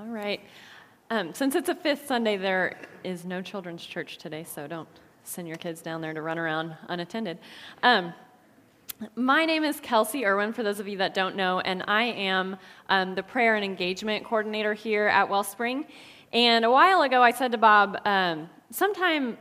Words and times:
All 0.00 0.06
right. 0.06 0.40
Um, 1.10 1.34
since 1.34 1.54
it's 1.54 1.68
a 1.68 1.74
fifth 1.74 2.06
Sunday, 2.06 2.38
there 2.38 2.78
is 3.04 3.26
no 3.26 3.42
children's 3.42 3.84
church 3.84 4.16
today, 4.16 4.44
so 4.44 4.66
don't 4.66 4.88
send 5.24 5.46
your 5.46 5.58
kids 5.58 5.82
down 5.82 6.00
there 6.00 6.14
to 6.14 6.22
run 6.22 6.38
around 6.38 6.74
unattended. 6.88 7.36
Um, 7.82 8.14
my 9.14 9.44
name 9.44 9.62
is 9.62 9.78
Kelsey 9.78 10.24
Irwin, 10.24 10.54
for 10.54 10.62
those 10.62 10.80
of 10.80 10.88
you 10.88 10.96
that 10.96 11.12
don't 11.12 11.36
know, 11.36 11.60
and 11.60 11.84
I 11.86 12.04
am 12.04 12.56
um, 12.88 13.14
the 13.14 13.22
prayer 13.22 13.56
and 13.56 13.64
engagement 13.64 14.24
coordinator 14.24 14.72
here 14.72 15.06
at 15.06 15.28
Wellspring. 15.28 15.84
And 16.32 16.64
a 16.64 16.70
while 16.70 17.02
ago, 17.02 17.22
I 17.22 17.32
said 17.32 17.52
to 17.52 17.58
Bob, 17.58 17.98
um, 18.06 18.48
sometime 18.70 19.36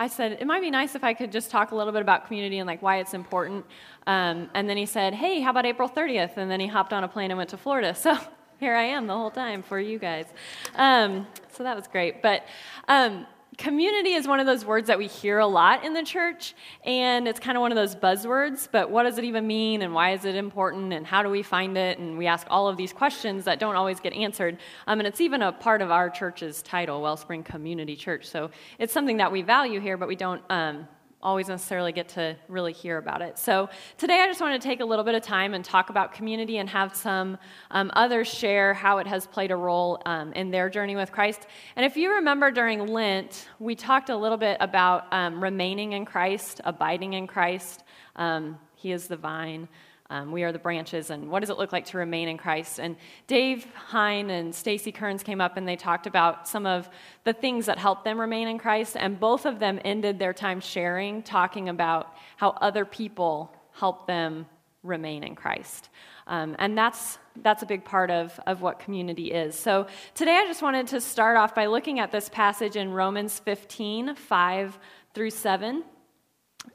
I 0.00 0.08
said, 0.08 0.38
it 0.40 0.46
might 0.46 0.60
be 0.60 0.72
nice 0.72 0.96
if 0.96 1.04
I 1.04 1.14
could 1.14 1.30
just 1.30 1.52
talk 1.52 1.70
a 1.70 1.76
little 1.76 1.92
bit 1.92 2.02
about 2.02 2.26
community 2.26 2.58
and 2.58 2.66
like 2.66 2.82
why 2.82 2.98
it's 2.98 3.14
important. 3.14 3.64
Um, 4.08 4.50
and 4.54 4.68
then 4.68 4.76
he 4.76 4.86
said, 4.86 5.14
hey, 5.14 5.40
how 5.40 5.50
about 5.50 5.66
April 5.66 5.88
30th? 5.88 6.36
And 6.36 6.50
then 6.50 6.58
he 6.58 6.66
hopped 6.66 6.92
on 6.92 7.04
a 7.04 7.08
plane 7.08 7.30
and 7.30 7.38
went 7.38 7.50
to 7.50 7.56
Florida. 7.56 7.94
So 8.00 8.18
here 8.60 8.76
I 8.76 8.82
am 8.82 9.06
the 9.06 9.16
whole 9.16 9.30
time 9.30 9.62
for 9.62 9.80
you 9.80 9.98
guys. 9.98 10.26
Um, 10.74 11.26
so 11.50 11.62
that 11.62 11.74
was 11.74 11.88
great. 11.88 12.20
But 12.20 12.44
um, 12.88 13.26
community 13.56 14.12
is 14.12 14.28
one 14.28 14.38
of 14.38 14.44
those 14.44 14.66
words 14.66 14.88
that 14.88 14.98
we 14.98 15.06
hear 15.06 15.38
a 15.38 15.46
lot 15.46 15.82
in 15.82 15.94
the 15.94 16.02
church, 16.02 16.54
and 16.84 17.26
it's 17.26 17.40
kind 17.40 17.56
of 17.56 17.62
one 17.62 17.72
of 17.72 17.76
those 17.76 17.96
buzzwords. 17.96 18.68
But 18.70 18.90
what 18.90 19.04
does 19.04 19.16
it 19.16 19.24
even 19.24 19.46
mean, 19.46 19.80
and 19.80 19.94
why 19.94 20.12
is 20.12 20.26
it 20.26 20.34
important, 20.34 20.92
and 20.92 21.06
how 21.06 21.22
do 21.22 21.30
we 21.30 21.42
find 21.42 21.78
it? 21.78 21.98
And 21.98 22.18
we 22.18 22.26
ask 22.26 22.46
all 22.50 22.68
of 22.68 22.76
these 22.76 22.92
questions 22.92 23.46
that 23.46 23.60
don't 23.60 23.76
always 23.76 23.98
get 23.98 24.12
answered. 24.12 24.58
Um, 24.86 25.00
and 25.00 25.06
it's 25.06 25.22
even 25.22 25.40
a 25.40 25.52
part 25.52 25.80
of 25.80 25.90
our 25.90 26.10
church's 26.10 26.60
title, 26.60 27.00
Wellspring 27.00 27.44
Community 27.44 27.96
Church. 27.96 28.26
So 28.26 28.50
it's 28.78 28.92
something 28.92 29.16
that 29.16 29.32
we 29.32 29.40
value 29.40 29.80
here, 29.80 29.96
but 29.96 30.06
we 30.06 30.16
don't 30.16 30.42
um, 30.50 30.86
always 31.22 31.48
necessarily 31.48 31.92
get 31.92 32.08
to 32.08 32.36
really 32.48 32.72
hear 32.72 32.98
about 32.98 33.20
it. 33.20 33.38
So 33.38 33.68
today 33.98 34.20
I 34.20 34.26
just 34.26 34.40
want 34.40 34.60
to 34.60 34.68
take 34.68 34.80
a 34.80 34.84
little 34.84 35.04
bit 35.04 35.14
of 35.14 35.22
time 35.22 35.54
and 35.54 35.64
talk 35.64 35.90
about 35.90 36.12
community 36.12 36.58
and 36.58 36.68
have 36.68 36.96
some 36.96 37.36
um, 37.70 37.90
others 37.94 38.26
share 38.28 38.72
how 38.72 38.98
it 38.98 39.06
has 39.06 39.26
played 39.26 39.50
a 39.50 39.56
role 39.56 40.00
um, 40.06 40.32
in 40.32 40.50
their 40.50 40.70
journey 40.70 40.96
with 40.96 41.12
Christ. 41.12 41.46
And 41.76 41.84
if 41.84 41.96
you 41.96 42.14
remember 42.14 42.50
during 42.50 42.86
Lent, 42.86 43.48
we 43.58 43.74
talked 43.74 44.08
a 44.08 44.16
little 44.16 44.38
bit 44.38 44.56
about 44.60 45.12
um, 45.12 45.42
remaining 45.42 45.92
in 45.92 46.04
Christ, 46.04 46.60
abiding 46.64 47.12
in 47.12 47.26
Christ. 47.26 47.84
Um, 48.16 48.58
he 48.74 48.92
is 48.92 49.06
the 49.06 49.16
vine. 49.16 49.68
Um, 50.10 50.32
we 50.32 50.42
are 50.42 50.50
the 50.50 50.58
branches, 50.58 51.10
and 51.10 51.30
what 51.30 51.38
does 51.38 51.50
it 51.50 51.56
look 51.56 51.72
like 51.72 51.86
to 51.86 51.98
remain 51.98 52.28
in 52.28 52.36
Christ? 52.36 52.80
And 52.80 52.96
Dave 53.28 53.64
Hine 53.74 54.28
and 54.28 54.52
Stacy 54.52 54.90
Kearns 54.90 55.22
came 55.22 55.40
up 55.40 55.56
and 55.56 55.68
they 55.68 55.76
talked 55.76 56.08
about 56.08 56.48
some 56.48 56.66
of 56.66 56.90
the 57.22 57.32
things 57.32 57.66
that 57.66 57.78
helped 57.78 58.04
them 58.04 58.20
remain 58.20 58.48
in 58.48 58.58
Christ, 58.58 58.96
and 58.98 59.20
both 59.20 59.46
of 59.46 59.60
them 59.60 59.80
ended 59.84 60.18
their 60.18 60.34
time 60.34 60.60
sharing, 60.60 61.22
talking 61.22 61.68
about 61.68 62.16
how 62.36 62.50
other 62.60 62.84
people 62.84 63.54
help 63.72 64.08
them 64.08 64.46
remain 64.82 65.22
in 65.22 65.36
Christ. 65.36 65.90
Um, 66.26 66.56
and 66.58 66.76
that's, 66.76 67.18
that's 67.42 67.62
a 67.62 67.66
big 67.66 67.84
part 67.84 68.10
of, 68.10 68.38
of 68.46 68.62
what 68.62 68.80
community 68.80 69.30
is. 69.30 69.56
So 69.56 69.86
today 70.14 70.36
I 70.36 70.46
just 70.46 70.62
wanted 70.62 70.88
to 70.88 71.00
start 71.00 71.36
off 71.36 71.54
by 71.54 71.66
looking 71.66 72.00
at 72.00 72.10
this 72.10 72.28
passage 72.28 72.76
in 72.76 72.92
Romans 72.92 73.38
15 73.38 74.14
5 74.16 74.78
through 75.14 75.30
7 75.30 75.84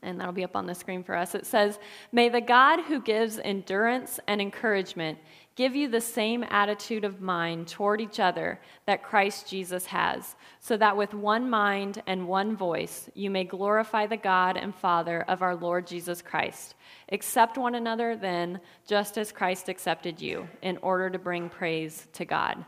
and 0.01 0.19
that'll 0.19 0.33
be 0.33 0.43
up 0.43 0.55
on 0.55 0.65
the 0.65 0.75
screen 0.75 1.03
for 1.03 1.15
us. 1.15 1.35
It 1.35 1.45
says, 1.45 1.79
May 2.11 2.29
the 2.29 2.41
God 2.41 2.81
who 2.81 3.01
gives 3.01 3.39
endurance 3.39 4.19
and 4.27 4.41
encouragement 4.41 5.17
give 5.55 5.75
you 5.75 5.87
the 5.87 6.01
same 6.01 6.43
attitude 6.49 7.05
of 7.05 7.21
mind 7.21 7.67
toward 7.67 8.01
each 8.01 8.19
other 8.19 8.59
that 8.85 9.03
Christ 9.03 9.49
Jesus 9.49 9.85
has, 9.85 10.35
so 10.59 10.75
that 10.77 10.97
with 10.97 11.13
one 11.13 11.49
mind 11.49 12.01
and 12.07 12.27
one 12.27 12.55
voice 12.55 13.09
you 13.13 13.29
may 13.29 13.45
glorify 13.45 14.05
the 14.05 14.17
God 14.17 14.57
and 14.57 14.75
Father 14.75 15.21
of 15.27 15.41
our 15.41 15.55
Lord 15.55 15.87
Jesus 15.87 16.21
Christ. 16.21 16.75
Accept 17.11 17.57
one 17.57 17.75
another 17.75 18.15
then, 18.15 18.59
just 18.85 19.17
as 19.17 19.31
Christ 19.31 19.69
accepted 19.69 20.21
you, 20.21 20.47
in 20.61 20.77
order 20.77 21.09
to 21.09 21.19
bring 21.19 21.49
praise 21.49 22.07
to 22.13 22.25
God. 22.25 22.65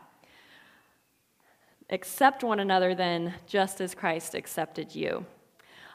Accept 1.90 2.44
one 2.44 2.60
another 2.60 2.94
then, 2.94 3.34
just 3.46 3.80
as 3.80 3.94
Christ 3.94 4.34
accepted 4.34 4.94
you. 4.94 5.26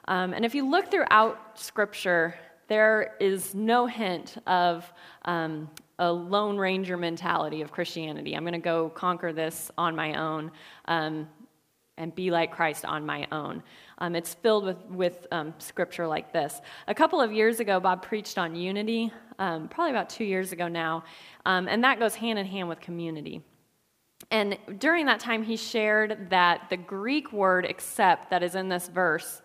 Um, 0.08 0.34
and 0.34 0.44
if 0.46 0.54
you 0.54 0.70
look 0.70 0.92
throughout 0.92 1.59
Scripture, 1.59 2.36
there 2.68 3.16
is 3.19 3.53
no 3.53 3.86
hint 3.86 4.38
of 4.47 4.91
um, 5.25 5.69
a 6.00 6.12
Lone 6.12 6.58
Ranger 6.58 6.97
mentality 6.97 7.62
of 7.62 7.72
Christianity. 7.72 8.36
I'm 8.36 8.44
going 8.44 8.53
to 8.53 8.59
go 8.59 8.90
conquer 8.90 9.31
this 9.31 9.72
on 9.78 9.96
my 9.96 10.16
own 10.16 10.52
um, 10.86 11.28
and 11.97 12.14
be 12.16 12.31
like 12.31 12.52
Christ 12.52 12.86
on 12.86 13.06
my 13.06 13.28
own. 13.31 13.62
Um, 14.00 14.16
it's 14.16 14.34
filled 14.34 14.66
with, 14.66 14.84
with 14.90 15.28
um, 15.31 15.53
scripture 15.59 16.08
like 16.08 16.34
this. 16.34 16.62
A 16.88 16.96
couple 16.96 17.22
of 17.22 17.31
years 17.31 17.59
ago, 17.59 17.80
Bob 17.80 18.02
preached 18.02 18.38
on 18.38 18.56
unity, 18.56 19.14
um, 19.40 19.68
probably 19.68 19.91
about 19.91 20.09
two 20.09 20.25
years 20.25 20.52
ago 20.52 20.68
now, 20.68 21.03
um, 21.46 21.68
and 21.68 21.84
that 21.84 22.00
goes 22.00 22.16
hand 22.16 22.40
in 22.40 22.46
hand 22.46 22.68
with 22.68 22.80
community. 22.80 23.41
And 24.31 24.58
during 24.80 25.06
that 25.06 25.20
time, 25.20 25.44
he 25.44 25.58
shared 25.58 26.30
that 26.30 26.70
the 26.70 26.78
Greek 26.78 27.31
word 27.31 27.66
accept 27.66 28.30
that 28.31 28.41
is 28.41 28.56
in 28.56 28.68
this 28.68 28.88
verse 28.88 29.41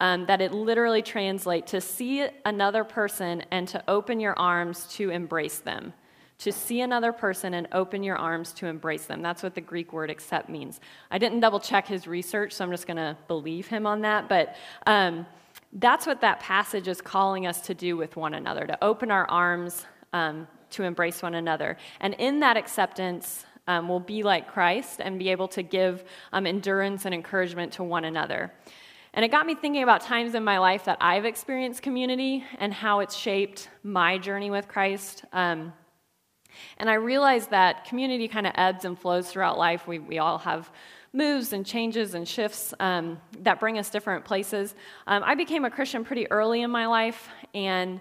um, 0.00 0.26
that 0.26 0.40
it 0.40 0.52
literally 0.52 1.02
translates 1.02 1.70
to 1.70 1.80
see 1.80 2.26
another 2.44 2.84
person 2.84 3.44
and 3.50 3.68
to 3.68 3.82
open 3.86 4.18
your 4.18 4.36
arms 4.38 4.86
to 4.94 5.10
embrace 5.10 5.58
them. 5.58 5.92
To 6.38 6.52
see 6.52 6.80
another 6.80 7.12
person 7.12 7.52
and 7.52 7.68
open 7.72 8.02
your 8.02 8.16
arms 8.16 8.52
to 8.54 8.66
embrace 8.66 9.04
them. 9.04 9.20
That's 9.20 9.42
what 9.42 9.54
the 9.54 9.60
Greek 9.60 9.92
word 9.92 10.08
accept 10.08 10.48
means. 10.48 10.80
I 11.10 11.18
didn't 11.18 11.40
double 11.40 11.60
check 11.60 11.86
his 11.86 12.06
research, 12.06 12.54
so 12.54 12.64
I'm 12.64 12.70
just 12.70 12.86
going 12.86 12.96
to 12.96 13.14
believe 13.28 13.66
him 13.66 13.86
on 13.86 14.00
that. 14.00 14.26
But 14.26 14.56
um, 14.86 15.26
that's 15.74 16.06
what 16.06 16.22
that 16.22 16.40
passage 16.40 16.88
is 16.88 17.02
calling 17.02 17.46
us 17.46 17.60
to 17.62 17.74
do 17.74 17.96
with 17.96 18.16
one 18.16 18.32
another 18.32 18.66
to 18.66 18.82
open 18.82 19.10
our 19.10 19.28
arms 19.28 19.84
um, 20.14 20.48
to 20.70 20.82
embrace 20.82 21.22
one 21.22 21.34
another. 21.34 21.76
And 22.00 22.14
in 22.14 22.40
that 22.40 22.56
acceptance, 22.56 23.44
um, 23.68 23.88
we'll 23.88 24.00
be 24.00 24.22
like 24.22 24.50
Christ 24.50 25.00
and 25.00 25.18
be 25.18 25.28
able 25.28 25.48
to 25.48 25.62
give 25.62 26.04
um, 26.32 26.46
endurance 26.46 27.04
and 27.04 27.14
encouragement 27.14 27.72
to 27.74 27.84
one 27.84 28.04
another. 28.04 28.50
And 29.12 29.24
it 29.24 29.28
got 29.28 29.44
me 29.44 29.54
thinking 29.54 29.82
about 29.82 30.02
times 30.02 30.34
in 30.34 30.44
my 30.44 30.58
life 30.58 30.84
that 30.84 30.98
I've 31.00 31.24
experienced 31.24 31.82
community 31.82 32.44
and 32.58 32.72
how 32.72 33.00
it's 33.00 33.16
shaped 33.16 33.68
my 33.82 34.18
journey 34.18 34.50
with 34.50 34.68
Christ. 34.68 35.24
Um, 35.32 35.72
and 36.78 36.88
I 36.88 36.94
realized 36.94 37.50
that 37.50 37.84
community 37.86 38.28
kind 38.28 38.46
of 38.46 38.52
ebbs 38.56 38.84
and 38.84 38.98
flows 38.98 39.30
throughout 39.30 39.58
life. 39.58 39.86
We, 39.86 39.98
we 39.98 40.18
all 40.18 40.38
have 40.38 40.70
moves 41.12 41.52
and 41.52 41.66
changes 41.66 42.14
and 42.14 42.26
shifts 42.26 42.72
um, 42.78 43.20
that 43.40 43.58
bring 43.58 43.78
us 43.78 43.90
different 43.90 44.24
places. 44.24 44.74
Um, 45.06 45.22
I 45.24 45.34
became 45.34 45.64
a 45.64 45.70
Christian 45.70 46.04
pretty 46.04 46.30
early 46.30 46.62
in 46.62 46.70
my 46.70 46.86
life, 46.86 47.28
and 47.52 48.00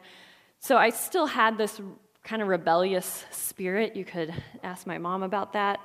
so 0.60 0.78
I 0.78 0.92
still 0.92 1.26
had 1.26 1.58
this 1.58 1.82
kind 2.24 2.42
of 2.42 2.48
rebellious 2.48 3.26
spirit. 3.32 3.96
You 3.96 4.06
could 4.06 4.34
ask 4.64 4.86
my 4.86 4.98
mom 4.98 5.24
about 5.24 5.54
that. 5.54 5.80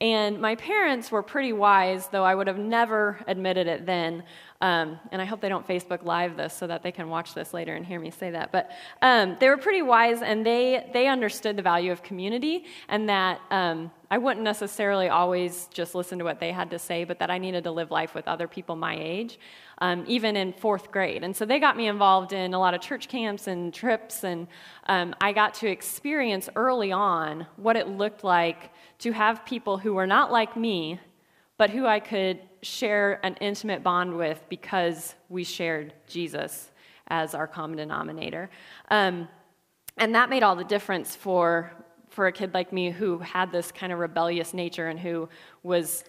And 0.00 0.40
my 0.40 0.54
parents 0.54 1.12
were 1.12 1.22
pretty 1.22 1.52
wise, 1.52 2.06
though 2.06 2.24
I 2.24 2.34
would 2.34 2.46
have 2.46 2.58
never 2.58 3.18
admitted 3.26 3.66
it 3.66 3.84
then. 3.84 4.22
Um, 4.62 4.98
and 5.12 5.20
I 5.20 5.26
hope 5.26 5.42
they 5.42 5.48
don't 5.50 5.66
Facebook 5.66 6.04
Live 6.04 6.36
this 6.36 6.54
so 6.54 6.66
that 6.66 6.82
they 6.82 6.92
can 6.92 7.08
watch 7.08 7.34
this 7.34 7.52
later 7.52 7.74
and 7.74 7.84
hear 7.84 8.00
me 8.00 8.10
say 8.10 8.30
that. 8.30 8.50
But 8.50 8.70
um, 9.02 9.36
they 9.40 9.48
were 9.48 9.58
pretty 9.58 9.82
wise, 9.82 10.22
and 10.22 10.44
they, 10.44 10.88
they 10.92 11.06
understood 11.06 11.56
the 11.56 11.62
value 11.62 11.92
of 11.92 12.02
community, 12.02 12.64
and 12.88 13.08
that 13.10 13.40
um, 13.50 13.90
I 14.10 14.18
wouldn't 14.18 14.44
necessarily 14.44 15.08
always 15.08 15.68
just 15.72 15.94
listen 15.94 16.18
to 16.18 16.24
what 16.24 16.40
they 16.40 16.52
had 16.52 16.70
to 16.70 16.78
say, 16.78 17.04
but 17.04 17.18
that 17.18 17.30
I 17.30 17.38
needed 17.38 17.64
to 17.64 17.70
live 17.70 17.90
life 17.90 18.14
with 18.14 18.26
other 18.26 18.48
people 18.48 18.76
my 18.76 18.96
age, 18.98 19.38
um, 19.78 20.04
even 20.06 20.36
in 20.36 20.52
fourth 20.52 20.90
grade. 20.90 21.24
And 21.24 21.34
so 21.34 21.44
they 21.44 21.58
got 21.58 21.76
me 21.76 21.88
involved 21.88 22.32
in 22.32 22.52
a 22.52 22.58
lot 22.58 22.74
of 22.74 22.80
church 22.80 23.08
camps 23.08 23.46
and 23.46 23.72
trips, 23.72 24.24
and 24.24 24.46
um, 24.88 25.14
I 25.20 25.32
got 25.32 25.54
to 25.54 25.68
experience 25.68 26.48
early 26.56 26.92
on 26.92 27.46
what 27.56 27.76
it 27.76 27.88
looked 27.88 28.24
like 28.24 28.70
to 29.00 29.12
have 29.12 29.44
people 29.44 29.78
who 29.78 29.94
were 29.94 30.06
not 30.06 30.30
like 30.30 30.56
me, 30.56 31.00
but 31.56 31.70
who 31.70 31.86
I 31.86 32.00
could 32.00 32.40
share 32.62 33.20
an 33.24 33.36
intimate 33.40 33.82
bond 33.82 34.16
with 34.16 34.42
because 34.48 35.14
we 35.28 35.44
shared 35.44 35.94
Jesus 36.06 36.70
as 37.08 37.34
our 37.34 37.46
common 37.46 37.78
denominator. 37.78 38.50
Um, 38.90 39.28
and 39.96 40.14
that 40.14 40.30
made 40.30 40.42
all 40.42 40.54
the 40.54 40.64
difference 40.64 41.16
for, 41.16 41.72
for 42.08 42.26
a 42.26 42.32
kid 42.32 42.54
like 42.54 42.72
me 42.72 42.90
who 42.90 43.18
had 43.18 43.50
this 43.50 43.72
kind 43.72 43.92
of 43.92 43.98
rebellious 43.98 44.54
nature 44.54 44.88
and 44.88 44.98
who 44.98 45.28
was 45.62 46.04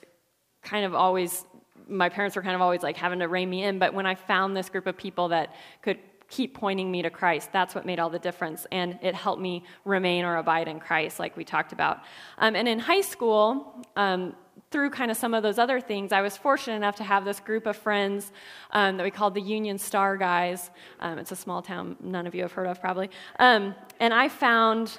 kind 0.62 0.86
of 0.86 0.94
always, 0.94 1.46
my 1.88 2.10
parents 2.10 2.36
were 2.36 2.42
kind 2.42 2.56
of 2.56 2.62
always 2.62 2.84
like 2.84 2.98
having 2.98 3.20
to 3.20 3.28
rein 3.28 3.50
me 3.50 3.64
in. 3.64 3.80
But 3.80 3.94
when 3.94 4.06
I 4.06 4.16
found 4.16 4.56
this 4.56 4.70
group 4.70 4.86
of 4.86 4.96
people 4.96 5.30
that 5.30 5.56
could 5.82 5.98
keep 6.31 6.56
pointing 6.56 6.89
me 6.89 7.01
to 7.04 7.10
Christ. 7.10 7.51
That's 7.51 7.75
what 7.75 7.86
made 7.86 8.00
all 8.00 8.10
the 8.10 8.18
difference. 8.18 8.66
And 8.72 8.98
it 9.01 9.13
helped 9.13 9.42
me 9.42 9.63
remain 9.86 10.24
or 10.25 10.38
abide 10.38 10.68
in 10.68 10.80
Christ, 10.80 11.19
like 11.19 11.36
we 11.38 11.44
talked 11.44 11.74
about. 11.74 12.00
Um, 12.39 12.56
and 12.56 12.68
in 12.68 12.80
high 12.80 13.01
school, 13.01 13.86
um, 13.98 14.36
through 14.72 14.89
kind 14.89 15.12
of 15.12 15.18
some 15.18 15.33
of 15.33 15.44
those 15.44 15.60
other 15.60 15.81
things, 15.81 16.13
I 16.13 16.22
was 16.22 16.38
fortunate 16.38 16.78
enough 16.78 16.95
to 16.95 17.04
have 17.04 17.25
this 17.25 17.42
group 17.42 17.66
of 17.66 17.75
friends 17.75 18.31
um, 18.72 18.95
that 18.95 19.04
we 19.04 19.12
called 19.12 19.33
the 19.33 19.42
Union 19.42 19.78
Star 19.78 20.16
Guys. 20.16 20.72
Um, 21.01 21.19
it's 21.19 21.33
a 21.33 21.36
small 21.36 21.62
town 21.62 21.98
none 22.00 22.25
of 22.25 22.34
you 22.34 22.44
have 22.44 22.54
heard 22.54 22.68
of, 22.68 22.80
probably. 22.80 23.10
Um, 23.38 23.75
and 24.00 24.13
I 24.13 24.30
found 24.30 24.98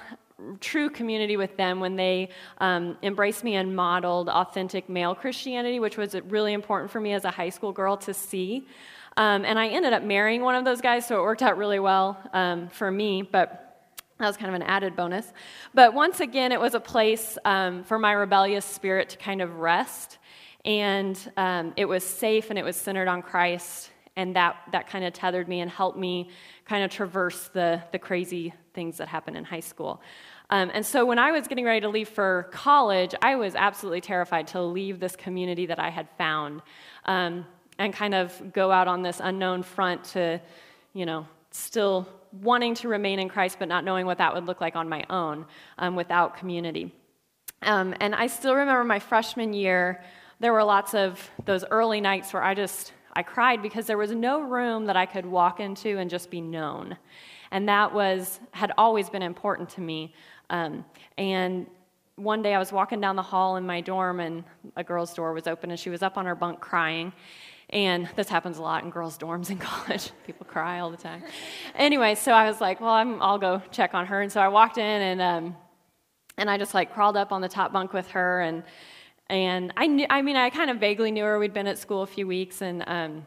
true 0.59 0.89
community 0.89 1.37
with 1.37 1.57
them 1.57 1.79
when 1.79 1.95
they 1.95 2.29
um, 2.59 2.97
embraced 3.01 3.43
me 3.43 3.55
and 3.55 3.75
modeled 3.75 4.29
authentic 4.29 4.89
male 4.89 5.15
Christianity, 5.15 5.79
which 5.79 5.97
was 5.97 6.15
really 6.27 6.53
important 6.53 6.91
for 6.91 6.99
me 6.99 7.13
as 7.13 7.25
a 7.25 7.31
high 7.31 7.49
school 7.49 7.71
girl 7.71 7.97
to 7.97 8.13
see. 8.13 8.67
Um, 9.15 9.45
and 9.45 9.59
I 9.59 9.67
ended 9.67 9.93
up 9.93 10.03
marrying 10.03 10.41
one 10.41 10.55
of 10.55 10.65
those 10.65 10.81
guys, 10.81 11.07
so 11.07 11.19
it 11.19 11.21
worked 11.21 11.43
out 11.43 11.57
really 11.57 11.79
well 11.79 12.17
um, 12.33 12.69
for 12.69 12.89
me. 12.89 13.21
But 13.21 13.59
That 14.19 14.27
was 14.27 14.37
kind 14.37 14.49
of 14.49 14.55
an 14.55 14.63
added 14.63 14.95
bonus. 14.95 15.31
But 15.73 15.93
once 15.93 16.19
again, 16.19 16.51
it 16.51 16.59
was 16.59 16.75
a 16.75 16.79
place 16.79 17.37
um, 17.45 17.83
for 17.83 17.99
my 17.99 18.13
rebellious 18.13 18.63
spirit 18.63 19.09
to 19.09 19.17
kind 19.17 19.41
of 19.41 19.57
rest. 19.57 20.17
And 20.63 21.19
um, 21.35 21.73
it 21.75 21.85
was 21.85 22.03
safe 22.03 22.49
and 22.49 22.57
it 22.57 22.63
was 22.63 22.75
centered 22.75 23.07
on 23.07 23.21
Christ. 23.21 23.91
And 24.15 24.35
that, 24.35 24.55
that 24.71 24.87
kind 24.87 25.03
of 25.03 25.13
tethered 25.13 25.47
me 25.47 25.59
and 25.59 25.69
helped 25.69 25.97
me 25.97 26.29
kind 26.65 26.83
of 26.85 26.91
traverse 26.91 27.49
the, 27.49 27.83
the 27.91 27.99
crazy 27.99 28.53
things 28.73 28.97
that 28.97 29.07
happened 29.07 29.35
in 29.35 29.43
high 29.43 29.59
school. 29.59 30.01
Um, 30.49 30.71
and 30.73 30.85
so 30.85 31.05
when 31.05 31.17
I 31.19 31.31
was 31.31 31.47
getting 31.47 31.65
ready 31.65 31.81
to 31.81 31.89
leave 31.89 32.07
for 32.07 32.47
college, 32.51 33.15
I 33.21 33.35
was 33.35 33.55
absolutely 33.55 34.01
terrified 34.01 34.47
to 34.49 34.61
leave 34.61 34.99
this 34.99 35.15
community 35.15 35.65
that 35.65 35.79
I 35.79 35.89
had 35.89 36.07
found 36.17 36.61
um, 37.05 37.45
and 37.77 37.93
kind 37.93 38.13
of 38.13 38.53
go 38.53 38.71
out 38.71 38.87
on 38.87 39.01
this 39.01 39.19
unknown 39.23 39.63
front 39.63 40.03
to, 40.03 40.39
you 40.93 41.05
know, 41.05 41.27
still 41.51 42.07
wanting 42.41 42.73
to 42.75 42.87
remain 42.87 43.19
in 43.19 43.29
Christ, 43.29 43.57
but 43.59 43.67
not 43.67 43.83
knowing 43.83 44.05
what 44.05 44.17
that 44.17 44.33
would 44.33 44.45
look 44.45 44.61
like 44.61 44.75
on 44.75 44.89
my 44.89 45.03
own 45.09 45.45
um, 45.77 45.95
without 45.95 46.37
community. 46.37 46.91
Um, 47.61 47.95
and 47.99 48.13
I 48.15 48.27
still 48.27 48.55
remember 48.55 48.83
my 48.83 48.99
freshman 48.99 49.53
year, 49.53 50.03
there 50.39 50.51
were 50.51 50.63
lots 50.63 50.93
of 50.93 51.29
those 51.45 51.63
early 51.69 52.01
nights 52.01 52.33
where 52.33 52.43
I 52.43 52.53
just, 52.53 52.93
I 53.13 53.23
cried 53.23 53.61
because 53.61 53.85
there 53.85 53.97
was 53.97 54.11
no 54.11 54.41
room 54.41 54.85
that 54.87 54.97
I 54.97 55.05
could 55.05 55.25
walk 55.25 55.59
into 55.59 55.97
and 55.99 56.09
just 56.09 56.29
be 56.29 56.41
known. 56.41 56.97
And 57.51 57.69
that 57.69 57.93
was, 57.93 58.39
had 58.51 58.71
always 58.77 59.09
been 59.09 59.21
important 59.21 59.69
to 59.69 59.81
me. 59.81 60.13
Um, 60.49 60.83
and 61.17 61.67
one 62.15 62.41
day 62.41 62.53
I 62.53 62.59
was 62.59 62.71
walking 62.71 62.99
down 62.99 63.15
the 63.15 63.21
hall 63.21 63.55
in 63.57 63.65
my 63.65 63.81
dorm 63.81 64.19
and 64.19 64.43
a 64.75 64.83
girl's 64.83 65.13
door 65.13 65.33
was 65.33 65.47
open 65.47 65.71
and 65.71 65.79
she 65.79 65.89
was 65.89 66.03
up 66.03 66.17
on 66.17 66.25
her 66.25 66.35
bunk 66.35 66.59
crying. 66.59 67.13
And 67.69 68.09
this 68.15 68.29
happens 68.29 68.57
a 68.57 68.61
lot 68.61 68.83
in 68.83 68.89
girls' 68.89 69.17
dorms 69.17 69.49
in 69.49 69.57
college. 69.59 70.11
People 70.25 70.45
cry 70.45 70.79
all 70.79 70.91
the 70.91 70.97
time. 70.97 71.23
Anyway, 71.75 72.15
so 72.15 72.31
I 72.31 72.47
was 72.47 72.61
like, 72.61 72.81
well, 72.81 72.91
i 72.91 73.03
will 73.03 73.37
go 73.37 73.61
check 73.71 73.93
on 73.93 74.05
her. 74.07 74.21
And 74.21 74.31
so 74.31 74.41
I 74.41 74.47
walked 74.47 74.77
in 74.77 74.83
and, 74.83 75.21
um, 75.21 75.55
and 76.37 76.49
I 76.49 76.57
just 76.57 76.73
like 76.73 76.93
crawled 76.93 77.17
up 77.17 77.31
on 77.31 77.41
the 77.41 77.49
top 77.49 77.73
bunk 77.73 77.93
with 77.93 78.07
her. 78.09 78.41
And, 78.41 78.63
and 79.27 79.73
I, 79.77 79.87
knew, 79.87 80.05
I 80.09 80.21
mean, 80.21 80.35
I 80.35 80.49
kind 80.49 80.69
of 80.69 80.77
vaguely 80.77 81.11
knew 81.11 81.23
her. 81.23 81.39
We'd 81.39 81.53
been 81.53 81.67
at 81.67 81.77
school 81.77 82.01
a 82.01 82.07
few 82.07 82.27
weeks. 82.27 82.61
And, 82.61 82.83
um, 82.87 83.25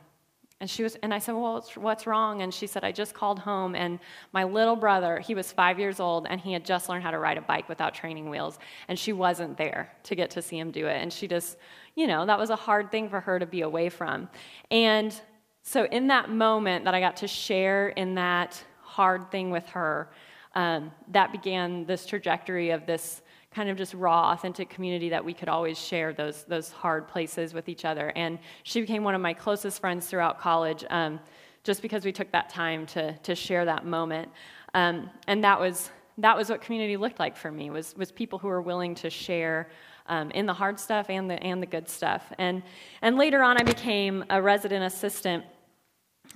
and 0.59 0.71
she 0.71 0.83
was, 0.83 0.97
and 1.03 1.12
I 1.12 1.19
said, 1.19 1.33
well, 1.33 1.55
what's, 1.55 1.77
what's 1.77 2.06
wrong? 2.06 2.41
And 2.41 2.53
she 2.53 2.67
said, 2.67 2.83
I 2.83 2.91
just 2.91 3.12
called 3.12 3.38
home, 3.38 3.75
and 3.75 3.99
my 4.33 4.44
little 4.44 4.75
brother, 4.75 5.19
he 5.19 5.35
was 5.35 5.53
five 5.53 5.79
years 5.79 6.00
old, 6.00 6.27
and 6.31 6.41
he 6.41 6.53
had 6.53 6.65
just 6.65 6.88
learned 6.88 7.03
how 7.03 7.11
to 7.11 7.19
ride 7.19 7.37
a 7.37 7.43
bike 7.43 7.69
without 7.69 7.93
training 7.93 8.31
wheels, 8.31 8.59
and 8.88 8.99
she 8.99 9.12
wasn't 9.12 9.59
there 9.59 9.93
to 10.05 10.15
get 10.15 10.31
to 10.31 10.41
see 10.41 10.59
him 10.59 10.71
do 10.71 10.87
it. 10.87 11.03
And 11.03 11.12
she 11.12 11.29
just, 11.29 11.59
you 11.97 12.07
know, 12.07 12.27
that 12.27 12.39
was 12.39 12.51
a 12.51 12.57
hard 12.57 12.93
thing 12.93 13.09
for 13.09 13.21
her 13.21 13.39
to 13.39 13.47
be 13.47 13.63
away 13.63 13.89
from. 13.89 14.29
And 14.71 15.19
so, 15.63 15.85
in 15.87 16.07
that 16.09 16.31
moment 16.31 16.85
that 16.85 16.95
I 16.95 17.01
got 17.01 17.17
to 17.17 17.27
share 17.27 17.89
in 17.89 18.15
that 18.15 18.63
hard 18.83 19.33
thing 19.33 19.51
with 19.51 19.67
her, 19.71 20.11
um, 20.55 20.93
that 21.09 21.33
began 21.33 21.85
this 21.87 22.07
trajectory 22.07 22.71
of 22.71 22.87
this 22.87 23.23
kind 23.51 23.69
of 23.71 23.77
just 23.77 23.95
raw, 23.95 24.33
authentic 24.33 24.69
community 24.69 25.09
that 25.09 25.25
we 25.25 25.33
could 25.33 25.49
always 25.49 25.79
share 25.79 26.13
those, 26.13 26.45
those 26.45 26.71
hard 26.71 27.09
places 27.09 27.55
with 27.55 27.69
each 27.69 27.87
other. 27.87 28.13
And 28.15 28.39
she 28.65 28.81
became 28.83 29.03
one 29.03 29.15
of 29.15 29.21
my 29.21 29.33
closest 29.33 29.81
friends 29.81 30.07
throughout 30.07 30.39
college 30.39 30.85
um, 30.91 31.19
just 31.65 31.81
because 31.81 32.05
we 32.05 32.13
took 32.13 32.31
that 32.33 32.51
time 32.51 32.87
to, 32.87 33.17
to 33.19 33.35
share 33.35 33.65
that 33.65 33.87
moment. 33.87 34.31
Um, 34.75 35.09
and 35.27 35.43
that 35.43 35.59
was, 35.59 35.91
that 36.19 36.37
was 36.37 36.51
what 36.51 36.61
community 36.61 36.99
looked 36.99 37.19
like 37.19 37.37
for 37.37 37.51
me, 37.51 37.71
was, 37.71 37.95
was 37.97 38.13
people 38.13 38.39
who 38.39 38.49
were 38.49 38.61
willing 38.61 38.95
to 38.97 39.09
share 39.09 39.69
um, 40.08 40.31
in 40.32 40.47
the 40.47 40.53
hard 40.53 40.79
stuff 40.79 41.06
and 41.08 41.31
the, 41.31 41.43
and 41.43 41.62
the 41.62 41.67
good 41.67 41.88
stuff. 41.88 42.32
And, 42.38 42.62
and 43.03 43.17
later 43.17 43.43
on, 43.43 43.56
I 43.56 43.62
became 43.62 44.25
a 44.31 44.41
resident 44.41 44.85
assistant. 44.85 45.44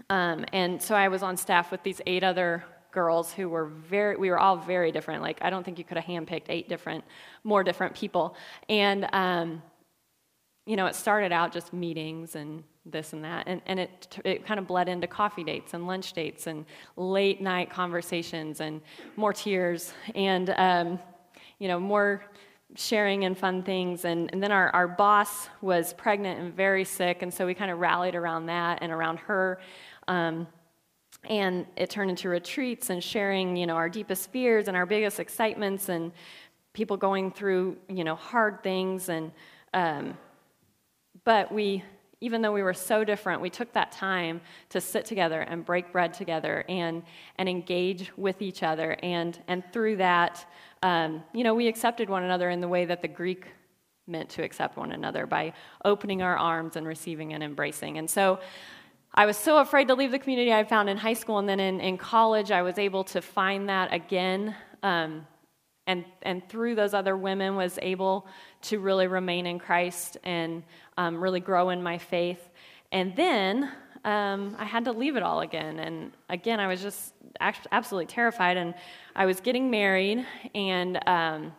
Um, 0.09 0.45
and 0.53 0.81
so 0.81 0.95
I 0.95 1.09
was 1.09 1.23
on 1.23 1.37
staff 1.37 1.71
with 1.71 1.83
these 1.83 2.01
eight 2.07 2.25
other 2.25 2.65
girls 2.93 3.33
who 3.33 3.49
were 3.49 3.67
very, 3.67 4.17
we 4.17 4.31
were 4.31 4.39
all 4.39 4.57
very 4.57 4.93
different. 4.93 5.23
Like, 5.23 5.39
I 5.43 5.51
don't 5.51 5.65
think 5.65 5.79
you 5.79 5.85
could 5.85 5.97
have 5.97 6.07
handpicked 6.07 6.47
eight 6.49 6.69
different, 6.69 7.05
more 7.45 7.63
different 7.63 7.95
people. 7.95 8.35
And, 8.69 9.09
um, 9.13 9.63
you 10.67 10.77
know, 10.77 10.87
it 10.87 10.95
started 10.95 11.33
out 11.33 11.53
just 11.53 11.73
meetings 11.73 12.37
and 12.37 12.63
this 12.87 13.13
and 13.13 13.25
that, 13.25 13.47
and, 13.47 13.61
and 13.67 13.79
it, 13.79 14.19
it 14.25 14.47
kind 14.47 14.59
of 14.59 14.67
bled 14.67 14.89
into 14.89 15.07
coffee 15.07 15.45
dates 15.45 15.75
and 15.75 15.87
lunch 15.87 16.13
dates 16.13 16.47
and 16.47 16.65
late 16.97 17.41
night 17.41 17.71
conversations 17.71 18.61
and 18.61 18.81
more 19.17 19.33
tears 19.33 19.93
and, 20.15 20.51
um, 20.57 20.99
you 21.59 21.69
know, 21.69 21.79
more 21.79 22.25
sharing 22.77 23.25
and 23.25 23.37
fun 23.37 23.63
things. 23.63 24.05
And, 24.05 24.31
and 24.33 24.43
then 24.43 24.53
our, 24.53 24.71
our 24.71 24.89
boss 24.89 25.49
was 25.61 25.93
pregnant 25.95 26.41
and 26.41 26.55
very 26.55 26.85
sick, 26.85 27.23
and 27.23 27.33
so 27.33 27.47
we 27.47 27.55
kind 27.55 27.71
of 27.71 27.79
rallied 27.79 28.15
around 28.15 28.47
that 28.47 28.79
and 28.83 28.93
around 28.93 29.19
her. 29.21 29.61
Um, 30.09 30.47
and 31.25 31.67
it 31.77 31.91
turned 31.91 32.11
into 32.11 32.29
retreats 32.29 32.91
and 32.91 33.03
sharing, 33.03 33.57
you 33.57 33.67
know, 33.67 33.77
our 33.77 33.89
deepest 33.89 34.31
fears 34.31 34.69
and 34.69 34.77
our 34.77 34.87
biggest 34.87 35.21
excitements 35.21 35.89
and 35.89 36.13
people 36.73 36.97
going 36.97 37.31
through, 37.31 37.77
you 37.89 38.05
know, 38.05 38.15
hard 38.15 38.63
things. 38.63 39.09
And 39.09 39.33
um, 39.75 40.17
but 41.25 41.53
we, 41.53 41.85
even 42.21 42.43
though 42.43 42.53
we 42.53 42.63
were 42.63 42.75
so 42.75 43.05
different, 43.05 43.43
we 43.43 43.51
took 43.51 43.73
that 43.73 43.93
time 43.93 44.41
to 44.71 44.81
sit 44.81 45.05
together 45.05 45.43
and 45.43 45.65
break 45.65 45.93
bread 45.93 46.15
together 46.15 46.65
and 46.69 47.03
and 47.37 47.49
engage 47.49 48.11
with 48.17 48.41
each 48.41 48.63
other. 48.63 48.97
And 49.03 49.39
and 49.47 49.63
through 49.73 49.97
that, 49.97 50.47
um, 50.83 51.23
you 51.33 51.45
know, 51.45 51.55
we 51.55 51.69
accepted 51.69 52.09
one 52.09 52.23
another 52.23 52.51
in 52.51 52.61
the 52.61 52.69
way 52.69 52.85
that 52.87 53.03
the 53.03 53.09
Greek 53.09 53.47
meant 54.07 54.31
to 54.31 54.43
accept 54.43 54.77
one 54.77 54.93
another 54.93 55.27
by 55.27 55.53
opening 55.85 56.23
our 56.23 56.37
arms 56.37 56.77
and 56.77 56.87
receiving 56.87 57.33
and 57.33 57.43
embracing. 57.43 57.99
And 57.99 58.09
so 58.09 58.41
I 59.15 59.27
was 59.27 59.37
so 59.37 59.59
afraid 59.59 59.89
to 59.89 59.95
leave 59.95 60.11
the 60.11 60.19
community 60.19 60.53
I 60.53 60.65
found 60.65 60.89
in 60.89 60.97
high 60.97 61.15
school, 61.15 61.39
and 61.39 61.49
then 61.49 61.61
in, 61.61 61.81
in 61.81 61.99
college, 61.99 62.51
I 62.51 62.63
was 62.63 62.79
able 62.79 63.05
to 63.05 63.21
find 63.21 63.69
that 63.69 63.93
again. 63.93 64.55
Um, 64.83 65.27
and, 65.87 66.05
and 66.23 66.49
through 66.49 66.77
those 66.77 66.95
other 66.95 67.17
women, 67.17 67.57
was 67.57 67.79
able 67.83 68.29
to 68.63 68.79
really 68.79 69.09
remain 69.09 69.47
in 69.47 69.59
Christ 69.59 70.17
and 70.23 70.63
um, 70.97 71.21
really 71.21 71.41
grow 71.41 71.71
in 71.71 71.83
my 71.83 71.99
faith. 71.99 72.41
And 72.93 73.17
then 73.17 73.73
um, 74.05 74.57
I 74.59 74.65
had 74.65 74.85
to 74.87 74.93
leave 74.93 75.17
it 75.17 75.23
all 75.23 75.41
again. 75.41 75.79
And 75.79 76.13
again, 76.29 76.61
I 76.61 76.67
was 76.67 76.81
just 76.81 77.15
absolutely 77.41 78.07
terrified. 78.07 78.57
And 78.57 78.75
I 79.15 79.27
was 79.27 79.41
getting 79.41 79.71
married, 79.71 80.25
and 80.55 80.99
um, 81.07 81.53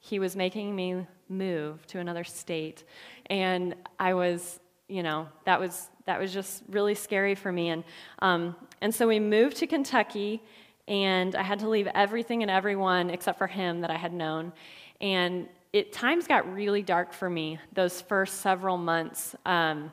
he 0.00 0.18
was 0.18 0.36
making 0.36 0.74
me 0.74 1.06
move 1.28 1.86
to 1.88 1.98
another 1.98 2.24
state. 2.24 2.84
And 3.26 3.74
I 3.98 4.14
was, 4.14 4.60
you 4.88 5.02
know, 5.02 5.28
that 5.44 5.60
was 5.60 5.90
that 6.06 6.18
was 6.18 6.32
just 6.32 6.62
really 6.70 6.94
scary 6.94 7.34
for 7.34 7.52
me. 7.52 7.68
And, 7.68 7.84
um, 8.20 8.56
and 8.80 8.94
so 8.94 9.06
we 9.06 9.20
moved 9.20 9.58
to 9.58 9.66
Kentucky, 9.66 10.42
and 10.88 11.36
I 11.36 11.42
had 11.42 11.58
to 11.58 11.68
leave 11.68 11.86
everything 11.94 12.40
and 12.40 12.50
everyone 12.50 13.10
except 13.10 13.36
for 13.36 13.46
him 13.46 13.82
that 13.82 13.90
I 13.90 13.96
had 13.96 14.14
known. 14.14 14.54
And 15.02 15.48
it 15.74 15.92
times 15.92 16.26
got 16.26 16.50
really 16.50 16.80
dark 16.80 17.12
for 17.12 17.28
me 17.28 17.58
those 17.74 18.00
first 18.00 18.40
several 18.40 18.78
months. 18.78 19.36
Um, 19.44 19.92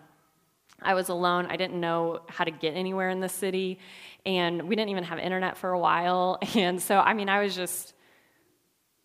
I 0.82 0.94
was 0.94 1.10
alone. 1.10 1.48
I 1.50 1.56
didn't 1.56 1.80
know 1.80 2.22
how 2.28 2.44
to 2.44 2.52
get 2.52 2.76
anywhere 2.76 3.10
in 3.10 3.20
the 3.20 3.30
city, 3.30 3.80
and 4.26 4.64
we 4.64 4.76
didn't 4.76 4.90
even 4.90 5.04
have 5.04 5.20
internet 5.20 5.58
for 5.58 5.72
a 5.72 5.80
while. 5.80 6.40
And 6.56 6.82
so, 6.82 7.00
I 7.00 7.14
mean, 7.14 7.30
I 7.30 7.42
was 7.42 7.56
just 7.56 7.94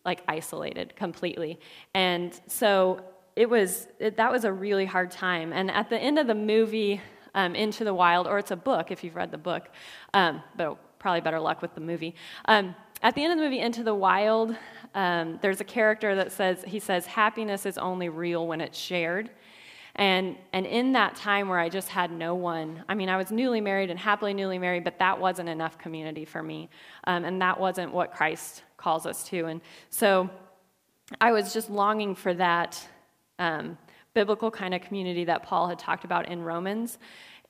like 0.05 0.23
isolated 0.27 0.95
completely. 0.95 1.59
And 1.93 2.39
so 2.47 3.01
it 3.35 3.49
was 3.49 3.87
it, 3.99 4.17
that 4.17 4.31
was 4.31 4.45
a 4.45 4.51
really 4.51 4.85
hard 4.85 5.11
time. 5.11 5.53
And 5.53 5.69
at 5.71 5.89
the 5.89 5.97
end 5.97 6.19
of 6.19 6.27
the 6.27 6.35
movie, 6.35 7.01
um, 7.35 7.55
Into 7.55 7.83
the 7.83 7.93
Wild, 7.93 8.27
or 8.27 8.39
it's 8.39 8.51
a 8.51 8.55
book 8.55 8.91
if 8.91 9.03
you've 9.03 9.15
read 9.15 9.31
the 9.31 9.37
book, 9.37 9.69
um, 10.13 10.41
but 10.57 10.77
probably 10.99 11.21
better 11.21 11.39
luck 11.39 11.61
with 11.61 11.73
the 11.75 11.81
movie. 11.81 12.15
Um, 12.45 12.75
at 13.01 13.15
the 13.15 13.23
end 13.23 13.33
of 13.33 13.39
the 13.39 13.43
movie, 13.43 13.59
Into 13.59 13.83
the 13.83 13.95
Wild, 13.95 14.55
um, 14.93 15.39
there's 15.41 15.61
a 15.61 15.63
character 15.63 16.15
that 16.15 16.31
says 16.31 16.63
he 16.67 16.79
says 16.79 17.05
happiness 17.05 17.65
is 17.65 17.77
only 17.77 18.09
real 18.09 18.47
when 18.47 18.61
it's 18.61 18.77
shared. 18.77 19.31
And, 20.01 20.35
and 20.51 20.65
in 20.65 20.93
that 20.93 21.15
time 21.15 21.47
where 21.47 21.59
I 21.59 21.69
just 21.69 21.87
had 21.87 22.11
no 22.11 22.33
one, 22.33 22.83
I 22.89 22.95
mean, 22.95 23.07
I 23.07 23.17
was 23.17 23.31
newly 23.31 23.61
married 23.61 23.91
and 23.91 23.99
happily 23.99 24.33
newly 24.33 24.57
married, 24.57 24.83
but 24.83 24.97
that 24.97 25.19
wasn't 25.19 25.47
enough 25.47 25.77
community 25.77 26.25
for 26.25 26.41
me. 26.41 26.71
Um, 27.03 27.23
and 27.23 27.39
that 27.43 27.59
wasn't 27.59 27.93
what 27.93 28.11
Christ 28.11 28.63
calls 28.77 29.05
us 29.05 29.23
to. 29.25 29.45
And 29.45 29.61
so 29.91 30.27
I 31.21 31.31
was 31.31 31.53
just 31.53 31.69
longing 31.69 32.15
for 32.15 32.33
that 32.33 32.83
um, 33.37 33.77
biblical 34.15 34.49
kind 34.49 34.73
of 34.73 34.81
community 34.81 35.25
that 35.25 35.43
Paul 35.43 35.67
had 35.67 35.77
talked 35.77 36.03
about 36.03 36.29
in 36.29 36.41
Romans. 36.41 36.97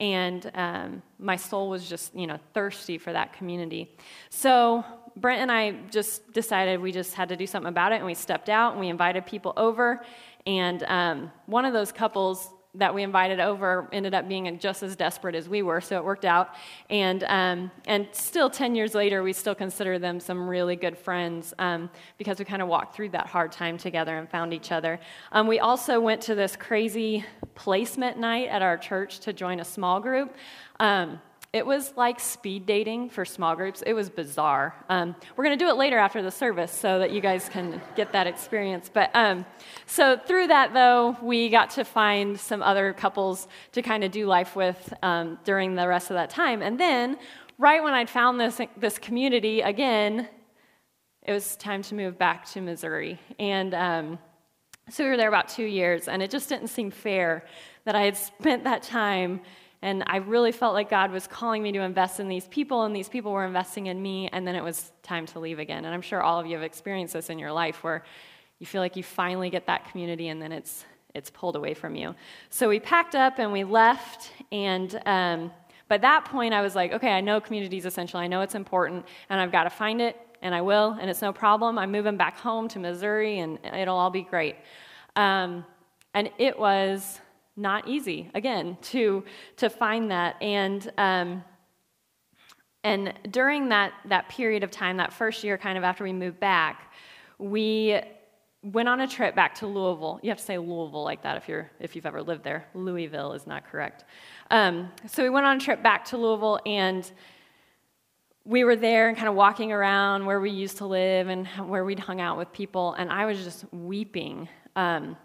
And 0.02 0.52
um, 0.54 1.04
my 1.20 1.38
soul 1.38 1.70
was 1.70 1.88
just, 1.88 2.14
you 2.14 2.28
know, 2.28 2.38
thirsty 2.54 2.98
for 2.98 3.14
that 3.14 3.32
community. 3.32 3.96
So 4.30 4.84
Brent 5.16 5.42
and 5.42 5.52
I 5.52 5.74
just 5.90 6.34
decided 6.34 6.82
we 6.82 6.92
just 6.92 7.14
had 7.14 7.30
to 7.30 7.36
do 7.36 7.46
something 7.46 7.70
about 7.70 7.92
it, 7.92 7.96
and 7.96 8.06
we 8.06 8.14
stepped 8.14 8.50
out 8.50 8.72
and 8.72 8.80
we 8.80 8.88
invited 8.88 9.26
people 9.26 9.54
over. 9.58 10.04
And 10.46 10.84
um, 10.84 11.32
one 11.46 11.66
of 11.66 11.74
those 11.74 11.92
couples 11.92 12.50
that 12.76 12.96
we 12.96 13.04
invited 13.04 13.42
over 13.42 13.90
ended 13.92 14.14
up 14.14 14.30
being 14.30 14.58
just 14.58 14.82
as 14.82 14.96
desperate 14.96 15.36
as 15.36 15.50
we 15.50 15.62
were, 15.62 15.82
so 15.82 15.98
it 15.98 16.06
worked 16.06 16.24
out. 16.24 16.56
And, 16.90 17.24
um, 17.26 17.72
and 17.86 18.08
still, 18.14 18.50
10 18.50 18.76
years 18.76 18.96
later, 18.96 19.24
we 19.24 19.34
still 19.34 19.56
consider 19.56 20.00
them 20.00 20.22
some 20.22 20.48
really 20.48 20.78
good 20.78 20.98
friends 20.98 21.54
um, 21.60 21.90
because 22.18 22.40
we 22.40 22.46
kind 22.46 22.62
of 22.62 22.70
walked 22.70 22.96
through 22.96 23.10
that 23.10 23.28
hard 23.28 23.52
time 23.52 23.78
together 23.78 24.18
and 24.18 24.30
found 24.30 24.54
each 24.54 24.72
other. 24.72 25.00
Um, 25.34 25.48
we 25.48 25.60
also 25.60 26.00
went 26.00 26.22
to 26.22 26.36
this 26.36 26.56
crazy 26.56 27.26
placement 27.56 28.18
night 28.18 28.48
at 28.48 28.62
our 28.62 28.78
church 28.78 29.20
to 29.22 29.34
join 29.34 29.60
a 29.60 29.66
small 29.66 30.00
group. 30.00 30.34
Um, 30.80 31.20
it 31.54 31.66
was 31.66 31.94
like 31.98 32.20
speed 32.22 32.66
dating 32.66 33.10
for 33.10 33.26
small 33.26 33.58
groups. 33.58 33.84
It 33.86 33.92
was 33.92 34.10
bizarre. 34.10 34.74
Um, 34.88 35.16
we're 35.36 35.44
going 35.44 35.58
to 35.58 35.64
do 35.64 35.70
it 35.70 35.76
later 35.76 35.98
after 35.98 36.22
the 36.22 36.32
service 36.32 36.72
so 36.72 37.00
that 37.00 37.12
you 37.12 37.20
guys 37.20 37.50
can 37.50 37.82
get 37.98 38.14
that 38.14 38.26
experience. 38.26 38.90
But 38.92 39.12
um, 39.14 39.46
so 39.86 40.18
through 40.18 40.48
that, 40.48 40.74
though, 40.74 41.18
we 41.22 41.50
got 41.50 41.72
to 41.72 41.84
find 41.84 42.40
some 42.40 42.64
other 42.64 42.94
couples 42.94 43.50
to 43.74 43.82
kind 43.82 44.06
of 44.06 44.12
do 44.12 44.28
life 44.28 44.56
with 44.56 44.94
um, 45.04 45.40
during 45.44 45.76
the 45.76 45.88
rest 45.90 46.10
of 46.10 46.16
that 46.16 46.30
time. 46.30 46.62
And 46.62 46.80
then, 46.80 47.18
right 47.58 47.84
when 47.84 47.94
I'd 47.94 48.10
found 48.10 48.40
this, 48.40 48.62
this 48.78 48.98
community 48.98 49.60
again, 49.60 50.30
it 51.24 51.34
was 51.34 51.58
time 51.58 51.82
to 51.84 51.96
move 51.96 52.18
back 52.18 52.50
to 52.52 52.62
Missouri. 52.62 53.20
And 53.40 53.74
um, 53.74 54.20
so 54.90 55.04
we 55.04 55.10
were 55.10 55.18
there 55.18 55.28
about 55.28 55.50
two 55.50 55.66
years, 55.66 56.08
and 56.08 56.24
it 56.24 56.32
just 56.32 56.48
didn't 56.48 56.70
seem 56.70 56.92
fair 56.92 57.46
that 57.84 57.96
I 57.96 58.04
had 58.04 58.16
spent 58.16 58.64
that 58.64 58.84
time 58.84 59.42
and 59.82 60.04
I 60.06 60.18
really 60.18 60.52
felt 60.52 60.74
like 60.74 60.90
God 60.90 61.12
was 61.12 61.26
calling 61.26 61.64
me 61.64 61.72
to 61.72 61.80
invest 61.80 62.20
in 62.20 62.28
these 62.28 62.48
people, 62.48 62.84
and 62.84 62.96
these 62.96 63.10
people 63.10 63.32
were 63.32 63.46
investing 63.46 63.88
in 63.88 64.02
me, 64.02 64.30
and 64.32 64.48
then 64.48 64.56
it 64.56 64.64
was 64.64 64.92
time 65.02 65.26
to 65.28 65.40
leave 65.40 65.60
again. 65.60 65.86
And 65.86 65.94
I'm 65.94 66.02
sure 66.02 66.22
all 66.22 66.40
of 66.40 66.46
you 66.46 66.56
have 66.56 66.64
experienced 66.64 67.14
this 67.14 67.30
in 67.30 67.40
your 67.40 67.52
life 67.52 67.84
where 67.84 68.04
you 68.60 68.68
feel 68.68 68.82
like 68.82 68.96
you 68.96 69.04
finally 69.04 69.50
get 69.50 69.66
that 69.68 69.90
community, 69.90 70.28
and 70.28 70.42
then 70.42 70.52
it's, 70.52 70.86
it's 71.16 71.30
pulled 71.30 71.56
away 71.56 71.74
from 71.74 71.96
you. 71.96 72.14
So 72.50 72.70
we 72.70 72.80
packed 72.80 73.16
up 73.16 73.40
and 73.40 73.52
we 73.52 73.64
left, 73.64 74.32
and 74.52 75.02
um, 75.06 75.52
by 75.88 75.98
that 75.98 76.26
point, 76.26 76.54
I 76.54 76.62
was 76.62 76.76
like, 76.76 76.94
okay, 76.94 77.12
I 77.12 77.22
know 77.22 77.42
community 77.42 77.78
is 77.78 77.86
essential, 77.86 78.20
I 78.20 78.28
know 78.28 78.42
it's 78.42 78.56
important, 78.56 79.06
and 79.30 79.40
I've 79.40 79.52
got 79.52 79.64
to 79.64 79.72
find 79.72 80.02
it, 80.02 80.16
and 80.44 80.54
I 80.54 80.62
will, 80.62 80.98
and 81.00 81.10
it's 81.10 81.22
no 81.22 81.32
problem. 81.32 81.80
I'm 81.80 81.92
moving 81.92 82.18
back 82.18 82.38
home 82.38 82.68
to 82.70 82.80
Missouri, 82.80 83.40
and 83.40 83.58
it'll 83.64 83.98
all 83.98 84.10
be 84.10 84.24
great. 84.24 84.58
Um, 85.16 85.66
and 86.14 86.30
it 86.38 86.60
was 86.60 87.21
not 87.56 87.88
easy 87.88 88.30
again 88.34 88.78
to 88.82 89.24
to 89.58 89.70
find 89.70 90.12
that. 90.12 90.42
And 90.42 90.92
um, 90.98 91.44
and 92.84 93.14
during 93.30 93.70
that 93.70 93.94
that 94.10 94.30
period 94.30 94.64
of 94.64 94.72
time 94.72 94.98
that 94.98 95.14
first 95.14 95.44
year 95.44 95.58
kind 95.58 95.78
of 95.78 95.84
after 95.84 96.04
we 96.04 96.14
moved 96.14 96.40
back 96.40 96.94
we 97.38 98.00
went 98.64 98.88
on 98.88 99.02
a 99.02 99.08
trip 99.08 99.36
back 99.36 99.56
to 99.56 99.66
louisville. 99.68 100.20
You 100.22 100.30
have 100.30 100.38
to 100.38 100.44
say 100.44 100.58
louisville 100.58 101.04
like 101.04 101.24
that 101.24 101.38
if 101.38 101.50
you're 101.50 101.70
if 101.80 101.96
you've 101.96 102.06
ever 102.06 102.22
lived 102.22 102.44
there. 102.44 102.68
Louisville 102.74 103.34
is 103.34 103.48
not 103.48 103.70
correct. 103.70 104.06
Um, 104.52 104.92
so 105.08 105.24
we 105.24 105.30
went 105.30 105.46
on 105.46 105.58
a 105.58 105.60
trip 105.60 105.82
back 105.82 106.06
to 106.06 106.18
louisville 106.18 106.60
and 106.66 107.10
we 108.44 108.64
were 108.64 108.76
there 108.76 109.08
and 109.08 109.16
kind 109.16 109.30
of 109.30 109.36
walking 109.36 109.72
around 109.72 110.26
where 110.26 110.40
we 110.40 110.50
used 110.50 110.78
to 110.78 110.86
live 110.86 111.28
and 111.28 111.48
where 111.48 111.86
we'd 111.86 112.00
hung 112.00 112.20
out 112.20 112.38
with 112.38 112.52
people 112.52 112.94
and 112.94 113.12
i 113.12 113.26
was 113.26 113.44
just 113.44 113.66
weeping 113.72 114.50
um, 114.76 115.16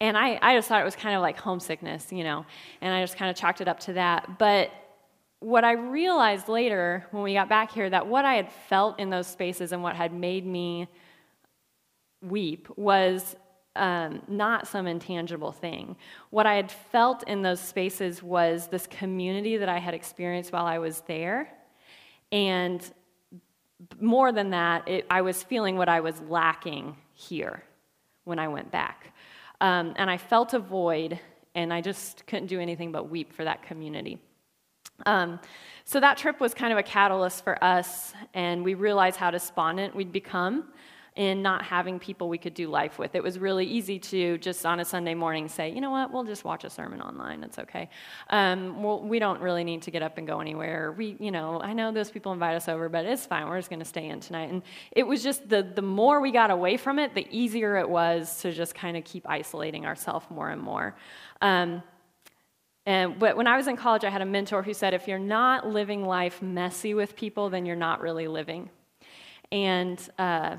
and 0.00 0.16
I, 0.16 0.38
I 0.40 0.54
just 0.56 0.68
thought 0.68 0.80
it 0.80 0.84
was 0.84 0.96
kind 0.96 1.16
of 1.16 1.22
like 1.22 1.38
homesickness, 1.38 2.12
you 2.12 2.22
know, 2.22 2.46
and 2.80 2.94
I 2.94 3.02
just 3.02 3.16
kind 3.16 3.30
of 3.30 3.36
chalked 3.36 3.60
it 3.60 3.68
up 3.68 3.80
to 3.80 3.94
that. 3.94 4.38
But 4.38 4.70
what 5.40 5.64
I 5.64 5.72
realized 5.72 6.48
later 6.48 7.06
when 7.10 7.22
we 7.22 7.34
got 7.34 7.48
back 7.48 7.72
here 7.72 7.88
that 7.90 8.06
what 8.06 8.24
I 8.24 8.34
had 8.34 8.50
felt 8.68 8.98
in 8.98 9.10
those 9.10 9.26
spaces 9.26 9.72
and 9.72 9.82
what 9.82 9.96
had 9.96 10.12
made 10.12 10.46
me 10.46 10.88
weep 12.22 12.68
was 12.76 13.36
um, 13.76 14.22
not 14.26 14.66
some 14.66 14.86
intangible 14.86 15.52
thing. 15.52 15.96
What 16.30 16.46
I 16.46 16.54
had 16.54 16.70
felt 16.70 17.22
in 17.28 17.42
those 17.42 17.60
spaces 17.60 18.22
was 18.22 18.66
this 18.66 18.86
community 18.88 19.56
that 19.56 19.68
I 19.68 19.78
had 19.78 19.94
experienced 19.94 20.52
while 20.52 20.66
I 20.66 20.78
was 20.78 21.02
there. 21.06 21.48
And 22.32 22.82
more 24.00 24.32
than 24.32 24.50
that, 24.50 24.88
it, 24.88 25.06
I 25.08 25.22
was 25.22 25.42
feeling 25.42 25.76
what 25.76 25.88
I 25.88 26.00
was 26.00 26.20
lacking 26.22 26.96
here 27.14 27.62
when 28.24 28.40
I 28.40 28.48
went 28.48 28.72
back. 28.72 29.12
Um, 29.60 29.94
and 29.96 30.10
I 30.10 30.16
felt 30.16 30.54
a 30.54 30.58
void, 30.58 31.18
and 31.54 31.72
I 31.72 31.80
just 31.80 32.26
couldn't 32.26 32.46
do 32.46 32.60
anything 32.60 32.92
but 32.92 33.10
weep 33.10 33.32
for 33.32 33.44
that 33.44 33.62
community. 33.62 34.18
Um, 35.06 35.40
so 35.84 36.00
that 36.00 36.16
trip 36.16 36.40
was 36.40 36.54
kind 36.54 36.72
of 36.72 36.78
a 36.78 36.82
catalyst 36.82 37.44
for 37.44 37.62
us, 37.62 38.12
and 38.34 38.64
we 38.64 38.74
realized 38.74 39.16
how 39.16 39.30
despondent 39.30 39.94
we'd 39.94 40.12
become 40.12 40.68
in 41.18 41.42
not 41.42 41.64
having 41.64 41.98
people 41.98 42.28
we 42.28 42.38
could 42.38 42.54
do 42.54 42.68
life 42.68 42.96
with. 42.96 43.16
It 43.16 43.22
was 43.24 43.40
really 43.40 43.66
easy 43.66 43.98
to 43.98 44.38
just 44.38 44.64
on 44.64 44.78
a 44.78 44.84
Sunday 44.84 45.14
morning 45.14 45.48
say, 45.48 45.68
you 45.68 45.80
know 45.80 45.90
what, 45.90 46.12
we'll 46.12 46.22
just 46.22 46.44
watch 46.44 46.62
a 46.62 46.70
sermon 46.70 47.02
online. 47.02 47.42
It's 47.42 47.58
okay. 47.58 47.90
Um, 48.30 48.84
well, 48.84 49.00
we 49.00 49.18
don't 49.18 49.40
really 49.40 49.64
need 49.64 49.82
to 49.82 49.90
get 49.90 50.00
up 50.00 50.16
and 50.16 50.28
go 50.28 50.38
anywhere. 50.38 50.94
We, 50.96 51.16
you 51.18 51.32
know, 51.32 51.60
I 51.60 51.72
know 51.72 51.90
those 51.90 52.12
people 52.12 52.32
invite 52.32 52.54
us 52.54 52.68
over, 52.68 52.88
but 52.88 53.04
it's 53.04 53.26
fine. 53.26 53.48
We're 53.48 53.58
just 53.58 53.68
going 53.68 53.80
to 53.80 53.84
stay 53.84 54.06
in 54.06 54.20
tonight. 54.20 54.50
And 54.50 54.62
it 54.92 55.02
was 55.02 55.24
just 55.24 55.48
the 55.48 55.64
the 55.74 55.82
more 55.82 56.20
we 56.20 56.30
got 56.30 56.52
away 56.52 56.76
from 56.76 57.00
it, 57.00 57.16
the 57.16 57.26
easier 57.32 57.76
it 57.78 57.90
was 57.90 58.40
to 58.42 58.52
just 58.52 58.76
kind 58.76 58.96
of 58.96 59.02
keep 59.02 59.28
isolating 59.28 59.86
ourselves 59.86 60.24
more 60.30 60.50
and 60.50 60.62
more. 60.62 60.94
Um, 61.42 61.82
and, 62.86 63.18
but 63.18 63.36
when 63.36 63.48
I 63.48 63.56
was 63.56 63.66
in 63.66 63.76
college, 63.76 64.04
I 64.04 64.10
had 64.10 64.22
a 64.22 64.24
mentor 64.24 64.62
who 64.62 64.72
said, 64.72 64.94
if 64.94 65.08
you're 65.08 65.18
not 65.18 65.66
living 65.66 66.04
life 66.04 66.40
messy 66.40 66.94
with 66.94 67.16
people, 67.16 67.50
then 67.50 67.66
you're 67.66 67.76
not 67.76 68.00
really 68.00 68.28
living. 68.28 68.70
And 69.50 70.00
uh, 70.16 70.56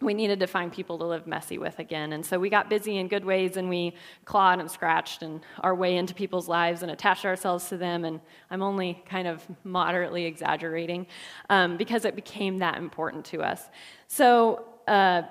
we 0.00 0.12
needed 0.12 0.40
to 0.40 0.46
find 0.46 0.72
people 0.72 0.98
to 0.98 1.04
live 1.04 1.26
messy 1.26 1.56
with 1.58 1.78
again. 1.78 2.12
And 2.12 2.24
so 2.24 2.38
we 2.38 2.50
got 2.50 2.68
busy 2.68 2.98
in 2.98 3.08
good 3.08 3.24
ways 3.24 3.56
and 3.56 3.68
we 3.68 3.94
clawed 4.24 4.60
and 4.60 4.70
scratched 4.70 5.22
and 5.22 5.40
our 5.60 5.74
way 5.74 5.96
into 5.96 6.14
people's 6.14 6.48
lives 6.48 6.82
and 6.82 6.90
attached 6.90 7.24
ourselves 7.24 7.68
to 7.70 7.78
them. 7.78 8.04
And 8.04 8.20
I'm 8.50 8.62
only 8.62 9.02
kind 9.08 9.26
of 9.26 9.46
moderately 9.64 10.26
exaggerating 10.26 11.06
um, 11.48 11.76
because 11.78 12.04
it 12.04 12.14
became 12.14 12.58
that 12.58 12.76
important 12.76 13.24
to 13.26 13.42
us. 13.42 13.62
So, 14.08 14.66
uh, 14.86 15.22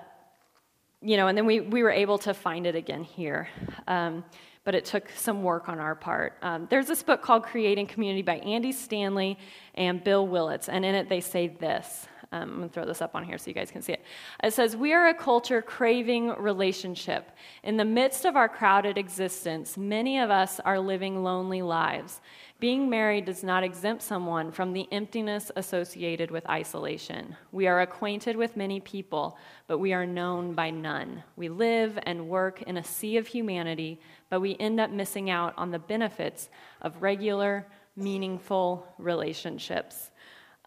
you 1.01 1.17
know, 1.17 1.27
and 1.27 1.37
then 1.37 1.45
we, 1.45 1.59
we 1.59 1.83
were 1.83 1.91
able 1.91 2.17
to 2.19 2.33
find 2.33 2.65
it 2.65 2.75
again 2.75 3.03
here. 3.03 3.47
Um, 3.87 4.25
but 4.63 4.73
it 4.73 4.83
took 4.83 5.09
some 5.11 5.43
work 5.43 5.69
on 5.69 5.79
our 5.79 5.93
part. 5.93 6.33
Um, 6.41 6.67
there's 6.71 6.87
this 6.87 7.03
book 7.03 7.21
called 7.21 7.43
Creating 7.43 7.85
Community 7.85 8.23
by 8.23 8.37
Andy 8.37 8.71
Stanley 8.71 9.37
and 9.75 10.03
Bill 10.03 10.27
Willits, 10.27 10.67
and 10.67 10.83
in 10.83 10.95
it 10.95 11.07
they 11.07 11.21
say 11.21 11.47
this. 11.47 12.07
Um, 12.35 12.49
I'm 12.49 12.57
going 12.57 12.69
to 12.69 12.73
throw 12.73 12.85
this 12.85 13.01
up 13.01 13.15
on 13.15 13.23
here 13.23 13.37
so 13.37 13.47
you 13.47 13.53
guys 13.53 13.71
can 13.71 13.81
see 13.81 13.93
it. 13.93 14.03
It 14.43 14.53
says, 14.53 14.75
We 14.75 14.93
are 14.93 15.07
a 15.07 15.13
culture 15.13 15.61
craving 15.61 16.29
relationship. 16.37 17.31
In 17.63 17.77
the 17.77 17.85
midst 17.85 18.25
of 18.25 18.35
our 18.35 18.49
crowded 18.49 18.97
existence, 18.97 19.77
many 19.77 20.19
of 20.19 20.29
us 20.29 20.59
are 20.59 20.79
living 20.79 21.23
lonely 21.23 21.61
lives. 21.61 22.19
Being 22.59 22.89
married 22.89 23.25
does 23.25 23.43
not 23.43 23.63
exempt 23.63 24.01
someone 24.01 24.51
from 24.51 24.73
the 24.73 24.87
emptiness 24.91 25.51
associated 25.55 26.31
with 26.31 26.49
isolation. 26.49 27.35
We 27.51 27.67
are 27.67 27.81
acquainted 27.81 28.35
with 28.35 28.57
many 28.57 28.79
people, 28.79 29.37
but 29.67 29.77
we 29.77 29.93
are 29.93 30.05
known 30.05 30.53
by 30.53 30.71
none. 30.71 31.23
We 31.35 31.47
live 31.47 31.99
and 32.03 32.27
work 32.27 32.61
in 32.63 32.77
a 32.77 32.83
sea 32.83 33.17
of 33.17 33.27
humanity, 33.27 33.99
but 34.29 34.41
we 34.41 34.57
end 34.59 34.79
up 34.79 34.89
missing 34.89 35.29
out 35.29 35.53
on 35.57 35.71
the 35.71 35.79
benefits 35.79 36.49
of 36.81 37.01
regular, 37.01 37.67
meaningful 37.95 38.87
relationships. 38.97 40.11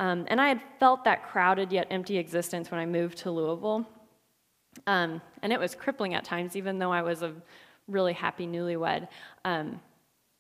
Um, 0.01 0.27
and 0.29 0.41
I 0.41 0.49
had 0.49 0.61
felt 0.79 1.05
that 1.05 1.25
crowded 1.25 1.73
yet 1.73 1.87
empty 1.91 2.19
existence 2.19 2.71
when 2.71 2.81
I 2.81 2.87
moved 2.87 3.19
to 3.19 3.31
Louisville. 3.31 3.87
Um, 4.87 5.21
and 5.43 5.53
it 5.53 5.59
was 5.59 5.75
crippling 5.75 6.15
at 6.15 6.25
times, 6.25 6.55
even 6.57 6.79
though 6.79 6.93
I 6.93 7.03
was 7.03 7.23
a 7.23 7.35
really 7.89 8.13
happy 8.13 8.47
newlywed. 8.47 9.09
Um, 9.45 9.81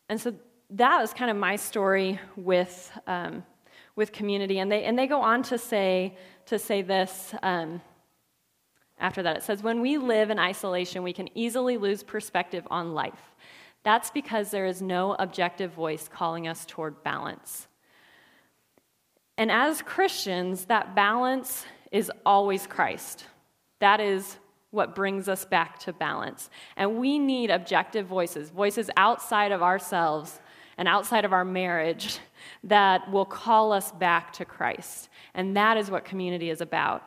and 0.08 0.20
so 0.20 0.34
that 0.70 1.00
was 1.00 1.12
kind 1.12 1.30
of 1.30 1.36
my 1.36 1.56
story 1.56 2.20
with, 2.36 2.92
um, 3.06 3.44
with 3.96 4.12
community. 4.12 4.58
And 4.58 4.70
they, 4.70 4.84
and 4.84 4.98
they 4.98 5.06
go 5.06 5.20
on 5.20 5.42
to 5.44 5.58
say, 5.58 6.16
to 6.46 6.58
say 6.58 6.82
this 6.82 7.34
um, 7.42 7.80
after 8.98 9.22
that. 9.22 9.36
It 9.36 9.42
says, 9.42 9.62
When 9.62 9.80
we 9.80 9.98
live 9.98 10.30
in 10.30 10.38
isolation, 10.38 11.02
we 11.02 11.12
can 11.12 11.28
easily 11.36 11.76
lose 11.76 12.02
perspective 12.02 12.66
on 12.70 12.94
life. 12.94 13.34
That's 13.82 14.10
because 14.10 14.50
there 14.50 14.66
is 14.66 14.82
no 14.82 15.14
objective 15.18 15.72
voice 15.72 16.08
calling 16.08 16.48
us 16.48 16.66
toward 16.66 17.02
balance. 17.02 17.67
And 19.38 19.52
as 19.52 19.82
Christians, 19.82 20.64
that 20.64 20.96
balance 20.96 21.64
is 21.92 22.10
always 22.26 22.66
Christ. 22.66 23.24
That 23.78 24.00
is 24.00 24.36
what 24.70 24.96
brings 24.96 25.28
us 25.28 25.44
back 25.44 25.78
to 25.78 25.92
balance. 25.92 26.50
And 26.76 26.98
we 26.98 27.20
need 27.20 27.50
objective 27.50 28.06
voices, 28.06 28.50
voices 28.50 28.90
outside 28.96 29.52
of 29.52 29.62
ourselves 29.62 30.40
and 30.76 30.88
outside 30.88 31.24
of 31.24 31.32
our 31.32 31.44
marriage 31.44 32.18
that 32.64 33.10
will 33.12 33.24
call 33.24 33.72
us 33.72 33.92
back 33.92 34.32
to 34.34 34.44
Christ. 34.44 35.08
And 35.34 35.56
that 35.56 35.76
is 35.76 35.88
what 35.88 36.04
community 36.04 36.50
is 36.50 36.60
about. 36.60 37.04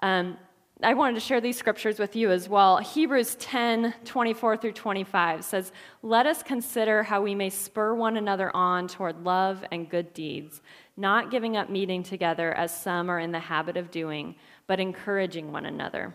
Um, 0.00 0.38
I 0.82 0.92
wanted 0.92 1.14
to 1.14 1.20
share 1.20 1.40
these 1.40 1.56
scriptures 1.56 1.98
with 1.98 2.16
you 2.16 2.30
as 2.30 2.50
well. 2.50 2.78
Hebrews 2.78 3.36
10 3.36 3.94
24 4.04 4.56
through 4.58 4.72
25 4.72 5.42
says, 5.42 5.72
Let 6.02 6.26
us 6.26 6.42
consider 6.42 7.02
how 7.02 7.22
we 7.22 7.34
may 7.34 7.48
spur 7.48 7.94
one 7.94 8.18
another 8.18 8.54
on 8.54 8.86
toward 8.86 9.24
love 9.24 9.64
and 9.70 9.88
good 9.88 10.12
deeds 10.12 10.60
not 10.96 11.30
giving 11.30 11.56
up 11.56 11.68
meeting 11.68 12.02
together 12.02 12.52
as 12.54 12.74
some 12.74 13.10
are 13.10 13.18
in 13.18 13.32
the 13.32 13.38
habit 13.38 13.76
of 13.76 13.90
doing, 13.90 14.34
but 14.66 14.80
encouraging 14.80 15.52
one 15.52 15.66
another. 15.66 16.14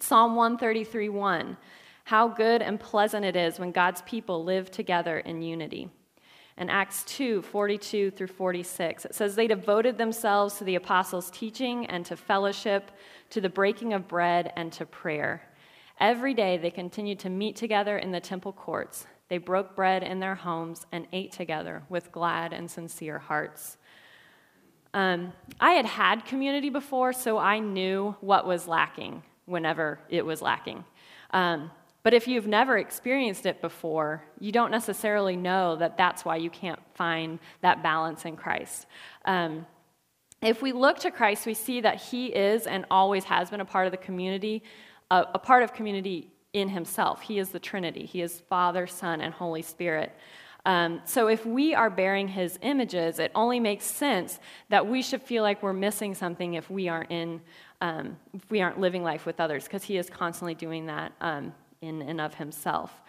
Psalm 0.00 0.34
133 0.34 1.08
1 1.08 1.56
How 2.04 2.28
good 2.28 2.62
and 2.62 2.80
pleasant 2.80 3.24
it 3.24 3.36
is 3.36 3.58
when 3.58 3.70
God's 3.70 4.02
people 4.02 4.44
live 4.44 4.70
together 4.70 5.18
in 5.20 5.42
unity. 5.42 5.88
And 6.56 6.70
Acts 6.70 7.04
2 7.04 7.42
42 7.42 8.10
through 8.12 8.28
46, 8.28 9.04
it 9.04 9.14
says, 9.14 9.34
They 9.34 9.46
devoted 9.46 9.98
themselves 9.98 10.54
to 10.58 10.64
the 10.64 10.76
apostles' 10.76 11.30
teaching 11.30 11.86
and 11.86 12.04
to 12.06 12.16
fellowship, 12.16 12.90
to 13.30 13.40
the 13.40 13.48
breaking 13.48 13.92
of 13.92 14.08
bread, 14.08 14.52
and 14.56 14.72
to 14.72 14.86
prayer. 14.86 15.42
Every 16.00 16.34
day 16.34 16.56
they 16.56 16.70
continued 16.70 17.20
to 17.20 17.30
meet 17.30 17.56
together 17.56 17.98
in 17.98 18.12
the 18.12 18.20
temple 18.20 18.52
courts. 18.52 19.06
They 19.28 19.38
broke 19.38 19.74
bread 19.74 20.02
in 20.02 20.20
their 20.20 20.34
homes 20.34 20.86
and 20.92 21.06
ate 21.12 21.32
together 21.32 21.82
with 21.88 22.12
glad 22.12 22.52
and 22.52 22.70
sincere 22.70 23.18
hearts. 23.18 23.78
Um, 24.94 25.32
I 25.60 25.72
had 25.72 25.86
had 25.86 26.24
community 26.24 26.70
before, 26.70 27.12
so 27.12 27.36
I 27.36 27.58
knew 27.58 28.14
what 28.20 28.46
was 28.46 28.68
lacking 28.68 29.24
whenever 29.44 29.98
it 30.08 30.24
was 30.24 30.40
lacking. 30.40 30.84
Um, 31.32 31.70
but 32.04 32.14
if 32.14 32.28
you've 32.28 32.46
never 32.46 32.78
experienced 32.78 33.44
it 33.44 33.60
before, 33.60 34.22
you 34.38 34.52
don't 34.52 34.70
necessarily 34.70 35.36
know 35.36 35.74
that 35.76 35.98
that's 35.98 36.24
why 36.24 36.36
you 36.36 36.48
can't 36.48 36.78
find 36.94 37.40
that 37.60 37.82
balance 37.82 38.24
in 38.24 38.36
Christ. 38.36 38.86
Um, 39.24 39.66
if 40.40 40.62
we 40.62 40.72
look 40.72 41.00
to 41.00 41.10
Christ, 41.10 41.44
we 41.44 41.54
see 41.54 41.80
that 41.80 41.96
He 41.96 42.26
is 42.26 42.66
and 42.66 42.84
always 42.90 43.24
has 43.24 43.50
been 43.50 43.60
a 43.60 43.64
part 43.64 43.86
of 43.86 43.90
the 43.90 43.96
community, 43.96 44.62
a, 45.10 45.24
a 45.34 45.38
part 45.38 45.64
of 45.64 45.72
community 45.72 46.30
in 46.52 46.68
Himself. 46.68 47.22
He 47.22 47.38
is 47.40 47.48
the 47.48 47.58
Trinity, 47.58 48.06
He 48.06 48.22
is 48.22 48.42
Father, 48.48 48.86
Son, 48.86 49.20
and 49.20 49.34
Holy 49.34 49.62
Spirit. 49.62 50.14
Um, 50.66 51.02
so 51.04 51.28
if 51.28 51.44
we 51.44 51.74
are 51.74 51.90
bearing 51.90 52.28
His 52.28 52.58
images, 52.62 53.18
it 53.18 53.30
only 53.34 53.60
makes 53.60 53.84
sense 53.84 54.38
that 54.70 54.86
we 54.86 55.02
should 55.02 55.22
feel 55.22 55.42
like 55.42 55.62
we're 55.62 55.72
missing 55.72 56.14
something 56.14 56.54
if 56.54 56.70
we 56.70 56.88
aren't 56.88 57.10
in, 57.10 57.40
um, 57.80 58.16
if 58.32 58.50
we 58.50 58.62
aren't 58.62 58.80
living 58.80 59.02
life 59.02 59.26
with 59.26 59.40
others, 59.40 59.64
because 59.64 59.84
He 59.84 59.96
is 59.98 60.08
constantly 60.08 60.54
doing 60.54 60.86
that 60.86 61.12
um, 61.20 61.52
in 61.82 62.00
and 62.02 62.20
of 62.20 62.34
Himself. 62.34 63.02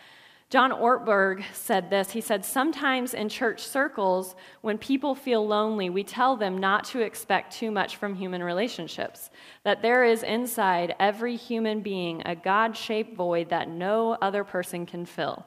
John 0.52 0.72
Ortberg 0.72 1.44
said 1.54 1.90
this. 1.90 2.12
He 2.12 2.22
said, 2.22 2.46
Sometimes 2.46 3.14
in 3.16 3.30
church 3.30 3.64
circles, 3.64 4.36
when 4.62 4.78
people 4.78 5.16
feel 5.16 5.46
lonely, 5.46 5.90
we 5.90 6.04
tell 6.04 6.36
them 6.36 6.60
not 6.60 6.84
to 6.86 7.00
expect 7.02 7.58
too 7.58 7.72
much 7.72 7.96
from 7.96 8.14
human 8.14 8.44
relationships, 8.44 9.32
that 9.64 9.82
there 9.82 10.04
is 10.04 10.22
inside 10.22 10.96
every 11.00 11.36
human 11.36 11.82
being 11.82 12.22
a 12.26 12.36
God 12.36 12.78
shaped 12.78 13.16
void 13.16 13.50
that 13.50 13.70
no 13.70 14.14
other 14.22 14.44
person 14.44 14.86
can 14.86 15.06
fill. 15.06 15.46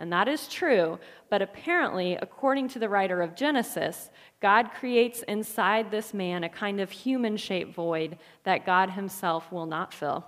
And 0.00 0.10
that 0.14 0.28
is 0.28 0.48
true, 0.48 0.98
but 1.28 1.42
apparently, 1.42 2.14
according 2.14 2.68
to 2.68 2.78
the 2.78 2.88
writer 2.88 3.20
of 3.20 3.36
Genesis, 3.36 4.08
God 4.40 4.70
creates 4.72 5.22
inside 5.24 5.90
this 5.90 6.14
man 6.14 6.42
a 6.42 6.48
kind 6.48 6.80
of 6.80 6.90
human 6.90 7.36
shaped 7.36 7.74
void 7.74 8.16
that 8.44 8.64
God 8.64 8.90
himself 8.90 9.52
will 9.52 9.66
not 9.66 9.92
fill. 9.92 10.24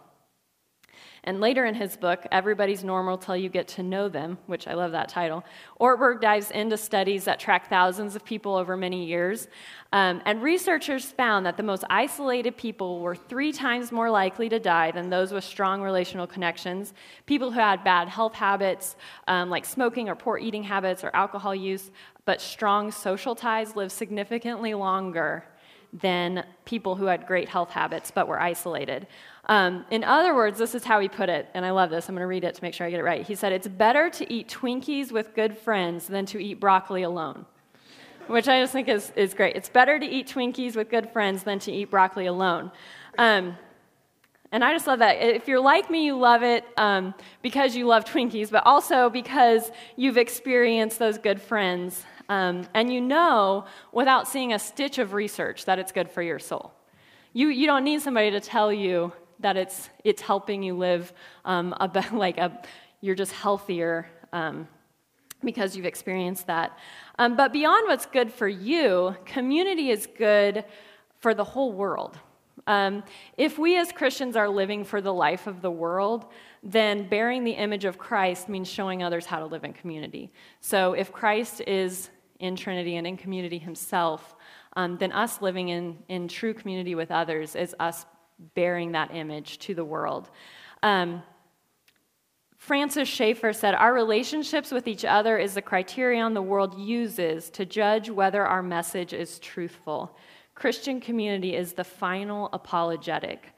And 1.25 1.40
later 1.40 1.64
in 1.64 1.75
his 1.75 1.96
book, 1.96 2.26
Everybody's 2.32 2.82
Normal 2.82 3.16
Till 3.16 3.37
You 3.37 3.49
Get 3.49 3.68
to 3.68 3.82
Know 3.82 4.08
Them, 4.08 4.38
which 4.46 4.66
I 4.66 4.75
love 4.75 4.90
that 4.92 5.08
title, 5.08 5.44
Ortberg 5.80 6.20
dives 6.20 6.50
into 6.50 6.76
studies 6.76 7.25
that 7.25 7.38
track 7.38 7.68
thousands 7.68 8.16
of 8.16 8.25
people 8.25 8.56
over 8.56 8.76
many 8.76 9.04
years. 9.04 9.46
Um, 9.92 10.20
and 10.25 10.42
researchers 10.42 11.04
found 11.04 11.46
that 11.46 11.56
the 11.56 11.62
most 11.62 11.84
isolated 11.88 12.56
people 12.56 13.00
were 13.00 13.14
three 13.14 13.52
times 13.52 13.92
more 13.92 14.11
likely 14.11 14.49
to 14.49 14.58
die 14.58 14.90
than 14.90 15.11
those 15.11 15.32
with 15.32 15.44
strong 15.44 15.80
relational 15.80 16.26
connections. 16.26 16.92
People 17.26 17.52
who 17.52 17.61
had 17.61 17.84
bad 17.84 18.08
health 18.08 18.34
habits, 18.34 18.96
um, 19.28 19.49
like 19.49 19.64
smoking 19.64 20.08
or 20.08 20.16
poor 20.16 20.38
eating 20.38 20.64
habits 20.64 21.04
or 21.04 21.11
alcohol 21.14 21.54
use, 21.54 21.92
but 22.25 22.40
strong 22.40 22.90
social 22.90 23.34
ties 23.34 23.76
live 23.76 23.92
significantly 23.92 24.75
longer 24.75 25.44
than 25.92 26.44
people 26.64 26.96
who 26.96 27.06
had 27.06 27.26
great 27.26 27.49
health 27.49 27.70
habits 27.70 28.11
but 28.11 28.26
were 28.26 28.40
isolated. 28.40 29.06
Um, 29.46 29.84
in 29.90 30.04
other 30.04 30.34
words, 30.34 30.58
this 30.58 30.75
is 30.75 30.84
how 30.84 31.00
he 31.00 31.08
put 31.08 31.28
it, 31.28 31.49
and 31.54 31.64
I 31.64 31.72
love 31.72 31.90
this. 31.90 32.08
I'm 32.08 32.14
going 32.14 32.22
to 32.22 32.26
read 32.26 32.44
it 32.44 32.54
to 32.54 32.62
make 32.62 32.75
sure 32.75 32.87
I 32.87 32.90
get 32.90 33.00
it 33.00 33.04
right. 33.04 33.26
He 33.26 33.34
said, 33.34 33.52
It's 33.52 33.66
better 33.66 34.08
to 34.11 34.32
eat 34.32 34.49
Twinkies 34.49 35.11
with 35.11 35.34
good 35.34 35.56
friends 35.58 36.06
than 36.06 36.26
to 36.26 36.42
eat 36.42 36.61
broccoli 36.61 37.02
alone, 37.02 37.44
which 38.28 38.46
I 38.46 38.61
just 38.61 38.72
think 38.72 38.88
is, 38.88 39.12
is 39.16 39.34
great. 39.34 39.56
It's 39.56 39.68
better 39.68 39.99
to 39.99 40.06
eat 40.06 40.28
Twinkies 40.28 40.76
with 40.76 40.88
good 40.88 41.11
friends 41.11 41.42
than 41.42 41.58
to 41.61 41.72
eat 41.72 41.90
broccoli 41.90 42.26
alone. 42.26 42.70
Um, 43.18 43.56
and 44.52 44.62
I 44.62 44.72
just 44.75 44.87
love 44.87 45.00
that. 45.00 45.14
If 45.14 45.49
you're 45.49 45.61
like 45.61 45.90
me, 45.90 46.04
you 46.04 46.16
love 46.16 46.42
it 46.42 46.64
um, 46.76 47.14
because 47.40 47.75
you 47.75 47.87
love 47.87 48.04
Twinkies, 48.04 48.50
but 48.50 48.64
also 48.64 49.08
because 49.08 49.72
you've 49.96 50.18
experienced 50.18 50.99
those 50.99 51.18
good 51.18 51.40
friends. 51.40 52.04
Um, 52.28 52.68
and 52.75 52.92
you 52.92 53.00
know, 53.00 53.64
without 53.92 54.28
seeing 54.28 54.52
a 54.52 54.58
stitch 54.58 54.99
of 54.99 55.14
research, 55.14 55.64
that 55.64 55.78
it's 55.78 55.90
good 55.90 56.08
for 56.08 56.22
your 56.22 56.38
soul. 56.38 56.75
You, 57.32 57.49
you 57.49 57.66
don't 57.66 57.82
need 57.82 58.02
somebody 58.02 58.30
to 58.30 58.40
tell 58.40 58.70
you 58.70 59.12
that 59.42 59.56
it's, 59.56 59.90
it's 60.04 60.22
helping 60.22 60.62
you 60.62 60.76
live 60.76 61.12
um, 61.44 61.75
a 61.80 62.04
like 62.12 62.38
a, 62.38 62.62
you're 63.00 63.14
just 63.14 63.32
healthier 63.32 64.08
um, 64.32 64.66
because 65.44 65.76
you've 65.76 65.87
experienced 65.87 66.46
that. 66.46 66.78
Um, 67.18 67.37
but 67.37 67.52
beyond 67.52 67.88
what's 67.88 68.07
good 68.07 68.33
for 68.33 68.48
you, 68.48 69.16
community 69.24 69.90
is 69.90 70.07
good 70.16 70.64
for 71.20 71.35
the 71.35 71.44
whole 71.44 71.72
world. 71.72 72.18
Um, 72.66 73.02
if 73.37 73.59
we 73.59 73.76
as 73.76 73.90
Christians 73.92 74.37
are 74.37 74.48
living 74.48 74.85
for 74.85 75.00
the 75.00 75.12
life 75.12 75.46
of 75.46 75.62
the 75.62 75.70
world, 75.70 76.26
then 76.62 77.09
bearing 77.09 77.44
the 77.44 77.52
image 77.52 77.85
of 77.85 77.98
Christ 77.98 78.48
means 78.48 78.68
showing 78.68 79.02
others 79.02 79.26
how 79.26 79.40
to 79.40 79.46
live 79.46 79.64
in 79.64 79.72
community. 79.72 80.31
So 80.61 80.92
if 80.92 81.12
Christ 81.12 81.62
is 81.66 82.11
in 82.38 82.55
Trinity 82.55 82.96
and 82.96 83.07
in 83.07 83.16
community 83.16 83.59
himself, 83.59 84.37
um, 84.76 84.96
then 84.98 85.12
us 85.12 85.42
living 85.42 85.68
in, 85.70 85.98
in 86.09 86.28
true 86.28 86.55
community 86.55 86.94
with 86.94 87.11
others 87.11 87.57
is 87.57 87.74
us 87.81 88.07
bearing 88.55 88.92
that 88.92 89.14
image 89.14 89.59
to 89.61 89.74
the 89.74 89.85
world. 89.85 90.31
Um, 90.83 91.22
Francis 92.57 93.09
Schaeffer 93.09 93.52
said, 93.52 93.74
Our 93.74 93.92
relationships 93.92 94.70
with 94.70 94.87
each 94.87 95.05
other 95.05 95.37
is 95.37 95.55
the 95.55 95.62
criterion 95.62 96.33
the 96.33 96.42
world 96.42 96.78
uses 96.78 97.50
to 97.50 97.66
judge 97.66 98.09
whether 98.09 98.46
our 98.46 98.62
message 98.62 99.12
is 99.12 99.40
truthful. 99.40 100.16
Christian 100.55 101.00
community 101.00 101.57
is 101.57 101.72
the 101.72 101.83
final 101.83 102.48
apologetic. 102.52 103.48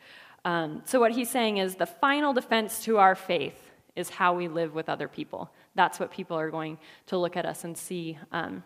Um, 0.47 0.81
so, 0.87 1.01
what 1.01 1.13
he's 1.13 1.29
saying 1.29 1.59
is 1.59 1.75
the 1.75 1.87
final 1.87 2.33
defense 2.33 2.83
to 2.85 2.99
our 2.99 3.15
faith 3.15 3.71
is 3.95 4.09
how 4.09 4.35
we 4.35 4.49
live 4.49 4.75
with 4.75 4.89
other 4.89 5.07
people. 5.09 5.51
That's 5.75 6.01
what 6.01 6.11
people 6.11 6.39
are 6.39 6.51
going 6.51 6.79
to 7.07 7.19
look 7.19 7.37
at 7.37 7.47
us 7.47 7.65
and 7.65 7.77
see 7.77 8.19
um, 8.33 8.65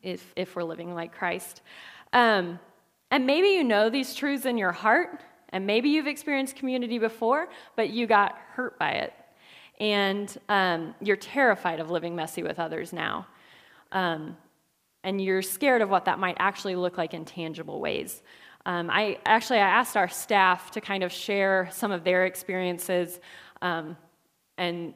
if, 0.00 0.32
if 0.36 0.54
we're 0.54 0.62
living 0.62 0.94
like 0.94 1.12
Christ. 1.12 1.62
Um, 2.12 2.58
and 3.10 3.26
maybe 3.26 3.48
you 3.48 3.64
know 3.64 3.90
these 3.90 4.14
truths 4.14 4.46
in 4.46 4.56
your 4.56 4.72
heart, 4.72 5.20
and 5.50 5.66
maybe 5.66 5.88
you've 5.88 6.06
experienced 6.06 6.56
community 6.56 6.98
before, 6.98 7.48
but 7.76 7.90
you 7.90 8.06
got 8.06 8.36
hurt 8.52 8.78
by 8.78 8.90
it. 8.92 9.12
And 9.80 10.36
um, 10.48 10.94
you're 11.00 11.16
terrified 11.16 11.80
of 11.80 11.90
living 11.90 12.14
messy 12.14 12.42
with 12.42 12.58
others 12.60 12.92
now. 12.92 13.26
Um, 13.92 14.36
and 15.02 15.20
you're 15.20 15.42
scared 15.42 15.82
of 15.82 15.88
what 15.88 16.04
that 16.04 16.18
might 16.18 16.36
actually 16.38 16.76
look 16.76 16.98
like 16.98 17.14
in 17.14 17.24
tangible 17.24 17.80
ways. 17.80 18.22
Um, 18.66 18.90
I 18.90 19.18
actually 19.24 19.58
I 19.58 19.68
asked 19.68 19.96
our 19.96 20.08
staff 20.08 20.70
to 20.72 20.80
kind 20.80 21.02
of 21.02 21.10
share 21.10 21.68
some 21.72 21.90
of 21.90 22.04
their 22.04 22.26
experiences, 22.26 23.18
um, 23.62 23.96
and 24.58 24.92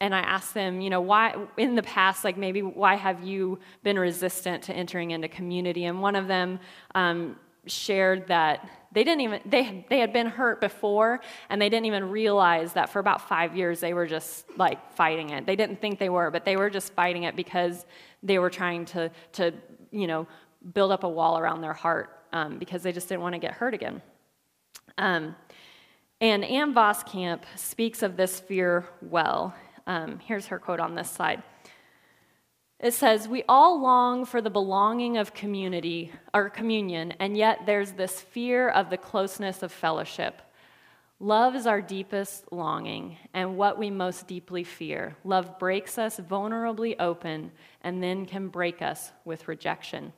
and 0.00 0.14
I 0.14 0.20
asked 0.20 0.54
them, 0.54 0.80
you 0.80 0.90
know, 0.90 1.00
why 1.00 1.34
in 1.56 1.74
the 1.74 1.82
past, 1.82 2.22
like 2.22 2.36
maybe 2.36 2.62
why 2.62 2.94
have 2.94 3.24
you 3.24 3.58
been 3.82 3.98
resistant 3.98 4.62
to 4.64 4.74
entering 4.74 5.10
into 5.10 5.26
community? 5.28 5.86
And 5.86 6.00
one 6.02 6.14
of 6.14 6.28
them 6.28 6.60
um, 6.94 7.36
shared 7.68 8.28
that 8.28 8.68
they 8.92 9.04
didn't 9.04 9.20
even 9.20 9.40
they 9.44 9.84
they 9.88 9.98
had 9.98 10.12
been 10.12 10.26
hurt 10.26 10.60
before 10.60 11.20
and 11.50 11.60
they 11.60 11.68
didn't 11.68 11.86
even 11.86 12.10
realize 12.10 12.72
that 12.72 12.88
for 12.88 12.98
about 12.98 13.28
5 13.28 13.56
years 13.56 13.80
they 13.80 13.94
were 13.94 14.06
just 14.06 14.46
like 14.56 14.92
fighting 14.94 15.30
it. 15.30 15.46
They 15.46 15.56
didn't 15.56 15.80
think 15.80 15.98
they 15.98 16.08
were, 16.08 16.30
but 16.30 16.44
they 16.44 16.56
were 16.56 16.70
just 16.70 16.92
fighting 16.94 17.24
it 17.24 17.36
because 17.36 17.86
they 18.22 18.38
were 18.38 18.50
trying 18.50 18.84
to 18.86 19.10
to 19.32 19.52
you 19.90 20.06
know 20.06 20.26
build 20.72 20.90
up 20.90 21.04
a 21.04 21.08
wall 21.08 21.38
around 21.38 21.60
their 21.60 21.72
heart 21.72 22.10
um, 22.32 22.58
because 22.58 22.82
they 22.82 22.92
just 22.92 23.08
didn't 23.08 23.22
want 23.22 23.34
to 23.34 23.38
get 23.38 23.54
hurt 23.54 23.74
again. 23.74 24.02
Um, 24.96 25.36
and 26.20 26.44
Ann 26.44 26.74
Voskamp 26.74 27.42
speaks 27.54 28.02
of 28.02 28.16
this 28.16 28.40
fear 28.40 28.84
well. 29.00 29.54
Um, 29.86 30.18
here's 30.18 30.46
her 30.46 30.58
quote 30.58 30.80
on 30.80 30.94
this 30.94 31.10
slide. 31.10 31.42
It 32.80 32.94
says, 32.94 33.26
We 33.26 33.42
all 33.48 33.80
long 33.80 34.24
for 34.24 34.40
the 34.40 34.50
belonging 34.50 35.16
of 35.16 35.34
community 35.34 36.12
or 36.32 36.48
communion, 36.48 37.12
and 37.18 37.36
yet 37.36 37.66
there's 37.66 37.92
this 37.92 38.20
fear 38.20 38.68
of 38.68 38.88
the 38.88 38.96
closeness 38.96 39.62
of 39.62 39.72
fellowship. 39.72 40.42
Love 41.20 41.56
is 41.56 41.66
our 41.66 41.80
deepest 41.80 42.52
longing 42.52 43.16
and 43.34 43.56
what 43.56 43.76
we 43.76 43.90
most 43.90 44.28
deeply 44.28 44.62
fear. 44.62 45.16
Love 45.24 45.58
breaks 45.58 45.98
us 45.98 46.20
vulnerably 46.20 46.94
open 47.00 47.50
and 47.82 48.00
then 48.00 48.24
can 48.24 48.46
break 48.46 48.80
us 48.80 49.10
with 49.24 49.48
rejection. 49.48 50.12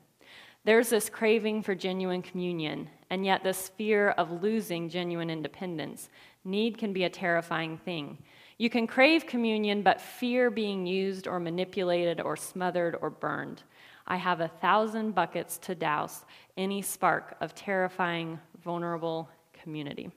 There's 0.65 0.91
this 0.91 1.09
craving 1.09 1.63
for 1.63 1.75
genuine 1.75 2.21
communion, 2.21 2.91
and 3.09 3.25
yet 3.25 3.43
this 3.43 3.71
fear 3.71 4.11
of 4.11 4.43
losing 4.43 4.91
genuine 4.91 5.31
independence. 5.31 6.11
Need 6.45 6.77
can 6.77 6.93
be 6.93 7.05
a 7.05 7.09
terrifying 7.09 7.79
thing. 7.79 8.19
You 8.61 8.69
can 8.69 8.87
crave 8.87 9.27
communion, 9.27 9.81
but 9.81 10.03
fear 10.03 10.51
being 10.51 10.87
used 10.87 11.27
or 11.27 11.41
manipulated 11.41 12.21
or 12.21 12.37
smothered 12.37 12.95
or 13.01 13.09
burned. 13.09 13.63
I 14.07 14.17
have 14.17 14.43
a 14.43 14.49
thousand 14.49 15.15
buckets 15.15 15.57
to 15.63 15.75
douse 15.75 16.27
any 16.59 16.83
spark 16.83 17.39
of 17.41 17.55
terrifying, 17.55 18.39
vulnerable 18.63 19.31
community. 19.55 20.11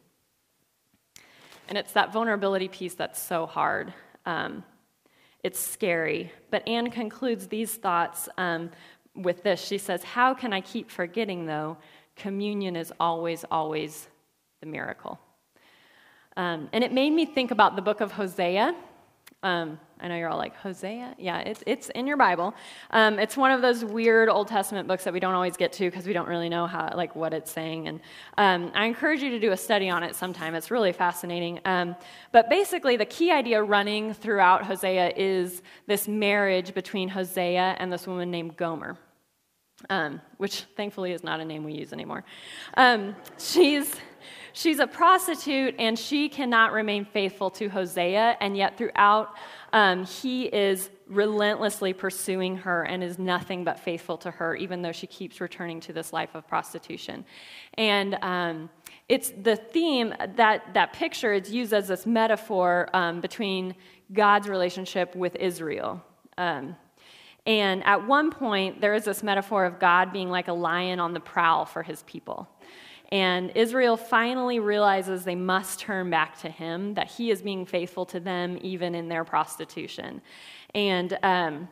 And 1.70 1.78
it's 1.78 1.94
that 1.94 2.12
vulnerability 2.12 2.68
piece 2.68 2.96
that's 2.96 3.22
so 3.22 3.46
hard. 3.46 3.94
Um, 4.26 4.66
it's 5.42 5.58
scary. 5.58 6.30
But 6.52 6.68
Ann 6.68 6.92
concludes 6.92 7.48
these 7.48 7.74
thoughts 7.76 8.28
um, 8.38 8.72
with 9.16 9.42
this. 9.44 9.64
She 9.64 9.78
says, 9.78 10.04
How 10.04 10.34
can 10.34 10.52
I 10.52 10.60
keep 10.60 10.92
forgetting, 10.92 11.46
though? 11.46 11.78
Communion 12.18 12.76
is 12.76 12.92
always, 13.00 13.46
always 13.50 14.10
the 14.60 14.66
miracle. 14.66 15.18
Um, 16.36 16.70
and 16.74 16.84
it 16.84 16.92
made 16.92 17.12
me 17.12 17.26
think 17.26 17.52
about 17.52 17.76
the 17.76 17.82
book 17.82 18.02
of 18.02 18.12
Hosea. 18.12 18.76
Um, 19.44 19.78
I 20.00 20.08
know 20.08 20.16
you're 20.16 20.30
all 20.30 20.38
like, 20.38 20.56
Hosea? 20.58 21.16
Yeah, 21.18 21.40
it's, 21.40 21.64
it's 21.66 21.90
in 21.90 22.08
your 22.08 22.18
Bible. 22.18 22.54
Um, 22.92 23.20
it's 23.20 23.38
one 23.38 23.52
of 23.52 23.62
those 23.62 23.84
weird 23.84 24.30
Old 24.30 24.48
Testament 24.48 24.88
books 24.88 25.04
that 25.04 25.14
we 25.14 25.20
don't 25.20 25.34
always 25.34 25.58
get 25.58 25.72
to 25.74 25.90
because 25.90 26.06
we 26.06 26.14
don't 26.14 26.28
really 26.28 26.50
know 26.50 26.66
how, 26.66 26.94
like, 26.96 27.16
what 27.16 27.34
it's 27.34 27.52
saying. 27.52 27.88
And 27.88 28.00
um, 28.38 28.72
I 28.74 28.86
encourage 28.86 29.22
you 29.22 29.30
to 29.32 29.40
do 29.40 29.52
a 29.52 29.58
study 29.58 29.90
on 29.90 30.02
it 30.04 30.16
sometime. 30.16 30.56
It's 30.56 30.72
really 30.72 30.92
fascinating. 30.94 31.60
Um, 31.66 31.96
but 32.32 32.50
basically, 32.50 32.98
the 32.98 33.06
key 33.06 33.32
idea 33.32 33.62
running 33.62 34.14
throughout 34.14 34.66
Hosea 34.66 35.14
is 35.16 35.62
this 35.88 36.08
marriage 36.08 36.74
between 36.74 37.10
Hosea 37.10 37.76
and 37.80 37.92
this 37.92 38.08
woman 38.08 38.32
named 38.32 38.58
Gomer. 38.58 38.98
Um, 39.90 40.22
which 40.38 40.62
thankfully 40.76 41.12
is 41.12 41.24
not 41.24 41.42
a 41.42 41.46
name 41.46 41.64
we 41.64 41.74
use 41.74 41.92
anymore. 41.92 42.24
Um, 42.78 43.16
she's 43.38 43.96
She's 44.56 44.78
a 44.78 44.86
prostitute 44.86 45.76
and 45.80 45.98
she 45.98 46.30
cannot 46.30 46.74
remain 46.74 47.06
faithful 47.06 47.50
to 47.52 47.70
Hosea, 47.70 48.38
and 48.40 48.56
yet 48.56 48.78
throughout, 48.78 49.36
um, 49.74 50.06
he 50.06 50.44
is 50.46 50.92
relentlessly 51.08 51.92
pursuing 51.92 52.58
her 52.58 52.84
and 52.84 53.04
is 53.04 53.18
nothing 53.18 53.64
but 53.64 53.80
faithful 53.80 54.16
to 54.20 54.30
her, 54.30 54.56
even 54.56 54.84
though 54.84 54.92
she 54.92 55.08
keeps 55.08 55.42
returning 55.42 55.80
to 55.82 55.94
this 55.94 56.14
life 56.14 56.36
of 56.36 56.48
prostitution. 56.48 57.26
And 57.80 58.16
um, 58.22 58.70
it's 59.10 59.32
the 59.32 59.56
theme 59.56 60.14
that 60.36 60.74
that 60.76 60.94
picture 60.94 61.34
is 61.34 61.52
used 61.52 61.74
as 61.74 61.88
this 61.88 62.06
metaphor 62.06 62.90
um, 62.94 63.22
between 63.22 63.74
God's 64.14 64.48
relationship 64.48 65.16
with 65.16 65.36
Israel. 65.38 66.00
Um, 66.38 66.76
and 67.46 67.84
at 67.84 68.08
one 68.08 68.32
point, 68.32 68.80
there 68.80 68.94
is 68.94 69.06
this 69.06 69.22
metaphor 69.22 69.66
of 69.66 69.80
God 69.80 70.14
being 70.14 70.30
like 70.30 70.48
a 70.48 70.54
lion 70.54 71.00
on 71.00 71.14
the 71.14 71.20
prowl 71.20 71.66
for 71.66 71.84
his 71.84 72.04
people. 72.04 72.48
And 73.12 73.52
Israel 73.56 73.98
finally 73.98 74.60
realizes 74.60 75.24
they 75.24 75.36
must 75.36 75.80
turn 75.80 76.10
back 76.10 76.40
to 76.40 76.50
him, 76.50 76.94
that 76.96 77.12
he 77.12 77.30
is 77.32 77.42
being 77.42 77.66
faithful 77.66 78.06
to 78.08 78.20
them 78.20 78.58
even 78.62 78.96
in 78.96 79.08
their 79.08 79.24
prostitution. 79.24 80.22
And 80.74 81.18
um, 81.22 81.68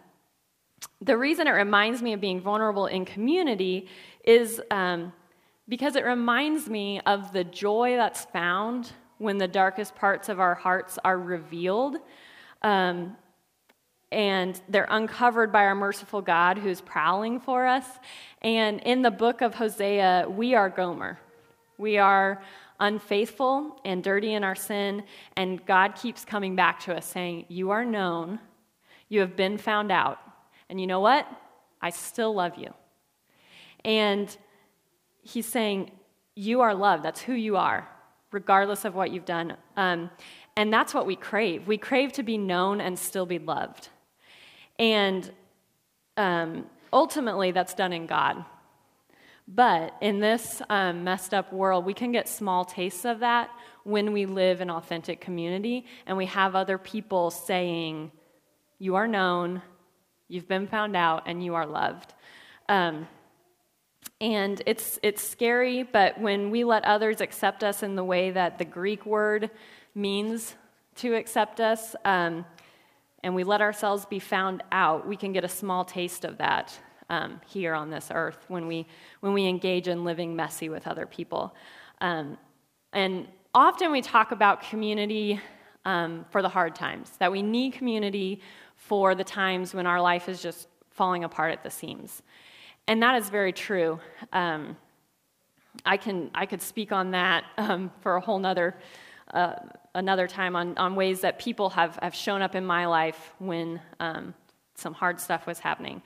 the 1.01 1.17
reason 1.17 1.47
it 1.47 1.51
reminds 1.51 2.01
me 2.01 2.13
of 2.13 2.21
being 2.21 2.41
vulnerable 2.41 2.85
in 2.85 3.05
community 3.05 3.87
is 4.23 4.61
um, 4.69 5.13
because 5.67 5.95
it 5.95 6.05
reminds 6.05 6.69
me 6.69 6.99
of 7.05 7.31
the 7.31 7.43
joy 7.43 7.95
that's 7.95 8.25
found 8.25 8.91
when 9.17 9.37
the 9.37 9.47
darkest 9.47 9.95
parts 9.95 10.29
of 10.29 10.39
our 10.39 10.53
hearts 10.53 10.99
are 11.03 11.17
revealed. 11.17 11.97
Um, 12.61 13.15
and 14.11 14.61
they're 14.67 14.87
uncovered 14.89 15.51
by 15.51 15.65
our 15.65 15.75
merciful 15.75 16.21
God 16.21 16.57
who's 16.57 16.81
prowling 16.81 17.39
for 17.39 17.65
us. 17.65 17.85
And 18.41 18.81
in 18.81 19.01
the 19.01 19.11
book 19.11 19.41
of 19.41 19.55
Hosea, 19.55 20.27
we 20.29 20.53
are 20.53 20.69
Gomer. 20.69 21.19
We 21.77 21.97
are 21.97 22.41
unfaithful 22.79 23.79
and 23.85 24.03
dirty 24.03 24.33
in 24.33 24.43
our 24.43 24.55
sin, 24.55 25.03
and 25.37 25.65
God 25.65 25.95
keeps 25.95 26.25
coming 26.25 26.55
back 26.55 26.79
to 26.81 26.95
us 26.95 27.05
saying, 27.05 27.45
You 27.47 27.69
are 27.69 27.85
known, 27.85 28.39
you 29.07 29.21
have 29.21 29.35
been 29.35 29.57
found 29.57 29.91
out, 29.91 30.19
and 30.69 30.81
you 30.81 30.87
know 30.87 30.99
what? 30.99 31.27
I 31.81 31.91
still 31.91 32.33
love 32.33 32.57
you. 32.57 32.73
And 33.85 34.35
He's 35.21 35.45
saying, 35.45 35.91
You 36.35 36.61
are 36.61 36.73
loved. 36.73 37.03
That's 37.03 37.21
who 37.21 37.33
you 37.33 37.55
are, 37.55 37.87
regardless 38.31 38.83
of 38.83 38.95
what 38.95 39.11
you've 39.11 39.25
done. 39.25 39.55
Um, 39.77 40.09
and 40.57 40.73
that's 40.73 40.93
what 40.93 41.05
we 41.05 41.15
crave. 41.15 41.67
We 41.67 41.77
crave 41.77 42.11
to 42.13 42.23
be 42.23 42.37
known 42.37 42.81
and 42.81 42.97
still 42.97 43.25
be 43.25 43.39
loved. 43.39 43.89
And 44.81 45.31
um, 46.17 46.65
ultimately, 46.91 47.51
that's 47.51 47.75
done 47.75 47.93
in 47.93 48.07
God. 48.07 48.43
But 49.47 49.95
in 50.01 50.19
this 50.19 50.61
um, 50.69 51.03
messed 51.03 51.35
up 51.35 51.53
world, 51.53 51.85
we 51.85 51.93
can 51.93 52.11
get 52.11 52.27
small 52.27 52.65
tastes 52.65 53.05
of 53.05 53.19
that 53.19 53.51
when 53.83 54.11
we 54.11 54.25
live 54.25 54.59
in 54.59 54.71
authentic 54.71 55.21
community 55.21 55.85
and 56.07 56.17
we 56.17 56.25
have 56.25 56.55
other 56.55 56.79
people 56.79 57.29
saying, 57.29 58.11
You 58.79 58.95
are 58.95 59.07
known, 59.07 59.61
you've 60.27 60.47
been 60.47 60.67
found 60.67 60.95
out, 60.95 61.23
and 61.27 61.45
you 61.45 61.53
are 61.53 61.67
loved. 61.67 62.15
Um, 62.67 63.07
and 64.19 64.63
it's, 64.65 64.97
it's 65.03 65.21
scary, 65.21 65.83
but 65.83 66.19
when 66.19 66.49
we 66.49 66.63
let 66.63 66.85
others 66.85 67.21
accept 67.21 67.63
us 67.63 67.83
in 67.83 67.95
the 67.95 68.03
way 68.03 68.31
that 68.31 68.57
the 68.57 68.65
Greek 68.65 69.05
word 69.05 69.51
means 69.93 70.55
to 70.95 71.13
accept 71.13 71.59
us, 71.59 71.95
um, 72.03 72.45
and 73.23 73.35
we 73.35 73.43
let 73.43 73.61
ourselves 73.61 74.05
be 74.05 74.19
found 74.19 74.63
out, 74.71 75.07
we 75.07 75.15
can 75.15 75.31
get 75.33 75.43
a 75.43 75.49
small 75.49 75.85
taste 75.85 76.25
of 76.25 76.37
that 76.37 76.77
um, 77.09 77.41
here 77.47 77.73
on 77.73 77.89
this 77.89 78.09
earth 78.13 78.45
when 78.47 78.67
we, 78.67 78.87
when 79.19 79.33
we 79.33 79.45
engage 79.47 79.87
in 79.87 80.03
living 80.03 80.35
messy 80.35 80.69
with 80.69 80.87
other 80.87 81.05
people. 81.05 81.55
Um, 81.99 82.37
and 82.93 83.27
often 83.53 83.91
we 83.91 84.01
talk 84.01 84.31
about 84.31 84.61
community 84.61 85.39
um, 85.85 86.25
for 86.29 86.41
the 86.41 86.49
hard 86.49 86.75
times, 86.75 87.11
that 87.19 87.31
we 87.31 87.41
need 87.41 87.73
community 87.73 88.41
for 88.75 89.13
the 89.13 89.23
times 89.23 89.73
when 89.73 89.85
our 89.85 90.01
life 90.01 90.29
is 90.29 90.41
just 90.41 90.67
falling 90.89 91.23
apart 91.23 91.51
at 91.51 91.63
the 91.63 91.69
seams. 91.69 92.21
And 92.87 93.01
that 93.03 93.15
is 93.21 93.29
very 93.29 93.53
true. 93.53 93.99
Um, 94.33 94.77
I, 95.85 95.97
can, 95.97 96.31
I 96.33 96.45
could 96.45 96.61
speak 96.61 96.91
on 96.91 97.11
that 97.11 97.45
um, 97.57 97.91
for 98.01 98.15
a 98.15 98.21
whole 98.21 98.39
nother, 98.39 98.75
uh, 99.33 99.53
another 99.95 100.27
time 100.27 100.55
on, 100.55 100.77
on 100.77 100.95
ways 100.95 101.21
that 101.21 101.39
people 101.39 101.69
have, 101.71 101.97
have 102.01 102.15
shown 102.15 102.41
up 102.41 102.55
in 102.55 102.65
my 102.65 102.85
life 102.85 103.33
when 103.39 103.81
um, 103.99 104.33
some 104.75 104.93
hard 104.93 105.19
stuff 105.19 105.47
was 105.47 105.59
happening. 105.59 106.01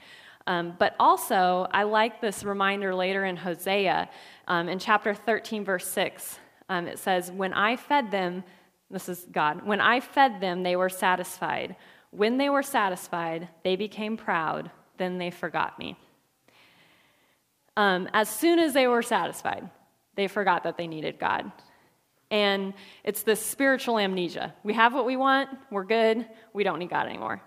Um, 0.47 0.75
but 0.77 0.95
also, 0.99 1.67
I 1.71 1.83
like 1.83 2.21
this 2.21 2.43
reminder 2.43 2.93
later 2.93 3.25
in 3.25 3.35
Hosea, 3.35 4.09
um, 4.47 4.69
in 4.69 4.77
chapter 4.77 5.13
13, 5.13 5.65
verse 5.65 5.87
6. 5.87 6.39
Um, 6.69 6.87
it 6.87 6.99
says, 6.99 7.31
When 7.31 7.53
I 7.53 7.75
fed 7.75 8.11
them, 8.11 8.43
this 8.91 9.09
is 9.09 9.25
God, 9.31 9.65
when 9.65 9.81
I 9.81 9.99
fed 9.99 10.39
them, 10.41 10.61
they 10.61 10.75
were 10.75 10.89
satisfied. 10.89 11.75
When 12.11 12.37
they 12.37 12.49
were 12.49 12.63
satisfied, 12.63 13.49
they 13.63 13.75
became 13.75 14.17
proud. 14.17 14.69
Then 14.97 15.17
they 15.17 15.31
forgot 15.31 15.77
me. 15.79 15.97
Um, 17.75 18.07
as 18.13 18.29
soon 18.29 18.59
as 18.59 18.73
they 18.73 18.87
were 18.87 19.01
satisfied, 19.01 19.69
they 20.15 20.27
forgot 20.27 20.63
that 20.63 20.77
they 20.77 20.87
needed 20.87 21.19
God. 21.19 21.51
And 22.35 22.73
it's 23.05 23.23
this 23.23 23.39
spiritual 23.39 23.97
amnesia. 23.97 24.53
We 24.61 24.73
have 24.73 24.93
what 24.93 25.05
we 25.05 25.15
want, 25.15 25.47
we're 25.71 25.85
good, 25.85 26.27
we 26.51 26.65
don't 26.65 26.79
need 26.79 26.89
God 26.89 27.07
anymore. 27.07 27.41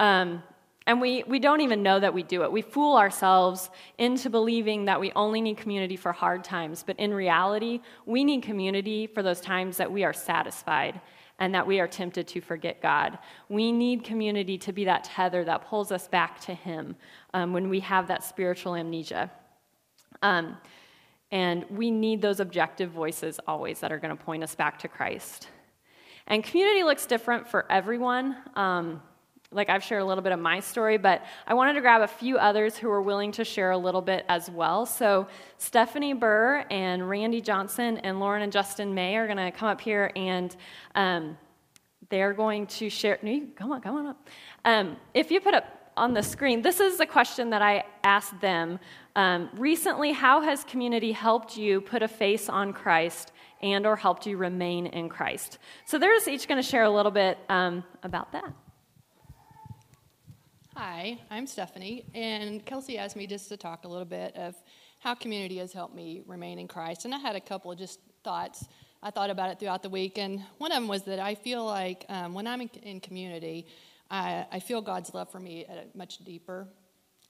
Um, 0.00 0.42
and 0.84 1.00
we, 1.00 1.22
we 1.28 1.38
don't 1.38 1.60
even 1.60 1.84
know 1.84 2.00
that 2.00 2.12
we 2.12 2.24
do 2.24 2.42
it. 2.42 2.50
We 2.50 2.60
fool 2.60 2.96
ourselves 2.96 3.70
into 3.98 4.30
believing 4.30 4.86
that 4.86 4.98
we 4.98 5.12
only 5.12 5.40
need 5.40 5.58
community 5.58 5.94
for 5.94 6.10
hard 6.10 6.42
times. 6.42 6.82
But 6.84 6.98
in 6.98 7.14
reality, 7.14 7.82
we 8.04 8.24
need 8.24 8.42
community 8.42 9.06
for 9.06 9.22
those 9.22 9.40
times 9.40 9.76
that 9.76 9.92
we 9.92 10.02
are 10.02 10.12
satisfied 10.12 11.00
and 11.38 11.54
that 11.54 11.64
we 11.64 11.78
are 11.78 11.86
tempted 11.86 12.26
to 12.26 12.40
forget 12.40 12.82
God. 12.82 13.18
We 13.48 13.70
need 13.70 14.02
community 14.02 14.58
to 14.58 14.72
be 14.72 14.86
that 14.86 15.04
tether 15.04 15.44
that 15.44 15.68
pulls 15.68 15.92
us 15.92 16.08
back 16.08 16.40
to 16.40 16.54
Him 16.54 16.96
um, 17.32 17.52
when 17.52 17.68
we 17.68 17.78
have 17.78 18.08
that 18.08 18.24
spiritual 18.24 18.74
amnesia. 18.74 19.30
Um, 20.20 20.56
and 21.32 21.64
we 21.70 21.90
need 21.90 22.20
those 22.20 22.38
objective 22.38 22.90
voices 22.90 23.40
always 23.48 23.80
that 23.80 23.90
are 23.90 23.98
going 23.98 24.16
to 24.16 24.22
point 24.22 24.44
us 24.44 24.54
back 24.54 24.78
to 24.80 24.88
Christ. 24.88 25.48
And 26.26 26.44
community 26.44 26.84
looks 26.84 27.06
different 27.06 27.48
for 27.48 27.66
everyone. 27.72 28.36
Um, 28.54 29.02
like 29.50 29.68
I've 29.68 29.82
shared 29.82 30.02
a 30.02 30.04
little 30.04 30.22
bit 30.22 30.32
of 30.32 30.38
my 30.38 30.60
story, 30.60 30.98
but 30.98 31.24
I 31.46 31.54
wanted 31.54 31.74
to 31.74 31.80
grab 31.80 32.02
a 32.02 32.06
few 32.06 32.38
others 32.38 32.76
who 32.76 32.90
are 32.90 33.02
willing 33.02 33.32
to 33.32 33.44
share 33.44 33.70
a 33.70 33.76
little 33.76 34.00
bit 34.00 34.24
as 34.28 34.50
well. 34.50 34.86
So 34.86 35.26
Stephanie 35.58 36.14
Burr 36.14 36.64
and 36.70 37.08
Randy 37.08 37.40
Johnson 37.40 37.98
and 37.98 38.20
Lauren 38.20 38.42
and 38.42 38.52
Justin 38.52 38.94
May 38.94 39.16
are 39.16 39.26
going 39.26 39.38
to 39.38 39.50
come 39.50 39.68
up 39.68 39.80
here 39.80 40.10
and 40.16 40.54
um, 40.94 41.36
they're 42.08 42.32
going 42.32 42.66
to 42.68 42.88
share. 42.88 43.18
No, 43.22 43.42
come 43.56 43.72
on, 43.72 43.80
come 43.80 43.96
on 43.96 44.06
up. 44.06 44.28
Um, 44.64 44.96
if 45.14 45.30
you 45.30 45.40
put 45.40 45.54
up 45.54 45.81
on 45.96 46.14
the 46.14 46.22
screen, 46.22 46.62
this 46.62 46.80
is 46.80 47.00
a 47.00 47.06
question 47.06 47.50
that 47.50 47.62
I 47.62 47.84
asked 48.02 48.40
them 48.40 48.78
um, 49.14 49.50
recently. 49.54 50.12
How 50.12 50.40
has 50.40 50.64
community 50.64 51.12
helped 51.12 51.56
you 51.56 51.80
put 51.80 52.02
a 52.02 52.08
face 52.08 52.48
on 52.48 52.72
Christ? 52.72 53.32
And 53.60 53.86
or 53.86 53.94
helped 53.94 54.26
you 54.26 54.38
remain 54.38 54.86
in 54.86 55.08
Christ. 55.08 55.58
So 55.86 55.96
they're 55.96 56.12
just 56.14 56.26
each 56.26 56.48
going 56.48 56.60
to 56.60 56.68
share 56.68 56.82
a 56.82 56.90
little 56.90 57.12
bit 57.12 57.38
um, 57.48 57.84
about 58.02 58.32
that. 58.32 58.52
Hi, 60.74 61.20
I'm 61.30 61.46
Stephanie, 61.46 62.04
and 62.12 62.66
Kelsey 62.66 62.98
asked 62.98 63.14
me 63.14 63.28
just 63.28 63.48
to 63.50 63.56
talk 63.56 63.84
a 63.84 63.88
little 63.88 64.04
bit 64.04 64.34
of 64.34 64.56
how 64.98 65.14
community 65.14 65.58
has 65.58 65.72
helped 65.72 65.94
me 65.94 66.22
remain 66.26 66.58
in 66.58 66.66
Christ. 66.66 67.04
And 67.04 67.14
I 67.14 67.18
had 67.18 67.36
a 67.36 67.40
couple 67.40 67.70
of 67.70 67.78
just 67.78 68.00
thoughts. 68.24 68.66
I 69.00 69.12
thought 69.12 69.30
about 69.30 69.50
it 69.50 69.60
throughout 69.60 69.84
the 69.84 69.90
week, 69.90 70.18
and 70.18 70.42
one 70.58 70.72
of 70.72 70.76
them 70.76 70.88
was 70.88 71.02
that 71.04 71.20
I 71.20 71.36
feel 71.36 71.64
like 71.64 72.04
um, 72.08 72.34
when 72.34 72.48
I'm 72.48 72.62
in, 72.62 72.70
in 72.82 73.00
community, 73.00 73.66
I, 74.12 74.46
I, 74.52 74.60
feel 74.60 74.82
God's 74.82 75.14
love 75.14 75.32
for 75.32 75.40
me 75.40 75.64
at 75.64 75.78
a 75.78 75.96
much 75.96 76.18
deeper. 76.18 76.68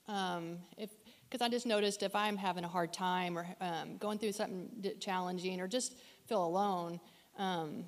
Um, 0.08 0.58
if 0.76 0.90
because 1.30 1.40
I 1.40 1.48
just 1.48 1.64
noticed 1.64 2.02
if 2.02 2.14
I'm 2.14 2.36
having 2.36 2.64
a 2.64 2.68
hard 2.68 2.92
time 2.92 3.38
or 3.38 3.46
um, 3.60 3.96
going 3.98 4.18
through 4.18 4.32
something 4.32 4.68
challenging 5.00 5.60
or 5.60 5.68
just 5.68 5.96
feel 6.26 6.44
alone, 6.44 7.00
um, 7.38 7.84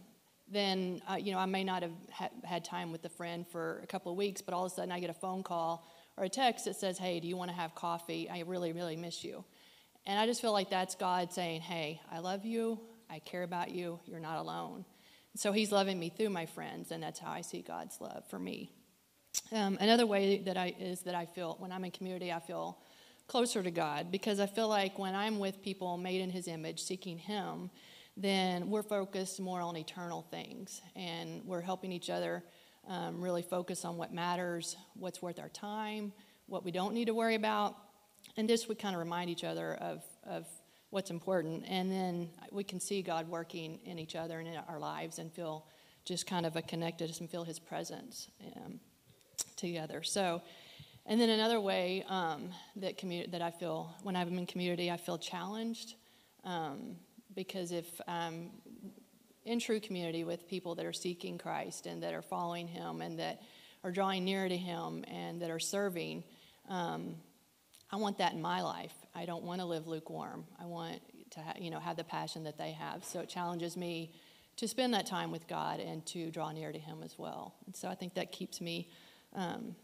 then 0.49 1.03
uh, 1.11 1.17
you 1.17 1.33
know 1.33 1.39
I 1.39 1.47
may 1.47 1.65
not 1.65 1.83
have 1.83 1.93
ha- 2.13 2.31
had 2.45 2.65
time 2.65 2.93
with 2.93 3.05
a 3.05 3.09
friend 3.09 3.45
for 3.47 3.81
a 3.83 3.87
couple 3.87 4.13
of 4.13 4.17
weeks, 4.17 4.41
but 4.41 4.55
all 4.55 4.65
of 4.65 4.71
a 4.71 4.75
sudden 4.75 4.93
I 4.93 5.01
get 5.01 5.11
a 5.11 5.15
phone 5.15 5.43
call 5.43 5.87
or 6.17 6.25
a 6.25 6.29
text 6.29 6.65
that 6.67 6.77
says, 6.77 6.97
"Hey, 6.97 7.19
do 7.19 7.27
you 7.27 7.37
want 7.37 7.51
to 7.51 7.57
have 7.57 7.75
coffee? 7.75 8.31
I 8.31 8.41
really, 8.47 8.73
really 8.73 8.97
miss 8.97 9.25
you." 9.25 9.45
And 10.07 10.21
I 10.21 10.27
just 10.27 10.41
feel 10.41 10.53
like 10.53 10.71
that's 10.71 10.95
God 10.95 11.33
saying, 11.33 11.63
"Hey, 11.63 12.01
I 12.13 12.21
love 12.21 12.45
you. 12.45 12.79
I 13.11 13.19
care 13.19 13.43
about 13.43 13.73
you. 13.73 13.99
You're 14.07 14.21
not 14.21 14.39
alone." 14.39 14.85
So 15.35 15.51
he's 15.51 15.73
loving 15.73 15.99
me 15.99 16.11
through 16.11 16.31
my 16.31 16.47
friends, 16.47 16.93
and 16.93 17.03
that's 17.03 17.19
how 17.19 17.33
I 17.33 17.41
see 17.41 17.61
God's 17.61 18.01
love 18.01 18.23
for 18.31 18.39
me. 18.39 18.71
Um, 19.55 19.79
another 19.81 20.05
way 20.05 20.38
that 20.38 20.57
I 20.57 20.75
is 20.81 21.03
that 21.03 21.14
I 21.14 21.27
feel 21.27 21.55
when 21.61 21.71
I'm 21.71 21.85
in 21.85 21.93
community, 21.93 22.33
I 22.33 22.40
feel 22.40 22.77
closer 23.29 23.62
to 23.62 23.71
God 23.71 24.11
because 24.11 24.40
I 24.40 24.47
feel 24.47 24.67
like 24.69 24.99
when 24.99 25.14
I'm 25.14 25.38
with 25.38 25.62
people 25.62 25.97
made 25.97 26.21
in 26.21 26.29
His 26.29 26.49
image, 26.49 26.83
seeking 26.83 27.19
Him, 27.19 27.71
then 28.17 28.69
we're 28.69 28.83
focused 28.83 29.38
more 29.38 29.61
on 29.61 29.77
eternal 29.77 30.23
things, 30.23 30.83
and 30.97 31.40
we're 31.45 31.61
helping 31.61 31.93
each 31.93 32.11
other 32.11 32.43
um, 32.88 33.21
really 33.21 33.43
focus 33.43 33.85
on 33.85 33.97
what 33.97 34.12
matters, 34.12 34.77
what's 34.95 35.23
worth 35.23 35.38
our 35.38 35.51
time, 35.51 36.12
what 36.47 36.64
we 36.64 36.73
don't 36.73 36.93
need 36.93 37.05
to 37.05 37.14
worry 37.14 37.37
about, 37.37 37.77
and 38.37 38.49
just 38.49 38.69
we 38.69 38.75
kind 38.75 38.97
of 38.97 38.99
remind 38.99 39.31
each 39.31 39.45
other 39.45 39.75
of 39.75 40.03
of 40.25 40.49
what's 40.90 41.12
important, 41.12 41.64
and 41.69 41.93
then 41.93 42.29
we 42.51 42.64
can 42.64 42.81
see 42.81 43.03
God 43.03 43.29
working 43.29 43.79
in 43.85 44.01
each 44.01 44.17
other 44.17 44.40
and 44.40 44.49
in 44.49 44.57
our 44.69 44.81
lives, 44.81 45.21
and 45.21 45.33
feel 45.33 45.64
just 46.05 46.27
kind 46.27 46.45
of 46.45 46.57
a 46.57 46.62
connectedness 46.62 47.21
and 47.21 47.31
feel 47.31 47.45
His 47.45 47.61
presence. 47.61 48.27
Um, 48.57 48.81
together. 49.57 50.03
So, 50.03 50.43
and 51.07 51.21
then 51.21 51.29
another 51.29 51.61
way 51.61 52.05
um, 52.09 52.51
that 52.77 52.99
commu- 52.99 53.31
that 53.31 53.43
I 53.43 53.51
feel 53.51 53.95
when 54.03 54.17
I'm 54.17 54.38
in 54.38 54.47
community, 54.47 54.90
I 54.90 54.97
feel 54.97 55.19
challenged 55.19 55.95
um, 56.45 56.97
because 57.35 57.73
if 57.73 58.01
I'm 58.09 58.51
in 59.45 59.61
true 59.61 59.81
community 59.81 60.25
with 60.25 60.49
people 60.49 60.75
that 60.77 60.87
are 60.87 60.93
seeking 60.93 61.37
Christ 61.38 61.87
and 61.87 62.03
that 62.03 62.14
are 62.14 62.23
following 62.23 62.67
Him 62.67 63.03
and 63.03 63.19
that 63.19 63.43
are 63.83 63.90
drawing 63.90 64.25
near 64.25 64.49
to 64.49 64.57
Him 64.57 65.05
and 65.09 65.43
that 65.43 65.51
are 65.51 65.59
serving, 65.59 66.25
um, 66.69 67.17
I 67.90 67.97
want 67.97 68.19
that 68.19 68.33
in 68.33 68.40
my 68.40 68.62
life. 68.62 68.95
I 69.14 69.27
don't 69.27 69.45
want 69.45 69.61
to 69.61 69.67
live 69.67 69.87
lukewarm. 69.87 70.45
I 70.61 70.64
want 70.67 71.01
to 71.33 71.40
ha- 71.40 71.55
you 71.59 71.71
know 71.71 71.81
have 71.81 71.97
the 71.97 72.05
passion 72.05 72.45
that 72.45 72.57
they 72.57 72.73
have. 72.73 73.05
So 73.05 73.21
it 73.21 73.29
challenges 73.29 73.77
me 73.77 74.12
to 74.57 74.69
spend 74.69 74.95
that 74.95 75.07
time 75.07 75.31
with 75.31 75.47
God 75.49 75.81
and 75.81 76.05
to 76.07 76.31
draw 76.31 76.53
near 76.53 76.73
to 76.73 76.79
Him 76.79 77.03
as 77.05 77.19
well. 77.19 77.55
And 77.67 77.77
so 77.77 77.88
I 77.88 77.95
think 77.95 78.14
that 78.14 78.33
keeps 78.33 78.61
me 78.61 78.88
um, 79.35 79.75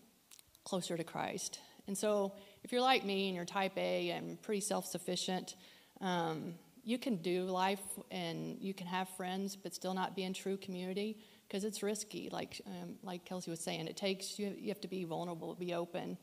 closer 0.64 0.96
to 0.96 1.04
Christ. 1.04 1.60
And 1.86 1.96
so, 1.96 2.32
if 2.62 2.72
you're 2.72 2.80
like 2.80 3.04
me 3.04 3.26
and 3.28 3.34
you're 3.34 3.44
type 3.44 3.76
A 3.76 4.10
and 4.10 4.40
pretty 4.42 4.60
self 4.60 4.86
sufficient, 4.86 5.56
um, 6.00 6.54
you 6.84 6.98
can 6.98 7.16
do 7.16 7.44
life 7.44 7.80
and 8.10 8.58
you 8.60 8.74
can 8.74 8.86
have 8.86 9.08
friends, 9.16 9.56
but 9.56 9.74
still 9.74 9.94
not 9.94 10.16
be 10.16 10.24
in 10.24 10.32
true 10.32 10.56
community 10.56 11.18
because 11.46 11.64
it's 11.64 11.82
risky. 11.82 12.28
Like 12.30 12.60
um, 12.66 12.96
like 13.02 13.24
Kelsey 13.24 13.50
was 13.50 13.60
saying, 13.60 13.86
it 13.86 13.96
takes 13.96 14.38
you. 14.38 14.54
You 14.58 14.68
have 14.68 14.80
to 14.82 14.88
be 14.88 15.04
vulnerable, 15.04 15.54
be 15.54 15.74
open, 15.74 16.16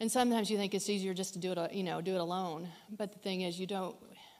and 0.00 0.10
sometimes 0.10 0.50
you 0.50 0.56
think 0.56 0.74
it's 0.74 0.88
easier 0.88 1.14
just 1.14 1.34
to 1.34 1.38
do 1.38 1.52
it. 1.52 1.72
You 1.72 1.82
know, 1.82 2.00
do 2.00 2.14
it 2.14 2.20
alone. 2.20 2.68
But 2.96 3.12
the 3.12 3.18
thing 3.18 3.42
is, 3.42 3.58
you 3.58 3.66
don't. 3.66 3.96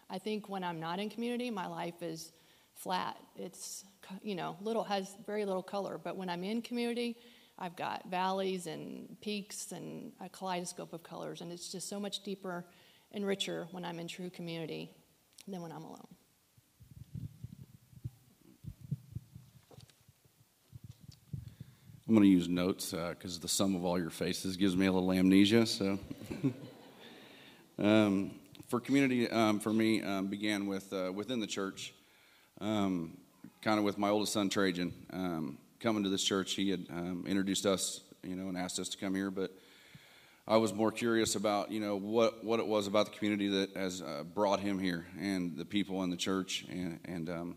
I 0.09 0.19
think 0.19 0.49
when 0.49 0.63
I'm 0.63 0.81
not 0.81 0.99
in 0.99 1.11
community, 1.11 1.51
my 1.51 1.67
life 1.67 2.03
is 2.03 2.33
flat. 2.75 3.17
It's 3.37 3.85
you 4.23 4.35
know 4.35 4.57
little 4.61 4.85
has 4.85 5.17
very 5.27 5.45
little 5.45 5.63
color. 5.63 5.99
But 6.03 6.17
when 6.17 6.29
I'm 6.29 6.45
in 6.45 6.63
community, 6.63 7.17
I've 7.59 7.77
got 7.77 8.11
valleys 8.11 8.67
and 8.67 9.17
peaks 9.21 9.73
and 9.73 10.13
a 10.21 10.29
kaleidoscope 10.29 10.93
of 10.93 11.03
colors, 11.03 11.41
and 11.41 11.53
it's 11.53 11.71
just 11.71 11.89
so 11.89 12.01
much 12.01 12.23
deeper 12.23 12.65
and 13.13 13.25
richer 13.25 13.69
when 13.71 13.85
I'm 13.85 14.01
in 14.01 14.09
true 14.09 14.31
community 14.31 14.91
than 15.47 15.63
when 15.63 15.71
I'm 15.71 15.85
alone. 15.85 16.07
I'm 22.07 22.15
going 22.15 22.25
to 22.25 22.29
use 22.29 22.49
notes 22.49 22.91
because 22.91 23.39
uh, 23.39 23.41
the 23.41 23.49
sum 23.49 23.75
of 23.75 23.85
all 23.85 23.99
your 23.99 24.11
faces 24.11 24.59
gives 24.59 24.77
me 24.77 24.87
a 24.87 24.93
little 24.93 25.11
amnesia. 25.11 25.65
So, 25.65 25.99
um, 27.79 28.33
for 28.69 28.79
community, 28.79 29.31
um, 29.31 29.59
for 29.59 29.73
me, 29.73 30.03
um, 30.03 30.27
began 30.27 30.67
with 30.67 30.93
uh, 30.93 31.13
within 31.13 31.41
the 31.41 31.47
church, 31.47 31.95
um, 32.61 33.17
kind 33.63 33.79
of 33.79 33.85
with 33.85 33.97
my 33.97 34.11
oldest 34.11 34.35
son 34.35 34.51
Trajan. 34.51 34.93
Um, 35.85 35.91
coming 35.91 36.05
to 36.05 36.09
this 36.11 36.23
church, 36.23 36.55
he 36.55 36.71
had 36.71 36.87
um, 36.91 37.25
introduced 37.27 37.67
us, 37.67 38.01
you 38.23 38.37
know, 38.37 38.49
and 38.49 38.57
asked 38.57 38.79
us 38.79 38.89
to 38.91 38.99
come 38.99 39.15
here. 39.15 39.31
But 39.31 39.51
I 40.47 40.57
was 40.57 40.73
more 40.73 40.91
curious 40.91 41.35
about, 41.35 41.71
you 41.71 41.81
know, 41.81 41.97
what, 41.97 42.45
what 42.45 42.61
it 42.61 42.67
was 42.67 42.87
about 42.87 43.07
the 43.07 43.19
community 43.19 43.49
that 43.49 43.77
has 43.77 44.03
uh, 44.03 44.23
brought 44.23 44.61
him 44.61 44.79
here 44.79 45.07
and 45.21 45.57
the 45.57 45.65
people 45.65 46.03
in 46.03 46.11
the 46.11 46.17
church. 46.17 46.65
And, 46.71 47.01
and 47.05 47.31
um, 47.31 47.57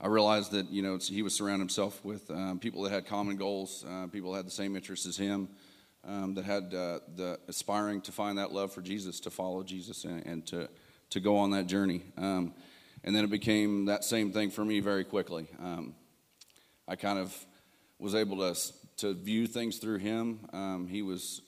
I 0.00 0.08
realized 0.08 0.52
that, 0.52 0.70
you 0.70 0.82
know, 0.82 0.98
he 0.98 1.22
was 1.22 1.34
surrounding 1.34 1.60
himself 1.60 2.04
with 2.04 2.30
um, 2.30 2.58
people 2.58 2.82
that 2.82 2.92
had 2.92 3.06
common 3.06 3.36
goals, 3.36 3.84
uh, 3.88 4.06
people 4.08 4.32
that 4.32 4.38
had 4.38 4.46
the 4.46 4.50
same 4.50 4.76
interests 4.76 5.06
as 5.06 5.16
him, 5.16 5.48
um, 6.06 6.34
that 6.34 6.44
had 6.44 6.74
uh, 6.74 7.00
the 7.16 7.38
aspiring 7.48 8.02
to 8.02 8.12
find 8.12 8.38
that 8.38 8.52
love 8.52 8.72
for 8.72 8.82
Jesus, 8.82 9.20
to 9.20 9.30
follow 9.30 9.62
Jesus, 9.62 10.04
and, 10.04 10.26
and 10.26 10.46
to, 10.48 10.68
to 11.10 11.20
go 11.20 11.38
on 11.38 11.50
that 11.52 11.66
journey. 11.66 12.02
Um, 12.18 12.52
and 13.04 13.14
then 13.14 13.24
it 13.24 13.30
became 13.30 13.86
that 13.86 14.04
same 14.04 14.32
thing 14.32 14.50
for 14.50 14.64
me 14.64 14.80
very 14.80 15.04
quickly. 15.04 15.48
I 16.86 16.96
kind 16.96 17.18
of 17.18 17.34
was 17.98 18.14
able 18.14 18.38
to 18.38 18.72
to 18.96 19.14
view 19.14 19.46
things 19.46 19.78
through 19.78 19.98
him. 19.98 20.40
Um, 20.52 20.86
he 20.86 21.02
was, 21.02 21.42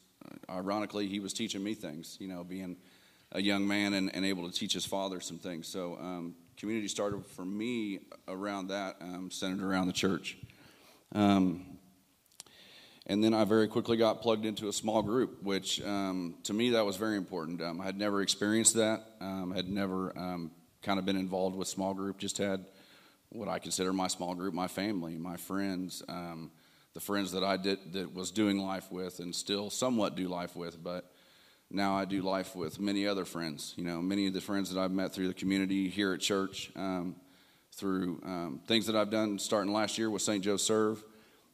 ironically, 0.50 1.06
he 1.06 1.20
was 1.20 1.32
teaching 1.32 1.62
me 1.62 1.74
things. 1.74 2.16
You 2.20 2.28
know, 2.28 2.44
being 2.44 2.76
a 3.32 3.40
young 3.40 3.66
man 3.66 3.94
and, 3.94 4.14
and 4.14 4.24
able 4.24 4.50
to 4.50 4.56
teach 4.56 4.72
his 4.72 4.84
father 4.84 5.20
some 5.20 5.38
things. 5.38 5.68
So 5.68 5.96
um, 6.00 6.34
community 6.56 6.88
started 6.88 7.24
for 7.26 7.44
me 7.44 8.00
around 8.28 8.68
that, 8.68 8.96
um, 9.00 9.30
centered 9.30 9.64
around 9.64 9.86
the 9.86 9.92
church. 9.92 10.36
Um, 11.12 11.66
and 13.06 13.22
then 13.22 13.34
I 13.34 13.44
very 13.44 13.68
quickly 13.68 13.96
got 13.96 14.22
plugged 14.22 14.44
into 14.44 14.68
a 14.68 14.72
small 14.72 15.02
group, 15.02 15.42
which 15.42 15.80
um, 15.82 16.34
to 16.44 16.52
me 16.52 16.70
that 16.70 16.84
was 16.84 16.96
very 16.96 17.16
important. 17.16 17.62
Um, 17.62 17.80
I 17.80 17.84
had 17.84 17.96
never 17.96 18.22
experienced 18.22 18.74
that. 18.74 19.04
Had 19.20 19.68
never 19.68 20.12
kind 20.82 20.98
of 20.98 21.04
been 21.04 21.16
involved 21.16 21.56
with 21.56 21.68
small 21.68 21.94
group. 21.94 22.18
Just 22.18 22.38
had 22.38 22.64
what 23.30 23.48
I 23.48 23.58
consider 23.58 23.92
my 23.92 24.08
small 24.08 24.34
group, 24.34 24.54
my 24.54 24.68
family, 24.68 25.16
my 25.16 25.36
friends, 25.36 26.02
um, 26.08 26.50
the 26.94 27.00
friends 27.00 27.32
that 27.32 27.44
I 27.44 27.56
did 27.56 27.92
that 27.92 28.14
was 28.14 28.30
doing 28.30 28.58
life 28.58 28.90
with, 28.90 29.18
and 29.18 29.34
still 29.34 29.70
somewhat 29.70 30.16
do 30.16 30.28
life 30.28 30.56
with. 30.56 30.82
But 30.82 31.10
now 31.70 31.96
I 31.96 32.04
do 32.04 32.22
life 32.22 32.56
with 32.56 32.80
many 32.80 33.06
other 33.06 33.24
friends. 33.24 33.74
You 33.76 33.84
know, 33.84 34.00
many 34.00 34.26
of 34.26 34.34
the 34.34 34.40
friends 34.40 34.72
that 34.72 34.80
I've 34.80 34.92
met 34.92 35.12
through 35.12 35.28
the 35.28 35.34
community 35.34 35.88
here 35.88 36.14
at 36.14 36.20
church, 36.20 36.70
um, 36.76 37.16
through 37.72 38.20
um, 38.24 38.60
things 38.66 38.86
that 38.86 38.96
I've 38.96 39.10
done 39.10 39.38
starting 39.38 39.72
last 39.72 39.98
year 39.98 40.08
with 40.08 40.22
St. 40.22 40.42
Joe 40.42 40.56
Serve. 40.56 41.02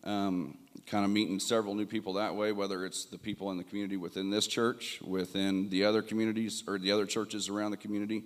Um, 0.05 0.59
kind 0.87 1.05
of 1.05 1.11
meeting 1.11 1.39
several 1.39 1.75
new 1.75 1.87
people 1.87 2.15
that 2.15 2.35
way, 2.35 2.53
whether 2.53 2.85
it's 2.85 3.05
the 3.05 3.19
people 3.19 3.51
in 3.51 3.57
the 3.57 3.65
community 3.65 3.97
within 3.97 4.31
this 4.31 4.47
church, 4.47 5.01
within 5.03 5.69
the 5.69 5.85
other 5.85 6.03
communities, 6.03 6.65
or 6.67 6.79
the 6.79 6.91
other 6.91 7.07
churches 7.07 7.49
around 7.49 7.71
the 7.71 7.77
community. 7.77 8.25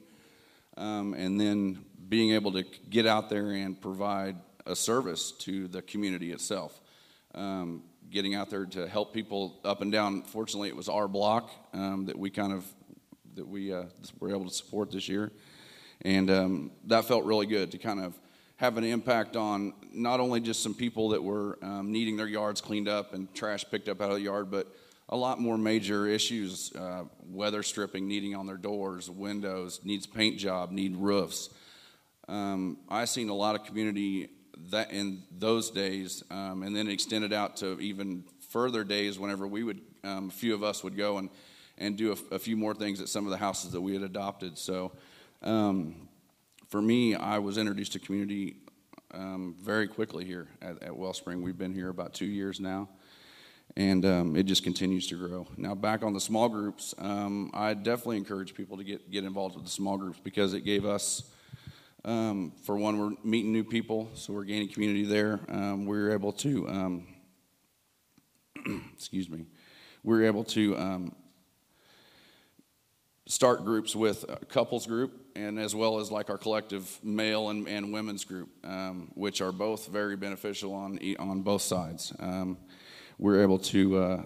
Um, 0.76 1.14
and 1.14 1.40
then 1.40 1.84
being 2.08 2.32
able 2.32 2.52
to 2.52 2.64
get 2.90 3.06
out 3.06 3.28
there 3.28 3.50
and 3.50 3.80
provide 3.80 4.36
a 4.66 4.76
service 4.76 5.32
to 5.32 5.68
the 5.68 5.82
community 5.82 6.32
itself. 6.32 6.80
Um, 7.34 7.84
getting 8.10 8.34
out 8.34 8.50
there 8.50 8.66
to 8.66 8.86
help 8.86 9.12
people 9.12 9.60
up 9.64 9.82
and 9.82 9.90
down. 9.90 10.22
Fortunately, 10.22 10.68
it 10.68 10.76
was 10.76 10.88
our 10.88 11.08
block 11.08 11.50
um, 11.72 12.06
that 12.06 12.18
we 12.18 12.30
kind 12.30 12.52
of 12.52 12.64
that 13.34 13.46
we 13.46 13.72
uh, 13.72 13.84
were 14.18 14.30
able 14.30 14.48
to 14.48 14.54
support 14.54 14.90
this 14.90 15.08
year, 15.08 15.30
and 16.02 16.30
um, 16.30 16.70
that 16.84 17.04
felt 17.04 17.24
really 17.24 17.46
good 17.46 17.70
to 17.72 17.78
kind 17.78 18.00
of 18.00 18.18
have 18.56 18.78
an 18.78 18.84
impact 18.84 19.36
on 19.36 19.74
not 19.92 20.18
only 20.20 20.40
just 20.40 20.62
some 20.62 20.72
people 20.72 21.10
that 21.10 21.22
were 21.22 21.58
um, 21.62 21.92
needing 21.92 22.16
their 22.16 22.28
yards 22.28 22.62
cleaned 22.62 22.88
up 22.88 23.12
and 23.12 23.32
trash 23.34 23.64
picked 23.70 23.88
up 23.88 24.00
out 24.00 24.08
of 24.08 24.16
the 24.16 24.22
yard, 24.22 24.50
but 24.50 24.74
a 25.10 25.16
lot 25.16 25.38
more 25.38 25.58
major 25.58 26.06
issues 26.06 26.72
uh, 26.74 27.04
weather 27.28 27.62
stripping 27.62 28.08
needing 28.08 28.34
on 28.34 28.46
their 28.46 28.56
doors 28.56 29.08
windows 29.08 29.80
needs 29.84 30.06
paint 30.06 30.36
job 30.36 30.72
need 30.72 30.96
roofs 30.96 31.50
um, 32.28 32.78
I've 32.88 33.08
seen 33.08 33.28
a 33.28 33.34
lot 33.34 33.54
of 33.54 33.64
community 33.64 34.28
that 34.70 34.90
in 34.90 35.22
those 35.30 35.70
days, 35.70 36.24
um, 36.30 36.62
and 36.62 36.74
then 36.74 36.88
extended 36.88 37.32
out 37.32 37.56
to 37.58 37.78
even 37.80 38.24
further 38.48 38.84
days 38.84 39.18
whenever 39.18 39.46
we 39.46 39.62
would, 39.62 39.80
um, 40.02 40.28
a 40.28 40.32
few 40.32 40.54
of 40.54 40.62
us 40.62 40.82
would 40.82 40.96
go 40.96 41.18
and, 41.18 41.30
and 41.78 41.96
do 41.96 42.12
a, 42.12 42.34
a, 42.34 42.38
few 42.38 42.56
more 42.56 42.74
things 42.74 43.00
at 43.00 43.08
some 43.08 43.24
of 43.26 43.30
the 43.30 43.36
houses 43.36 43.72
that 43.72 43.80
we 43.80 43.92
had 43.92 44.02
adopted. 44.02 44.56
So 44.56 44.92
um, 45.42 46.08
for 46.68 46.80
me, 46.80 47.14
I 47.14 47.38
was 47.38 47.58
introduced 47.58 47.92
to 47.92 47.98
community 47.98 48.56
um, 49.12 49.54
very 49.60 49.86
quickly 49.86 50.24
here 50.24 50.48
at, 50.62 50.82
at, 50.82 50.96
Wellspring. 50.96 51.42
We've 51.42 51.58
been 51.58 51.74
here 51.74 51.90
about 51.90 52.14
two 52.14 52.26
years 52.26 52.60
now. 52.60 52.88
And 53.76 54.06
um, 54.06 54.36
it 54.36 54.44
just 54.44 54.62
continues 54.62 55.06
to 55.08 55.16
grow. 55.16 55.46
Now, 55.58 55.74
back 55.74 56.02
on 56.02 56.14
the 56.14 56.20
small 56.20 56.48
groups, 56.48 56.94
I 56.98 57.74
definitely 57.74 58.16
encourage 58.16 58.54
people 58.54 58.78
to 58.78 58.84
get, 58.84 59.10
get 59.10 59.24
involved 59.24 59.54
with 59.54 59.64
the 59.64 59.70
small 59.70 59.98
groups 59.98 60.18
because 60.22 60.54
it 60.54 60.64
gave 60.64 60.86
us 60.86 61.24
um, 62.06 62.52
for 62.62 62.78
one, 62.78 62.98
we're 62.98 63.16
meeting 63.24 63.52
new 63.52 63.64
people, 63.64 64.08
so 64.14 64.32
we're 64.32 64.44
gaining 64.44 64.68
community 64.68 65.04
there. 65.04 65.40
Um, 65.48 65.86
we 65.86 65.98
are 65.98 66.12
able 66.12 66.32
to, 66.34 66.68
um, 66.68 67.06
excuse 68.94 69.28
me, 69.28 69.46
we 70.04 70.16
are 70.16 70.24
able 70.24 70.44
to 70.44 70.78
um, 70.78 71.16
start 73.26 73.64
groups 73.64 73.96
with 73.96 74.24
a 74.28 74.36
couples 74.46 74.86
group 74.86 75.20
and 75.34 75.58
as 75.58 75.74
well 75.74 75.98
as 75.98 76.12
like 76.12 76.30
our 76.30 76.38
collective 76.38 76.98
male 77.02 77.50
and, 77.50 77.66
and 77.66 77.92
women's 77.92 78.24
group, 78.24 78.50
um, 78.62 79.10
which 79.14 79.40
are 79.40 79.50
both 79.50 79.88
very 79.88 80.16
beneficial 80.16 80.72
on 80.72 81.00
on 81.18 81.42
both 81.42 81.62
sides. 81.62 82.12
Um, 82.20 82.56
we're 83.18 83.42
able 83.42 83.58
to, 83.58 83.98
uh, 83.98 84.22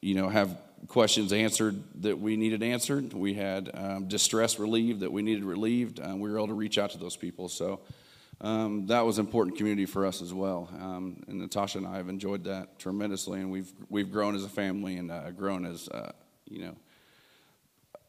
you 0.00 0.14
know, 0.14 0.30
have 0.30 0.56
questions 0.88 1.32
answered 1.32 1.82
that 2.02 2.18
we 2.18 2.36
needed 2.36 2.62
answered. 2.62 3.12
We 3.12 3.34
had 3.34 3.70
um, 3.74 4.08
distress 4.08 4.58
relieved 4.58 5.00
that 5.00 5.12
we 5.12 5.22
needed 5.22 5.44
relieved. 5.44 5.98
and 5.98 6.20
we 6.20 6.30
were 6.30 6.38
able 6.38 6.48
to 6.48 6.54
reach 6.54 6.78
out 6.78 6.90
to 6.90 6.98
those 6.98 7.16
people. 7.16 7.48
So 7.48 7.80
um, 8.40 8.86
that 8.86 9.04
was 9.04 9.18
important 9.18 9.56
community 9.56 9.86
for 9.86 10.06
us 10.06 10.22
as 10.22 10.32
well. 10.32 10.68
Um, 10.80 11.22
and 11.28 11.40
Natasha 11.40 11.78
and 11.78 11.86
I 11.86 11.96
have 11.96 12.08
enjoyed 12.08 12.44
that 12.44 12.78
tremendously, 12.78 13.40
and 13.40 13.50
we've 13.50 13.70
we've 13.90 14.10
grown 14.10 14.34
as 14.34 14.44
a 14.44 14.48
family 14.48 14.96
and 14.96 15.10
uh, 15.10 15.30
grown 15.32 15.66
as 15.66 15.88
uh, 15.88 16.12
you 16.48 16.64
know 16.64 16.76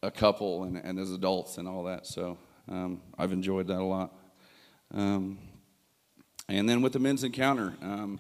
a 0.02 0.10
couple 0.10 0.64
and, 0.64 0.78
and 0.78 1.00
as 1.00 1.12
adults 1.12 1.58
and 1.58 1.68
all 1.68 1.84
that. 1.84 2.08
So 2.08 2.38
um, 2.70 3.02
I've 3.18 3.34
enjoyed 3.34 3.68
that 3.68 3.80
a 3.80 3.84
lot. 3.84 4.14
Um, 4.94 5.38
and 6.48 6.68
then 6.68 6.82
with 6.82 6.94
the 6.94 7.00
men's 7.00 7.24
encounter, 7.24 7.74
um, 7.82 8.20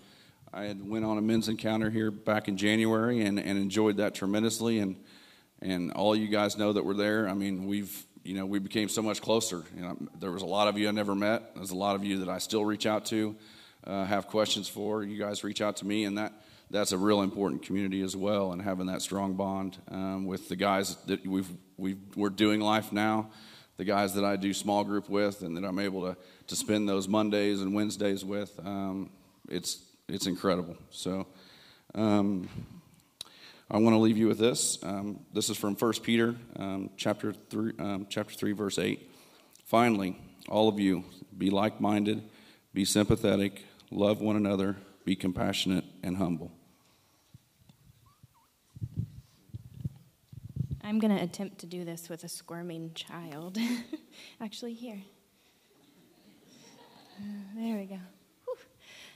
I 0.53 0.65
had 0.65 0.87
went 0.87 1.05
on 1.05 1.17
a 1.17 1.21
men's 1.21 1.47
encounter 1.47 1.89
here 1.89 2.11
back 2.11 2.47
in 2.47 2.57
January 2.57 3.21
and, 3.21 3.39
and 3.39 3.57
enjoyed 3.57 3.97
that 3.97 4.15
tremendously. 4.15 4.79
And 4.79 4.97
and 5.61 5.91
all 5.93 6.15
you 6.15 6.27
guys 6.27 6.57
know 6.57 6.73
that 6.73 6.83
were 6.83 6.95
there. 6.95 7.29
I 7.29 7.33
mean, 7.33 7.65
we've 7.65 8.05
you 8.23 8.35
know 8.35 8.45
we 8.45 8.59
became 8.59 8.89
so 8.89 9.01
much 9.01 9.21
closer. 9.21 9.63
You 9.75 9.81
know, 9.83 9.97
there 10.19 10.31
was 10.31 10.41
a 10.41 10.47
lot 10.47 10.67
of 10.67 10.77
you 10.77 10.87
I 10.87 10.91
never 10.91 11.15
met. 11.15 11.55
There's 11.55 11.71
a 11.71 11.75
lot 11.75 11.95
of 11.95 12.03
you 12.03 12.19
that 12.19 12.29
I 12.29 12.39
still 12.39 12.65
reach 12.65 12.85
out 12.85 13.05
to, 13.07 13.35
uh, 13.85 14.05
have 14.05 14.27
questions 14.27 14.67
for. 14.67 15.03
You 15.03 15.17
guys 15.17 15.43
reach 15.43 15.61
out 15.61 15.77
to 15.77 15.87
me, 15.87 16.05
and 16.05 16.17
that 16.17 16.33
that's 16.69 16.91
a 16.91 16.97
real 16.97 17.21
important 17.21 17.63
community 17.63 18.01
as 18.01 18.15
well. 18.15 18.51
And 18.51 18.61
having 18.61 18.87
that 18.87 19.01
strong 19.01 19.35
bond 19.35 19.77
um, 19.89 20.25
with 20.25 20.49
the 20.49 20.55
guys 20.55 20.95
that 21.05 21.25
we've 21.25 21.49
we 21.77 21.97
we're 22.15 22.29
doing 22.29 22.59
life 22.59 22.91
now, 22.91 23.29
the 23.77 23.85
guys 23.85 24.15
that 24.15 24.25
I 24.25 24.35
do 24.35 24.53
small 24.53 24.83
group 24.83 25.09
with, 25.09 25.43
and 25.43 25.55
that 25.57 25.63
I'm 25.63 25.79
able 25.79 26.01
to 26.01 26.17
to 26.47 26.55
spend 26.55 26.89
those 26.89 27.07
Mondays 27.07 27.61
and 27.61 27.73
Wednesdays 27.73 28.25
with. 28.25 28.59
Um, 28.65 29.11
it's 29.47 29.79
it's 30.11 30.27
incredible. 30.27 30.77
So. 30.91 31.27
Um, 31.93 32.47
I 33.73 33.77
want 33.77 33.93
to 33.93 33.99
leave 33.99 34.17
you 34.17 34.27
with 34.27 34.37
this. 34.37 34.77
Um, 34.83 35.21
this 35.33 35.49
is 35.49 35.55
from 35.55 35.75
1 35.75 35.93
Peter 36.03 36.35
um, 36.57 36.89
chapter, 36.97 37.31
three, 37.31 37.71
um, 37.79 38.05
chapter 38.09 38.33
3, 38.33 38.51
verse 38.51 38.77
8. 38.77 39.09
Finally, 39.63 40.17
all 40.49 40.67
of 40.67 40.77
you, 40.77 41.05
be 41.37 41.49
like 41.49 41.79
minded, 41.79 42.21
be 42.73 42.83
sympathetic, 42.83 43.63
love 43.89 44.19
one 44.19 44.35
another, 44.35 44.75
be 45.05 45.15
compassionate 45.15 45.85
and 46.03 46.17
humble. 46.17 46.51
I'm 50.83 50.99
going 50.99 51.15
to 51.15 51.23
attempt 51.23 51.59
to 51.59 51.65
do 51.65 51.85
this 51.85 52.09
with 52.09 52.25
a 52.25 52.29
squirming 52.29 52.91
child. 52.93 53.57
Actually, 54.41 54.73
here. 54.73 55.01
There 57.55 57.77
we 57.77 57.85
go. 57.85 57.99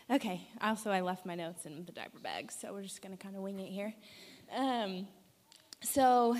Okay, 0.08 0.48
also, 0.62 0.92
I 0.92 1.02
left 1.02 1.26
my 1.26 1.34
notes 1.34 1.66
in 1.66 1.84
the 1.84 1.92
diaper 1.92 2.20
bag, 2.20 2.52
so 2.52 2.72
we're 2.72 2.84
just 2.84 3.02
going 3.02 3.18
to 3.18 3.24
kind 3.24 3.36
of 3.36 3.42
wing 3.42 3.60
it 3.60 3.72
here. 3.72 3.92
Um, 4.56 5.08
so, 5.82 6.38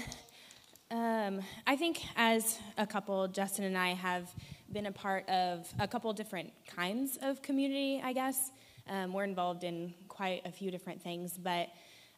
um, 0.92 1.42
I 1.66 1.76
think 1.76 2.00
as 2.16 2.60
a 2.78 2.86
couple, 2.86 3.28
Justin 3.28 3.66
and 3.66 3.76
I 3.76 3.96
have 3.96 4.30
been 4.72 4.86
a 4.86 4.92
part 4.92 5.28
of 5.28 5.68
a 5.80 5.88
couple 5.88 6.14
different 6.14 6.54
kinds 6.68 7.18
of 7.24 7.42
community, 7.42 8.00
I 8.04 8.14
guess. 8.14 8.52
Um, 8.88 9.14
we're 9.14 9.24
involved 9.24 9.64
in 9.64 9.96
quite 10.10 10.44
a 10.46 10.52
few 10.52 10.70
different 10.70 11.02
things, 11.02 11.36
but 11.36 11.70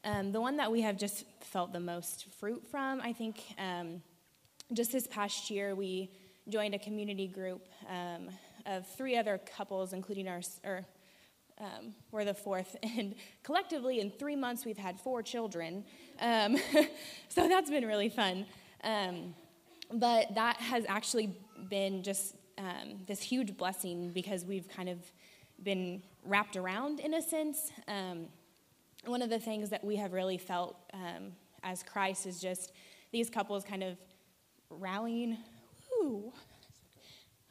um, 0.03 0.33
the 0.33 0.41
one 0.41 0.57
that 0.57 0.69
we 0.69 0.81
have 0.81 0.97
just 0.97 1.23
felt 1.39 1.71
the 1.71 1.79
most 1.79 2.25
fruit 2.41 2.62
from, 2.69 2.99
I 2.99 3.13
think, 3.13 3.41
um, 3.57 4.01
just 4.73 4.91
this 4.91 5.07
past 5.07 5.49
year, 5.49 5.75
we 5.75 6.12
joined 6.49 6.75
a 6.75 6.79
community 6.79 7.29
group 7.29 7.62
um, 7.89 8.27
of 8.65 8.86
three 8.97 9.15
other 9.15 9.39
couples, 9.55 9.93
including 9.93 10.27
our, 10.27 10.41
or 10.65 10.86
um, 11.60 11.93
we're 12.12 12.26
the 12.26 12.34
fourth, 12.34 12.76
and 12.84 13.15
collectively 13.43 14.00
in 14.00 14.12
three 14.12 14.36
months 14.36 14.65
we've 14.65 14.78
had 14.78 15.00
four 15.00 15.24
children. 15.24 15.84
Um, 16.20 16.58
so 17.30 17.48
that's 17.48 17.70
been 17.70 17.86
really 17.86 18.10
fun. 18.10 18.46
Um, 18.84 19.34
but 19.91 20.36
that 20.36 20.58
has 20.58 20.86
actually 20.88 21.36
been 21.70 22.04
just 22.04 22.36
um, 22.58 23.00
this 23.08 23.22
huge 23.22 23.56
blessing 23.58 24.12
because 24.12 24.46
we've 24.46 24.67
kind 24.67 24.89
of 24.89 25.00
been 25.63 26.02
wrapped 26.24 26.56
around 26.56 27.00
in 27.00 27.13
a 27.13 27.22
sense. 27.22 27.72
Um, 27.88 28.28
one 29.06 29.22
of 29.22 29.30
the 29.30 29.39
things 29.39 29.70
that 29.70 29.84
we 29.84 29.96
have 29.96 30.13
really 30.13 30.38
felt 30.38 30.76
um, 30.93 31.32
as 31.63 31.84
Christ 31.84 32.26
is 32.26 32.39
just 32.39 32.72
these 33.12 33.30
couples 33.30 33.63
kind 33.63 33.84
of 33.84 33.98
rallying. 34.70 35.38
Ooh, 36.02 36.32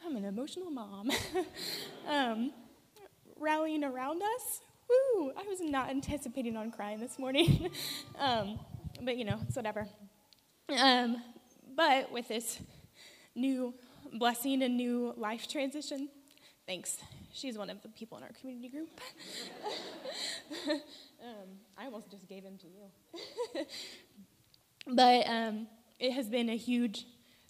I'm 0.05 0.17
an 0.17 0.25
emotional 0.25 0.71
mom. 0.71 1.11
rallying 3.39 3.85
around 3.85 4.23
us. 4.23 4.61
Woo! 4.89 5.33
I 5.37 5.43
was 5.43 5.61
not 5.61 5.91
anticipating 5.91 6.57
on 6.57 6.71
crying 6.71 7.01
this 7.01 7.19
morning. 7.19 7.71
um, 8.19 8.59
but 9.03 9.17
you 9.17 9.25
know, 9.25 9.39
it's 9.47 9.57
whatever. 9.57 9.87
Um, 10.77 11.23
but 11.75 12.11
with 12.13 12.29
this 12.29 12.61
new 13.35 13.75
blessing 14.13 14.63
and 14.63 14.77
new 14.77 15.15
life 15.17 15.49
transition, 15.49 16.09
thanks. 16.67 16.99
She's 17.33 17.59
one 17.59 17.69
of 17.69 17.83
the 17.83 17.89
people 17.89 18.17
in 18.19 18.25
our 18.25 18.31
community 18.41 18.69
group. 18.69 18.89
um, 20.71 21.49
I 21.77 21.85
almost 21.85 22.11
just 22.11 22.27
gave 22.29 22.45
him 22.45 22.59
to 22.59 22.67
you. 22.67 23.67
but 24.95 25.29
um, 25.29 25.67
it 25.99 26.13
has 26.13 26.31
been 26.31 26.49
a 26.49 26.57
huge 26.57 27.05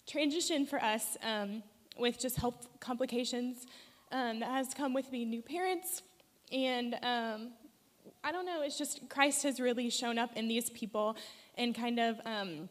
transition 0.05 0.65
for 0.65 0.83
us 0.83 1.15
um, 1.23 1.63
with 1.97 2.19
just 2.19 2.35
health 2.35 2.67
complications 2.81 3.65
um, 4.11 4.39
that 4.39 4.49
has 4.49 4.73
come 4.73 4.93
with 4.93 5.11
being 5.11 5.29
new 5.29 5.41
parents. 5.41 6.01
And 6.51 6.93
um, 6.95 7.51
I 8.23 8.31
don't 8.31 8.45
know, 8.45 8.61
it's 8.61 8.77
just 8.77 9.09
Christ 9.09 9.43
has 9.43 9.59
really 9.59 9.89
shown 9.89 10.17
up 10.17 10.31
in 10.35 10.47
these 10.47 10.69
people 10.69 11.17
and 11.55 11.75
kind 11.75 11.99
of 11.99 12.19
um, 12.25 12.69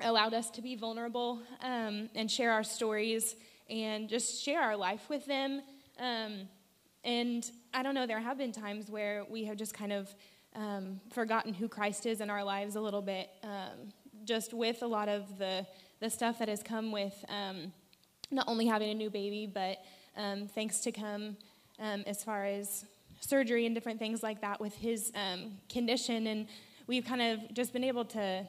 allowed 0.00 0.34
us 0.34 0.50
to 0.50 0.62
be 0.62 0.76
vulnerable 0.76 1.42
um, 1.62 2.08
and 2.14 2.30
share 2.30 2.52
our 2.52 2.64
stories 2.64 3.36
and 3.68 4.08
just 4.08 4.42
share 4.42 4.62
our 4.62 4.76
life 4.76 5.08
with 5.08 5.26
them. 5.26 5.60
Um, 5.98 6.48
and 7.04 7.50
I 7.74 7.82
don't 7.82 7.94
know, 7.94 8.06
there 8.06 8.20
have 8.20 8.38
been 8.38 8.52
times 8.52 8.90
where 8.90 9.24
we 9.28 9.44
have 9.44 9.56
just 9.56 9.74
kind 9.74 9.92
of 9.92 10.14
um, 10.54 11.00
forgotten 11.12 11.52
who 11.52 11.68
Christ 11.68 12.06
is 12.06 12.20
in 12.20 12.30
our 12.30 12.42
lives 12.42 12.76
a 12.76 12.80
little 12.80 13.02
bit, 13.02 13.28
just 14.24 14.52
with 14.52 14.82
a 14.82 14.86
lot 14.86 15.08
of 15.08 15.38
the, 15.38 15.66
the 16.00 16.10
stuff 16.10 16.38
that 16.38 16.48
has 16.48 16.62
come 16.62 16.92
with 16.92 17.14
not 18.30 18.46
only 18.48 18.66
having 18.66 18.90
a 18.90 18.94
new 18.94 19.10
baby, 19.10 19.46
but 19.46 19.78
um, 20.18 20.48
thanks 20.48 20.80
to 20.80 20.92
come 20.92 21.36
um, 21.78 22.02
as 22.06 22.22
far 22.22 22.44
as 22.44 22.84
surgery 23.20 23.64
and 23.64 23.74
different 23.74 23.98
things 23.98 24.22
like 24.22 24.40
that 24.42 24.60
with 24.60 24.74
his 24.74 25.10
um, 25.14 25.52
condition. 25.68 26.26
And 26.26 26.46
we've 26.86 27.04
kind 27.04 27.22
of 27.22 27.54
just 27.54 27.72
been 27.72 27.84
able 27.84 28.04
to 28.06 28.46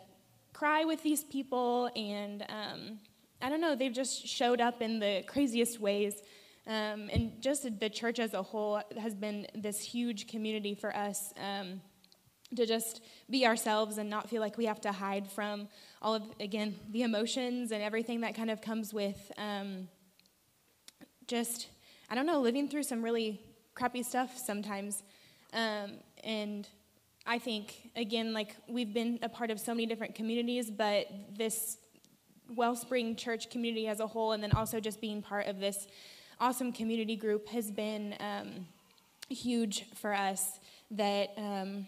cry 0.53 0.83
with 0.83 1.01
these 1.03 1.23
people, 1.23 1.89
and 1.95 2.43
um, 2.49 2.99
I 3.41 3.49
don't 3.49 3.61
know, 3.61 3.75
they've 3.75 3.93
just 3.93 4.27
showed 4.27 4.59
up 4.59 4.81
in 4.81 4.99
the 4.99 5.23
craziest 5.27 5.79
ways. 5.79 6.21
Um, 6.67 7.09
and 7.11 7.41
just 7.41 7.79
the 7.79 7.89
church 7.89 8.19
as 8.19 8.33
a 8.33 8.43
whole 8.43 8.81
has 8.97 9.15
been 9.15 9.47
this 9.55 9.81
huge 9.81 10.27
community 10.27 10.75
for 10.75 10.95
us 10.95 11.33
um, 11.37 11.81
to 12.55 12.65
just 12.65 13.01
be 13.29 13.45
ourselves 13.45 13.97
and 13.97 14.09
not 14.09 14.29
feel 14.29 14.41
like 14.41 14.57
we 14.57 14.65
have 14.65 14.81
to 14.81 14.91
hide 14.91 15.31
from 15.31 15.67
all 16.01 16.15
of, 16.15 16.23
again, 16.39 16.75
the 16.91 17.03
emotions 17.03 17.71
and 17.71 17.81
everything 17.81 18.21
that 18.21 18.35
kind 18.35 18.51
of 18.51 18.61
comes 18.61 18.93
with 18.93 19.31
um, 19.37 19.87
just, 21.29 21.67
I 22.09 22.15
don't 22.15 22.25
know, 22.25 22.41
living 22.41 22.67
through 22.67 22.83
some 22.83 23.01
really 23.01 23.39
crappy 23.75 24.03
stuff 24.03 24.37
sometimes. 24.37 25.03
Um, 25.53 25.99
and 26.23 26.67
I 27.25 27.37
think, 27.37 27.91
again, 27.95 28.33
like 28.33 28.55
we've 28.67 28.93
been 28.93 29.19
a 29.21 29.29
part 29.29 29.51
of 29.51 29.59
so 29.59 29.73
many 29.73 29.85
different 29.85 30.15
communities, 30.15 30.71
but 30.71 31.07
this 31.37 31.77
Wellspring 32.55 33.15
Church 33.15 33.51
community 33.51 33.87
as 33.87 33.99
a 33.99 34.07
whole, 34.07 34.31
and 34.31 34.41
then 34.41 34.51
also 34.53 34.79
just 34.79 34.99
being 34.99 35.21
part 35.21 35.45
of 35.45 35.59
this 35.59 35.87
awesome 36.39 36.71
community 36.73 37.15
group 37.15 37.47
has 37.49 37.69
been 37.69 38.15
um, 38.19 38.65
huge 39.29 39.85
for 39.93 40.13
us. 40.13 40.59
That 40.91 41.29
um, 41.37 41.85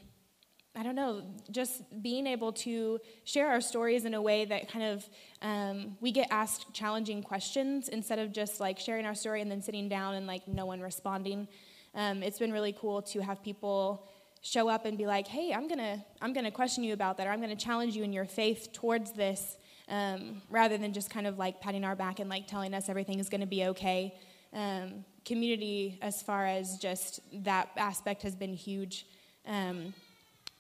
I 0.73 0.84
don't 0.84 0.95
know, 0.95 1.23
just 1.51 1.84
being 2.01 2.25
able 2.25 2.53
to 2.53 2.99
share 3.25 3.49
our 3.49 3.60
stories 3.60 4.05
in 4.05 4.13
a 4.13 4.21
way 4.21 4.45
that 4.45 4.71
kind 4.71 4.86
of 4.86 5.10
um, 5.41 5.97
we 5.99 6.13
get 6.13 6.29
asked 6.31 6.73
challenging 6.73 7.21
questions 7.21 7.89
instead 7.89 8.19
of 8.19 8.31
just 8.31 8.62
like 8.62 8.79
sharing 8.79 9.05
our 9.05 9.15
story 9.15 9.41
and 9.41 9.51
then 9.51 9.62
sitting 9.62 9.89
down 9.89 10.15
and 10.15 10.27
like 10.27 10.47
no 10.47 10.65
one 10.65 10.79
responding. 10.79 11.49
Um, 11.93 12.23
it's 12.23 12.39
been 12.39 12.53
really 12.53 12.71
cool 12.71 13.01
to 13.01 13.19
have 13.19 13.43
people 13.43 14.07
show 14.41 14.69
up 14.69 14.86
and 14.86 14.97
be 14.97 15.05
like, 15.05 15.27
"Hey, 15.27 15.53
I'm 15.53 15.67
gonna 15.67 16.05
I'm 16.21 16.31
gonna 16.31 16.51
question 16.51 16.86
you 16.86 16.93
about 16.93 17.17
that, 17.17 17.27
or 17.27 17.31
I'm 17.31 17.41
gonna 17.41 17.55
challenge 17.55 17.95
you 17.97 18.03
in 18.03 18.13
your 18.13 18.25
faith 18.25 18.69
towards 18.71 19.12
this," 19.12 19.57
um, 19.89 20.41
rather 20.49 20.77
than 20.77 20.93
just 20.93 21.10
kind 21.10 21.28
of 21.28 21.38
like 21.38 21.59
patting 21.59 21.84
our 21.84 21.97
back 21.97 22.19
and 22.19 22.30
like 22.30 22.47
telling 22.47 22.74
us 22.74 22.88
everything 22.88 23.19
is 23.19 23.28
gonna 23.28 23.45
be 23.45 23.65
okay. 23.65 24.17
Um, 24.53 25.03
community, 25.26 25.99
as 26.01 26.22
far 26.22 26.45
as 26.45 26.78
just 26.78 27.19
that 27.43 27.69
aspect, 27.76 28.24
has 28.24 28.36
been 28.36 28.53
huge. 28.53 29.05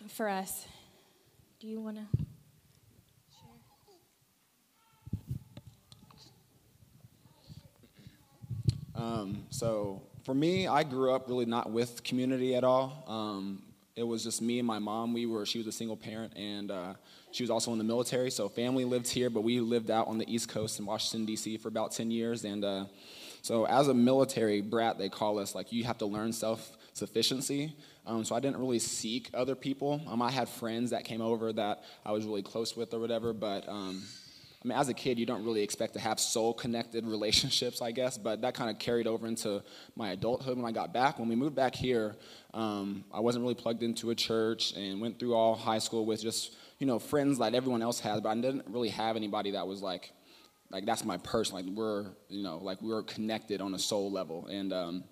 For 0.07 0.27
us. 0.27 0.65
Do 1.59 1.67
you 1.67 1.79
want 1.79 1.97
to 1.97 2.03
share? 2.17 2.25
Um, 8.95 9.45
so 9.49 10.01
for 10.25 10.33
me, 10.33 10.67
I 10.67 10.83
grew 10.83 11.13
up 11.13 11.27
really 11.29 11.45
not 11.45 11.71
with 11.71 12.03
community 12.03 12.55
at 12.55 12.63
all. 12.63 13.03
Um, 13.07 13.63
it 13.95 14.03
was 14.03 14.23
just 14.23 14.41
me 14.41 14.59
and 14.59 14.67
my 14.67 14.79
mom. 14.79 15.13
We 15.13 15.25
were 15.25 15.45
she 15.45 15.57
was 15.59 15.67
a 15.67 15.71
single 15.71 15.97
parent, 15.97 16.33
and 16.35 16.71
uh, 16.71 16.93
she 17.31 17.43
was 17.43 17.49
also 17.49 17.71
in 17.71 17.77
the 17.77 17.83
military. 17.83 18.31
So 18.31 18.49
family 18.49 18.85
lived 18.85 19.07
here, 19.07 19.29
but 19.29 19.41
we 19.41 19.59
lived 19.59 19.91
out 19.91 20.07
on 20.07 20.17
the 20.17 20.31
East 20.33 20.49
Coast 20.49 20.79
in 20.79 20.85
Washington 20.85 21.25
D.C. 21.25 21.57
for 21.57 21.67
about 21.67 21.91
ten 21.91 22.11
years, 22.11 22.43
and. 22.43 22.63
Uh, 22.65 22.85
So 23.43 23.65
as 23.65 23.87
a 23.87 23.93
military 23.93 24.61
brat, 24.61 24.99
they 24.99 25.09
call 25.09 25.39
us 25.39 25.55
like 25.55 25.71
you 25.73 25.83
have 25.85 25.97
to 25.97 26.05
learn 26.05 26.31
self 26.31 26.77
sufficiency. 26.93 27.73
Um, 28.05 28.23
so 28.23 28.35
I 28.35 28.39
didn't 28.39 28.57
really 28.57 28.79
seek 28.79 29.29
other 29.33 29.55
people. 29.55 30.01
Um, 30.07 30.21
I 30.21 30.31
had 30.31 30.49
friends 30.49 30.89
that 30.89 31.05
came 31.05 31.21
over 31.21 31.53
that 31.53 31.83
I 32.05 32.11
was 32.11 32.25
really 32.25 32.41
close 32.41 32.75
with 32.75 32.93
or 32.93 32.99
whatever, 32.99 33.31
but 33.31 33.67
um, 33.69 34.01
I 34.63 34.67
mean, 34.67 34.77
as 34.77 34.89
a 34.89 34.93
kid, 34.93 35.17
you 35.17 35.25
don't 35.25 35.43
really 35.43 35.63
expect 35.63 35.93
to 35.93 35.99
have 35.99 36.19
soul 36.19 36.53
connected 36.53 37.05
relationships, 37.07 37.81
I 37.81 37.91
guess, 37.91 38.17
but 38.17 38.41
that 38.41 38.53
kind 38.53 38.69
of 38.69 38.77
carried 38.77 39.07
over 39.07 39.27
into 39.27 39.63
my 39.95 40.11
adulthood 40.11 40.57
when 40.57 40.65
I 40.65 40.71
got 40.71 40.93
back. 40.93 41.19
When 41.19 41.29
we 41.29 41.35
moved 41.35 41.55
back 41.55 41.73
here, 41.75 42.15
um, 42.53 43.03
I 43.11 43.19
wasn't 43.19 43.43
really 43.43 43.55
plugged 43.55 43.81
into 43.81 44.11
a 44.11 44.15
church 44.15 44.73
and 44.73 45.01
went 45.01 45.19
through 45.19 45.35
all 45.35 45.55
high 45.55 45.79
school 45.79 46.05
with 46.05 46.21
just, 46.21 46.55
you 46.79 46.85
know, 46.85 46.99
friends 46.99 47.39
like 47.39 47.53
everyone 47.53 47.81
else 47.81 47.99
has, 48.01 48.21
but 48.21 48.29
I 48.29 48.35
didn't 48.35 48.65
really 48.67 48.89
have 48.89 49.15
anybody 49.15 49.51
that 49.51 49.67
was 49.67 49.81
like, 49.81 50.11
like 50.69 50.85
that's 50.85 51.03
my 51.03 51.17
person. 51.17 51.55
Like 51.55 51.65
we're, 51.65 52.05
you 52.29 52.43
know, 52.43 52.57
like 52.57 52.81
we're 52.81 53.03
connected 53.03 53.61
on 53.61 53.73
a 53.73 53.79
soul 53.79 54.11
level. 54.11 54.47
And, 54.47 54.73
um, 54.73 55.03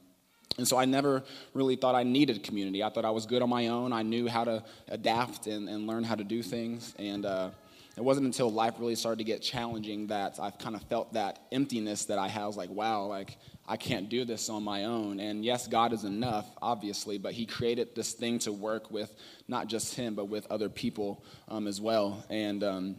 and 0.59 0.67
so 0.67 0.77
I 0.77 0.83
never 0.83 1.23
really 1.53 1.77
thought 1.77 1.95
I 1.95 2.03
needed 2.03 2.43
community. 2.43 2.83
I 2.83 2.89
thought 2.89 3.05
I 3.05 3.11
was 3.11 3.25
good 3.25 3.41
on 3.41 3.49
my 3.49 3.67
own. 3.67 3.93
I 3.93 4.03
knew 4.03 4.27
how 4.27 4.43
to 4.43 4.61
adapt 4.89 5.47
and, 5.47 5.69
and 5.69 5.87
learn 5.87 6.03
how 6.03 6.15
to 6.15 6.23
do 6.25 6.43
things. 6.43 6.93
And 6.99 7.25
uh, 7.25 7.51
it 7.95 8.03
wasn't 8.03 8.25
until 8.25 8.51
life 8.51 8.73
really 8.77 8.95
started 8.95 9.19
to 9.19 9.23
get 9.23 9.41
challenging 9.41 10.07
that 10.07 10.37
I've 10.37 10.57
kind 10.57 10.75
of 10.75 10.83
felt 10.83 11.13
that 11.13 11.39
emptiness 11.53 12.05
that 12.05 12.19
I 12.19 12.27
had. 12.27 12.43
I 12.43 12.47
was 12.47 12.57
like, 12.57 12.69
wow, 12.69 13.05
like 13.05 13.37
I 13.69 13.77
can't 13.77 14.09
do 14.09 14.25
this 14.25 14.49
on 14.49 14.63
my 14.63 14.83
own. 14.83 15.21
And 15.21 15.45
yes, 15.45 15.65
God 15.65 15.93
is 15.93 16.03
enough, 16.03 16.45
obviously, 16.61 17.17
but 17.17 17.31
He 17.31 17.45
created 17.45 17.95
this 17.95 18.11
thing 18.11 18.37
to 18.39 18.51
work 18.51 18.91
with 18.91 19.15
not 19.47 19.67
just 19.67 19.95
Him, 19.95 20.13
but 20.13 20.25
with 20.25 20.45
other 20.51 20.67
people 20.67 21.23
um, 21.47 21.67
as 21.67 21.79
well. 21.79 22.25
And 22.29 22.65
um, 22.65 22.95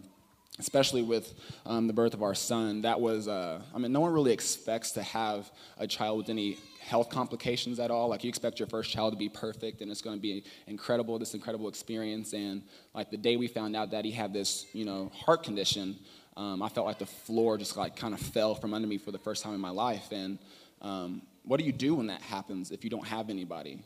especially 0.59 1.03
with 1.03 1.35
um, 1.67 1.89
the 1.89 1.93
birth 1.93 2.15
of 2.15 2.23
our 2.23 2.35
son, 2.35 2.83
that 2.83 3.03
was, 3.03 3.29
uh, 3.29 3.61
I 3.75 3.79
mean, 3.79 3.93
no 3.93 4.01
one 4.01 4.15
really 4.15 4.33
expects 4.33 4.93
to 4.93 5.03
have 5.03 5.51
a 5.77 5.87
child 5.87 6.17
with 6.17 6.31
any 6.31 6.57
health 6.91 7.09
complications 7.09 7.79
at 7.79 7.91
all. 7.91 8.09
Like 8.09 8.25
you 8.25 8.29
expect 8.29 8.59
your 8.59 8.67
first 8.67 8.91
child 8.91 9.13
to 9.13 9.17
be 9.17 9.29
perfect 9.29 9.81
and 9.81 9.93
it's 9.93 10.03
going 10.03 10.17
to 10.17 10.21
be 10.21 10.43
incredible, 10.67 11.21
this 11.21 11.35
incredible 11.35 11.69
experience. 11.69 12.33
And 12.33 12.63
like 12.95 13.13
the 13.13 13.17
day 13.17 13.37
we 13.37 13.47
found 13.47 13.77
out 13.77 13.93
that 13.93 14.05
he 14.05 14.11
had 14.11 14.33
this, 14.33 14.67
you 14.73 14.85
know, 14.85 15.11
heart 15.15 15.45
condition, 15.45 15.97
um, 16.37 16.63
I 16.63 16.69
felt 16.69 16.89
like 16.89 16.99
the 16.99 17.07
floor 17.07 17.57
just 17.59 17.77
like 17.77 17.95
kind 17.95 18.13
of 18.13 18.19
fell 18.19 18.57
from 18.57 18.75
under 18.75 18.89
me 18.89 18.99
for 18.99 19.13
the 19.13 19.19
first 19.21 19.45
time 19.45 19.55
in 19.55 19.61
my 19.61 19.71
life. 19.71 20.11
And 20.11 20.41
um, 20.83 21.23
what 21.45 21.61
do 21.61 21.65
you 21.65 21.73
do 21.73 21.95
when 21.95 22.09
that 22.09 22.23
happens 22.23 22.73
if 22.73 22.83
you 22.83 22.91
don't 22.91 23.07
have 23.07 23.31
anybody? 23.31 23.85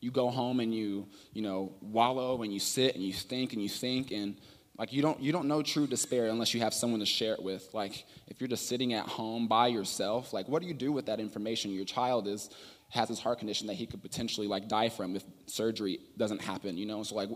You 0.00 0.10
go 0.10 0.30
home 0.30 0.60
and 0.60 0.74
you, 0.74 1.08
you 1.34 1.42
know, 1.42 1.74
wallow 1.82 2.42
and 2.42 2.54
you 2.54 2.58
sit 2.58 2.94
and 2.94 3.04
you 3.04 3.12
think 3.12 3.52
and 3.52 3.62
you 3.62 3.68
think 3.68 4.12
and 4.12 4.38
like 4.80 4.94
you 4.94 5.02
don't 5.02 5.20
you 5.20 5.30
don't 5.30 5.46
know 5.46 5.62
true 5.62 5.86
despair 5.86 6.28
unless 6.28 6.54
you 6.54 6.60
have 6.60 6.72
someone 6.72 7.00
to 7.00 7.06
share 7.06 7.34
it 7.34 7.42
with. 7.42 7.68
Like 7.74 8.06
if 8.28 8.40
you're 8.40 8.48
just 8.48 8.66
sitting 8.66 8.94
at 8.94 9.06
home 9.06 9.46
by 9.46 9.66
yourself, 9.66 10.32
like 10.32 10.48
what 10.48 10.62
do 10.62 10.68
you 10.68 10.72
do 10.72 10.90
with 10.90 11.04
that 11.04 11.20
information? 11.20 11.70
Your 11.70 11.84
child 11.84 12.26
is 12.26 12.48
has 12.88 13.08
this 13.08 13.20
heart 13.20 13.38
condition 13.38 13.66
that 13.66 13.74
he 13.74 13.86
could 13.86 14.00
potentially 14.00 14.46
like 14.46 14.68
die 14.68 14.88
from 14.88 15.14
if 15.16 15.22
surgery 15.44 16.00
doesn't 16.16 16.40
happen, 16.40 16.78
you 16.78 16.86
know? 16.86 17.02
So 17.02 17.14
like 17.14 17.28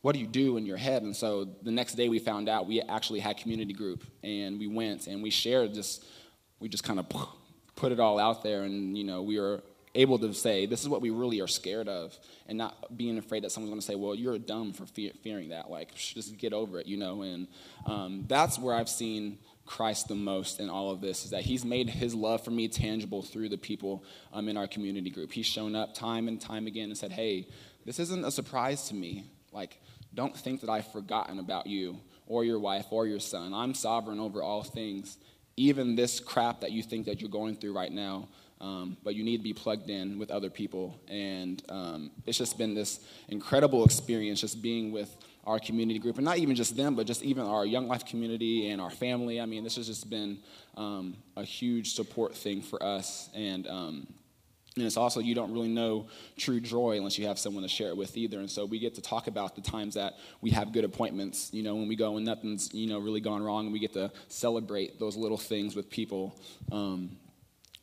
what 0.00 0.14
do 0.14 0.20
you 0.20 0.26
do 0.26 0.56
in 0.56 0.64
your 0.64 0.78
head? 0.78 1.02
And 1.02 1.14
so 1.14 1.44
the 1.62 1.70
next 1.70 1.96
day 1.96 2.08
we 2.08 2.18
found 2.18 2.48
out 2.48 2.66
we 2.66 2.80
actually 2.80 3.20
had 3.20 3.36
community 3.36 3.74
group 3.74 4.02
and 4.24 4.58
we 4.58 4.66
went 4.66 5.06
and 5.06 5.22
we 5.22 5.28
shared 5.28 5.74
just 5.74 6.06
we 6.60 6.70
just 6.70 6.82
kind 6.82 6.98
of 6.98 7.06
put 7.76 7.92
it 7.92 8.00
all 8.00 8.18
out 8.18 8.42
there 8.42 8.62
and 8.62 8.96
you 8.96 9.04
know 9.04 9.20
we 9.20 9.38
were 9.38 9.60
able 9.94 10.18
to 10.20 10.32
say, 10.32 10.66
this 10.66 10.82
is 10.82 10.88
what 10.88 11.00
we 11.00 11.10
really 11.10 11.40
are 11.40 11.48
scared 11.48 11.88
of, 11.88 12.16
and 12.46 12.56
not 12.56 12.96
being 12.96 13.18
afraid 13.18 13.42
that 13.42 13.50
someone's 13.50 13.70
going 13.70 13.80
to 13.80 13.86
say, 13.86 13.96
well, 13.96 14.14
you're 14.14 14.38
dumb 14.38 14.72
for 14.72 14.86
fe- 14.86 15.12
fearing 15.22 15.48
that. 15.48 15.68
Like, 15.68 15.94
just 15.94 16.36
get 16.38 16.52
over 16.52 16.78
it, 16.78 16.86
you 16.86 16.96
know? 16.96 17.22
And 17.22 17.48
um, 17.86 18.24
that's 18.28 18.58
where 18.58 18.74
I've 18.74 18.88
seen 18.88 19.38
Christ 19.66 20.08
the 20.08 20.14
most 20.14 20.60
in 20.60 20.68
all 20.68 20.90
of 20.90 21.00
this, 21.00 21.24
is 21.24 21.30
that 21.30 21.42
he's 21.42 21.64
made 21.64 21.88
his 21.88 22.14
love 22.14 22.44
for 22.44 22.50
me 22.50 22.68
tangible 22.68 23.22
through 23.22 23.48
the 23.48 23.58
people 23.58 24.04
um, 24.32 24.48
in 24.48 24.56
our 24.56 24.66
community 24.66 25.10
group. 25.10 25.32
He's 25.32 25.46
shown 25.46 25.74
up 25.74 25.94
time 25.94 26.28
and 26.28 26.40
time 26.40 26.66
again 26.66 26.84
and 26.84 26.98
said, 26.98 27.12
hey, 27.12 27.48
this 27.84 27.98
isn't 27.98 28.24
a 28.24 28.30
surprise 28.30 28.88
to 28.88 28.94
me. 28.94 29.24
Like, 29.52 29.80
don't 30.14 30.36
think 30.36 30.60
that 30.60 30.70
I've 30.70 30.90
forgotten 30.92 31.38
about 31.38 31.66
you 31.66 31.98
or 32.26 32.44
your 32.44 32.58
wife 32.60 32.86
or 32.90 33.06
your 33.06 33.20
son. 33.20 33.52
I'm 33.54 33.74
sovereign 33.74 34.20
over 34.20 34.42
all 34.42 34.62
things. 34.62 35.18
Even 35.56 35.94
this 35.96 36.20
crap 36.20 36.60
that 36.60 36.70
you 36.72 36.82
think 36.82 37.06
that 37.06 37.20
you're 37.20 37.30
going 37.30 37.56
through 37.56 37.74
right 37.74 37.92
now, 37.92 38.28
um, 38.60 38.96
but 39.02 39.14
you 39.14 39.24
need 39.24 39.38
to 39.38 39.42
be 39.42 39.54
plugged 39.54 39.88
in 39.90 40.18
with 40.18 40.30
other 40.30 40.50
people. 40.50 41.00
And 41.08 41.62
um, 41.68 42.10
it's 42.26 42.38
just 42.38 42.58
been 42.58 42.74
this 42.74 43.00
incredible 43.28 43.84
experience 43.84 44.40
just 44.40 44.60
being 44.60 44.92
with 44.92 45.16
our 45.44 45.58
community 45.58 45.98
group, 45.98 46.16
and 46.16 46.24
not 46.24 46.36
even 46.36 46.54
just 46.54 46.76
them, 46.76 46.94
but 46.94 47.06
just 47.06 47.22
even 47.22 47.46
our 47.46 47.64
Young 47.64 47.88
Life 47.88 48.04
community 48.04 48.68
and 48.68 48.80
our 48.80 48.90
family. 48.90 49.40
I 49.40 49.46
mean, 49.46 49.64
this 49.64 49.76
has 49.76 49.86
just 49.86 50.10
been 50.10 50.38
um, 50.76 51.16
a 51.36 51.42
huge 51.42 51.94
support 51.94 52.36
thing 52.36 52.60
for 52.60 52.82
us. 52.82 53.30
And, 53.34 53.66
um, 53.66 54.06
and 54.76 54.84
it's 54.84 54.98
also, 54.98 55.20
you 55.20 55.34
don't 55.34 55.52
really 55.52 55.68
know 55.68 56.08
true 56.36 56.60
joy 56.60 56.98
unless 56.98 57.18
you 57.18 57.26
have 57.26 57.38
someone 57.38 57.62
to 57.62 57.68
share 57.68 57.88
it 57.88 57.96
with 57.96 58.16
either. 58.18 58.38
And 58.38 58.50
so 58.50 58.66
we 58.66 58.78
get 58.78 58.94
to 58.96 59.00
talk 59.00 59.26
about 59.28 59.56
the 59.56 59.62
times 59.62 59.94
that 59.94 60.14
we 60.42 60.50
have 60.50 60.72
good 60.72 60.84
appointments, 60.84 61.48
you 61.52 61.62
know, 61.62 61.74
when 61.74 61.88
we 61.88 61.96
go 61.96 62.18
and 62.18 62.26
nothing's, 62.26 62.72
you 62.74 62.86
know, 62.86 62.98
really 62.98 63.20
gone 63.20 63.42
wrong, 63.42 63.64
and 63.64 63.72
we 63.72 63.78
get 63.78 63.94
to 63.94 64.12
celebrate 64.28 65.00
those 65.00 65.16
little 65.16 65.38
things 65.38 65.74
with 65.74 65.88
people. 65.88 66.38
Um, 66.70 67.16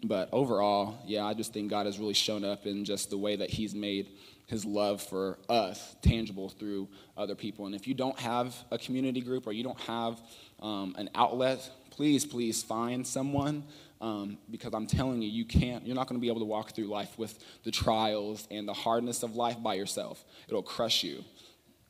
but 0.03 0.29
overall, 0.31 0.99
yeah, 1.05 1.25
I 1.25 1.33
just 1.33 1.53
think 1.53 1.69
God 1.69 1.85
has 1.85 1.97
really 1.97 2.13
shown 2.13 2.43
up 2.43 2.65
in 2.65 2.85
just 2.85 3.09
the 3.09 3.17
way 3.17 3.35
that 3.35 3.49
He's 3.49 3.73
made 3.73 4.09
His 4.45 4.63
love 4.63 5.01
for 5.01 5.39
us 5.49 5.95
tangible 6.01 6.49
through 6.49 6.87
other 7.15 7.35
people. 7.35 7.65
And 7.65 7.73
if 7.73 7.87
you 7.87 7.95
don't 7.95 8.19
have 8.19 8.55
a 8.69 8.77
community 8.77 9.21
group 9.21 9.47
or 9.47 9.53
you 9.53 9.63
don't 9.63 9.79
have 9.81 10.21
um, 10.61 10.95
an 10.97 11.09
outlet, 11.15 11.67
please, 11.89 12.25
please 12.25 12.63
find 12.63 13.05
someone. 13.05 13.63
Um, 13.99 14.37
because 14.51 14.75
I'm 14.75 14.85
telling 14.85 15.23
you, 15.23 15.29
you 15.29 15.43
can't, 15.43 15.83
you're 15.87 15.95
not 15.95 16.07
going 16.07 16.19
to 16.19 16.21
be 16.21 16.27
able 16.27 16.41
to 16.41 16.45
walk 16.45 16.75
through 16.75 16.85
life 16.85 17.17
with 17.17 17.39
the 17.63 17.71
trials 17.71 18.47
and 18.51 18.67
the 18.67 18.73
hardness 18.73 19.23
of 19.23 19.35
life 19.35 19.61
by 19.63 19.73
yourself. 19.73 20.23
It'll 20.47 20.61
crush 20.61 21.03
you. 21.03 21.23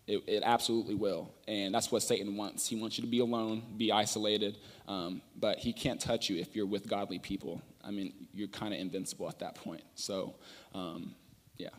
It, 0.08 0.24
it, 0.26 0.44
absolutely 0.46 0.96
will. 0.96 1.34
And 1.50 1.76
that's 1.76 1.92
what 1.92 2.02
Satan 2.02 2.38
wants. 2.38 2.66
He 2.66 2.78
wants 2.78 2.98
you 2.98 3.04
to 3.04 3.10
be 3.10 3.20
alone, 3.20 3.62
be 3.76 3.92
isolated, 3.92 4.58
um, 4.88 5.22
but 5.38 5.60
he 5.60 5.74
can't 5.74 6.00
touch 6.00 6.30
you 6.30 6.38
if 6.38 6.56
you're 6.56 6.66
with 6.66 6.88
godly 6.88 7.20
people. 7.20 7.62
I 7.84 7.92
mean, 7.92 8.14
you're 8.34 8.48
kind 8.48 8.74
of 8.74 8.80
invincible 8.80 9.28
at 9.28 9.40
that 9.40 9.56
point. 9.56 9.84
So, 9.96 10.36
um, 10.74 11.14
yeah. 11.58 11.70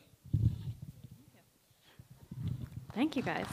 Thank 2.95 3.16
you, 3.16 3.22
guys. 3.22 3.47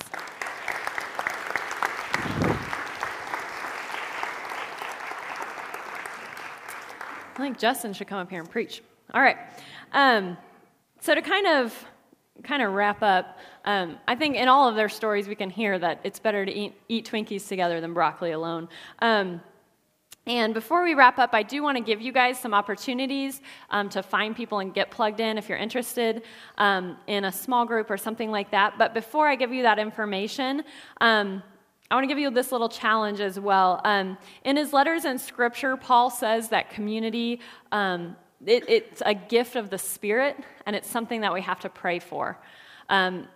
I 7.36 7.38
think 7.38 7.58
Justin 7.58 7.94
should 7.94 8.08
come 8.08 8.20
up 8.20 8.30
here 8.30 8.40
and 8.40 8.50
preach. 8.50 8.82
All 9.14 9.22
right. 9.22 9.38
Um, 9.94 10.38
so 11.02 11.14
to 11.14 11.22
kind 11.22 11.48
of 11.48 11.86
kind 12.44 12.62
of 12.62 12.74
wrap 12.74 13.02
up, 13.02 13.40
um, 13.66 13.98
I 14.08 14.16
think 14.16 14.36
in 14.36 14.48
all 14.48 14.68
of 14.68 14.76
their 14.76 14.90
stories 14.90 15.28
we 15.28 15.36
can 15.36 15.50
hear 15.50 15.80
that 15.80 16.00
it's 16.04 16.20
better 16.20 16.46
to 16.46 16.52
eat, 16.52 16.74
eat 16.90 17.10
Twinkies 17.10 17.48
together 17.48 17.82
than 17.82 17.94
broccoli 17.94 18.32
alone. 18.32 18.70
Um, 19.00 19.42
and 20.28 20.56
before 20.56 20.84
we 20.84 20.96
wrap 20.96 21.20
up, 21.20 21.32
I 21.34 21.44
do 21.44 21.62
want 21.62 21.78
to 21.78 21.84
give 21.84 22.02
you 22.02 22.12
guys 22.12 22.40
some 22.40 22.54
opportunities 22.54 23.42
um, 23.70 23.90
to 23.90 24.02
find 24.02 24.36
people 24.36 24.58
and 24.60 24.74
get 24.74 24.90
plugged 24.90 25.20
in 25.20 25.38
if 25.38 25.48
you're 25.48 25.58
interested 25.58 26.24
um, 26.58 26.98
in 27.06 27.26
a 27.26 27.32
small 27.32 27.64
group 27.64 27.92
or 27.92 27.98
something 27.98 28.32
like 28.32 28.50
that. 28.50 28.80
But 28.80 28.96
before 28.96 29.28
I 29.28 29.36
give 29.36 29.54
you 29.54 29.62
that 29.62 29.78
information, 29.78 30.64
um, 31.00 31.44
I 31.92 31.96
want 31.96 32.06
to 32.06 32.08
give 32.08 32.18
you 32.18 32.32
this 32.32 32.52
little 32.52 32.70
challenge 32.70 33.20
as 33.20 33.40
well. 33.40 33.80
Um, 33.84 34.18
in 34.44 34.58
his 34.58 34.74
letters 34.74 35.06
and 35.06 35.22
Scripture, 35.22 35.78
Paul 35.78 36.10
says 36.10 36.50
that 36.50 36.72
community, 36.72 37.40
it, 38.46 38.64
it's 38.68 39.02
a 39.06 39.14
gift 39.14 39.56
of 39.56 39.70
the 39.70 39.78
Spirit, 39.78 40.38
and 40.66 40.76
it's 40.76 40.90
something 40.90 41.22
that 41.22 41.34
we 41.34 41.42
have 41.42 41.60
to 41.62 41.70
pray 41.70 42.00
for. 42.00 42.38
Um, 42.90 43.28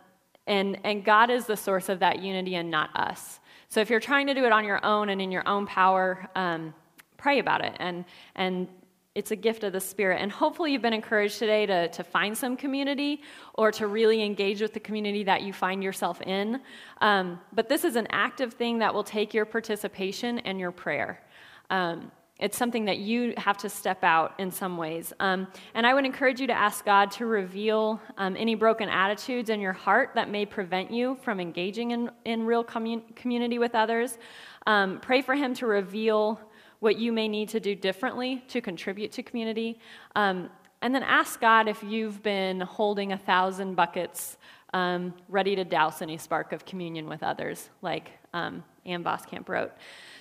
and, 0.48 0.80
and 0.84 1.06
God 1.06 1.30
is 1.30 1.46
the 1.46 1.58
source 1.58 1.90
of 1.90 2.00
that 2.00 2.20
unity 2.20 2.56
and 2.56 2.72
not 2.72 2.90
us. 2.96 3.40
So 3.70 3.82
if 3.82 3.90
you're 3.90 4.00
trying 4.00 4.28
to 4.28 4.34
do 4.34 4.46
it 4.46 4.52
on 4.52 4.66
your 4.66 4.84
own 4.84 5.10
and 5.10 5.22
in 5.22 5.32
your 5.32 5.48
own 5.48 5.68
power, 5.68 6.28
um, 6.36 6.74
pray 7.18 7.40
about 7.40 7.64
it. 7.64 7.76
And, 7.80 8.04
and 8.36 8.68
it's 9.14 9.32
a 9.32 9.36
gift 9.36 9.64
of 9.64 9.74
the 9.74 9.80
Spirit. 9.80 10.22
And 10.22 10.32
hopefully, 10.32 10.72
you've 10.72 10.82
been 10.82 10.94
encouraged 10.94 11.40
today 11.40 11.66
to, 11.66 11.88
to 11.90 12.04
find 12.04 12.38
some 12.38 12.56
community 12.58 13.22
or 13.54 13.72
to 13.74 13.88
really 13.88 14.24
engage 14.24 14.62
with 14.62 14.74
the 14.74 14.80
community 14.80 15.24
that 15.24 15.44
you 15.44 15.54
find 15.54 15.84
yourself 15.84 16.22
in. 16.22 16.62
Um, 17.02 17.40
but 17.54 17.70
this 17.70 17.84
is 17.84 17.96
an 17.96 18.08
active 18.12 18.54
thing 18.54 18.80
that 18.80 18.94
will 18.94 19.04
take 19.04 19.34
your 19.34 19.46
participation 19.46 20.40
and 20.40 20.60
your 20.60 20.72
prayer. 20.72 21.22
Um, 21.70 22.12
it's 22.40 22.58
something 22.58 22.86
that 22.86 23.00
you 23.00 23.34
have 23.38 23.58
to 23.58 23.70
step 23.70 24.04
out 24.04 24.34
in 24.40 24.50
some 24.50 24.78
ways. 24.78 25.12
Um, 25.20 25.48
and 25.74 25.86
I 25.86 25.94
would 25.94 26.06
encourage 26.06 26.40
you 26.40 26.48
to 26.48 26.54
ask 26.54 26.86
God 26.86 27.12
to 27.12 27.26
reveal 27.26 28.02
um, 28.18 28.38
any 28.38 28.56
broken 28.56 28.88
attitudes 28.88 29.50
in 29.50 29.60
your 29.60 29.74
heart 29.74 30.12
that 30.16 30.30
may 30.30 30.46
prevent 30.46 30.90
you 30.90 31.18
from 31.22 31.42
engaging 31.42 31.92
in, 31.92 32.10
in 32.24 32.46
real 32.46 32.64
commun- 32.64 33.04
community 33.16 33.60
with 33.60 33.76
others. 33.76 34.18
Um, 34.66 35.00
pray 35.02 35.22
for 35.22 35.36
Him 35.36 35.54
to 35.56 35.68
reveal 35.68 36.40
what 36.80 36.98
you 36.98 37.12
may 37.12 37.28
need 37.28 37.50
to 37.50 37.60
do 37.60 37.76
differently 37.76 38.42
to 38.48 38.62
contribute 38.62 39.12
to 39.12 39.24
community. 39.24 39.78
Um, 40.16 40.50
and 40.82 40.96
then 40.96 41.04
ask 41.04 41.42
God 41.42 41.68
if 41.68 41.84
you've 41.84 42.24
been 42.24 42.62
holding 42.62 43.12
a 43.12 43.18
thousand 43.18 43.76
buckets 43.76 44.38
um, 44.74 45.14
ready 45.28 45.58
to 45.58 45.66
douse 45.66 46.02
any 46.02 46.18
spark 46.18 46.54
of 46.54 46.64
communion 46.64 47.10
with 47.10 47.22
others, 47.22 47.70
like 47.82 48.12
um, 48.34 48.64
Ann 48.86 49.04
Voskamp 49.04 49.50
wrote. 49.50 49.74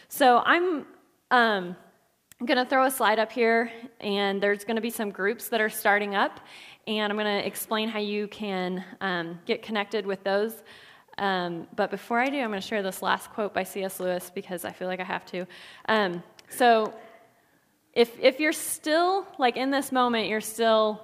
So 0.09 0.43
I'm. 0.45 0.85
I'm 2.41 2.47
going 2.47 2.59
to 2.59 2.65
throw 2.65 2.85
a 2.85 2.91
slide 2.91 3.19
up 3.19 3.33
here, 3.33 3.73
and 3.99 4.41
there's 4.41 4.63
going 4.63 4.77
to 4.77 4.81
be 4.81 4.91
some 4.91 5.11
groups 5.11 5.49
that 5.49 5.61
are 5.61 5.69
starting 5.69 6.15
up, 6.15 6.39
and 6.87 7.13
I'm 7.13 7.19
going 7.19 7.43
to 7.43 7.45
explain 7.45 7.89
how 7.89 7.99
you 7.99 8.29
can 8.29 8.85
um, 9.01 9.41
get 9.45 9.61
connected 9.61 10.07
with 10.07 10.23
those. 10.23 10.63
Um, 11.19 11.67
but 11.75 11.91
before 11.91 12.21
I 12.21 12.31
do, 12.31 12.39
I'm 12.39 12.51
going 12.51 12.61
to 12.61 12.67
share 12.67 12.81
this 12.81 13.03
last 13.03 13.31
quote 13.31 13.53
by 13.53 13.65
C.S. 13.65 13.99
Lewis 13.99 14.31
because 14.33 14.65
I 14.65 14.71
feel 14.71 14.87
like 14.87 15.01
I 15.01 15.05
have 15.05 15.27
to. 15.27 15.47
Um, 15.89 16.23
so, 16.49 16.95
if, 17.93 18.17
if 18.21 18.39
you're 18.39 18.53
still, 18.53 19.27
like 19.39 19.57
in 19.57 19.73
this 19.73 19.91
moment, 19.91 20.29
you're 20.29 20.41
still 20.41 21.03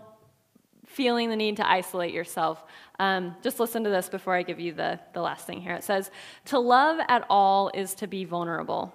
feeling 0.87 1.31
the 1.31 1.37
need 1.37 1.57
to 1.57 1.69
isolate 1.69 2.15
yourself, 2.15 2.63
um, 3.01 3.35
just 3.43 3.59
listen 3.59 3.83
to 3.83 3.91
this 3.91 4.09
before 4.09 4.37
I 4.37 4.45
give 4.45 4.61
you 4.61 4.73
the, 4.73 5.01
the 5.15 5.21
last 5.21 5.49
thing 5.49 5.61
here. 5.61 5.75
It 5.75 5.83
says, 5.83 6.13
To 6.45 6.61
love 6.61 7.01
at 7.09 7.27
all 7.29 7.73
is 7.75 7.97
to 7.97 8.07
be 8.07 8.25
vulnerable. 8.25 8.95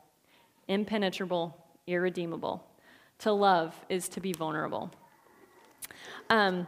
impenetrable, 0.71 1.55
irredeemable. 1.85 2.63
To 3.19 3.31
love 3.31 3.75
is 3.89 4.09
to 4.09 4.21
be 4.21 4.33
vulnerable. 4.33 4.89
Um, 6.29 6.65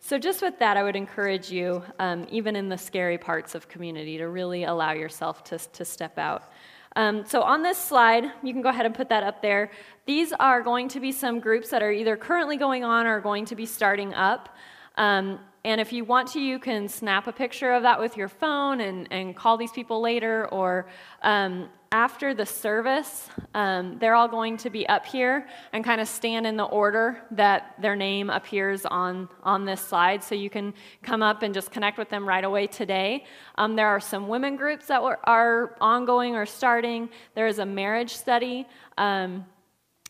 so, 0.00 0.18
just 0.18 0.42
with 0.42 0.58
that, 0.58 0.76
I 0.76 0.82
would 0.82 0.96
encourage 0.96 1.50
you, 1.50 1.84
um, 2.00 2.26
even 2.30 2.56
in 2.56 2.68
the 2.68 2.78
scary 2.78 3.18
parts 3.18 3.54
of 3.54 3.68
community, 3.68 4.18
to 4.18 4.26
really 4.26 4.64
allow 4.64 4.92
yourself 4.92 5.44
to, 5.44 5.58
to 5.58 5.84
step 5.84 6.18
out. 6.18 6.50
Um, 6.96 7.24
so, 7.24 7.42
on 7.42 7.62
this 7.62 7.78
slide, 7.78 8.24
you 8.42 8.52
can 8.52 8.62
go 8.62 8.70
ahead 8.70 8.86
and 8.86 8.94
put 8.94 9.10
that 9.10 9.22
up 9.22 9.42
there. 9.42 9.70
These 10.06 10.32
are 10.32 10.60
going 10.62 10.88
to 10.88 10.98
be 10.98 11.12
some 11.12 11.38
groups 11.38 11.70
that 11.70 11.82
are 11.82 11.92
either 11.92 12.16
currently 12.16 12.56
going 12.56 12.82
on 12.82 13.06
or 13.06 13.20
going 13.20 13.44
to 13.44 13.54
be 13.54 13.66
starting 13.66 14.12
up. 14.14 14.48
Um, 14.96 15.38
and 15.64 15.80
if 15.80 15.92
you 15.92 16.04
want 16.04 16.28
to, 16.32 16.40
you 16.40 16.58
can 16.58 16.88
snap 16.88 17.28
a 17.28 17.32
picture 17.32 17.72
of 17.72 17.84
that 17.84 18.00
with 18.00 18.16
your 18.16 18.28
phone 18.28 18.80
and, 18.80 19.06
and 19.12 19.36
call 19.36 19.56
these 19.56 19.70
people 19.70 20.00
later. 20.00 20.48
Or 20.48 20.88
um, 21.22 21.68
after 21.92 22.34
the 22.34 22.44
service, 22.44 23.28
um, 23.54 23.96
they're 24.00 24.16
all 24.16 24.26
going 24.26 24.56
to 24.56 24.70
be 24.70 24.88
up 24.88 25.06
here 25.06 25.46
and 25.72 25.84
kind 25.84 26.00
of 26.00 26.08
stand 26.08 26.48
in 26.48 26.56
the 26.56 26.64
order 26.64 27.22
that 27.30 27.76
their 27.80 27.94
name 27.94 28.28
appears 28.28 28.84
on, 28.84 29.28
on 29.44 29.64
this 29.64 29.80
slide. 29.80 30.24
So 30.24 30.34
you 30.34 30.50
can 30.50 30.74
come 31.00 31.22
up 31.22 31.42
and 31.42 31.54
just 31.54 31.70
connect 31.70 31.96
with 31.96 32.08
them 32.08 32.26
right 32.26 32.44
away 32.44 32.66
today. 32.66 33.24
Um, 33.56 33.76
there 33.76 33.88
are 33.88 34.00
some 34.00 34.26
women 34.26 34.56
groups 34.56 34.86
that 34.86 35.00
were, 35.00 35.20
are 35.28 35.76
ongoing 35.80 36.34
or 36.34 36.44
starting, 36.44 37.08
there 37.36 37.46
is 37.46 37.60
a 37.60 37.66
marriage 37.66 38.14
study. 38.16 38.66
Um, 38.98 39.46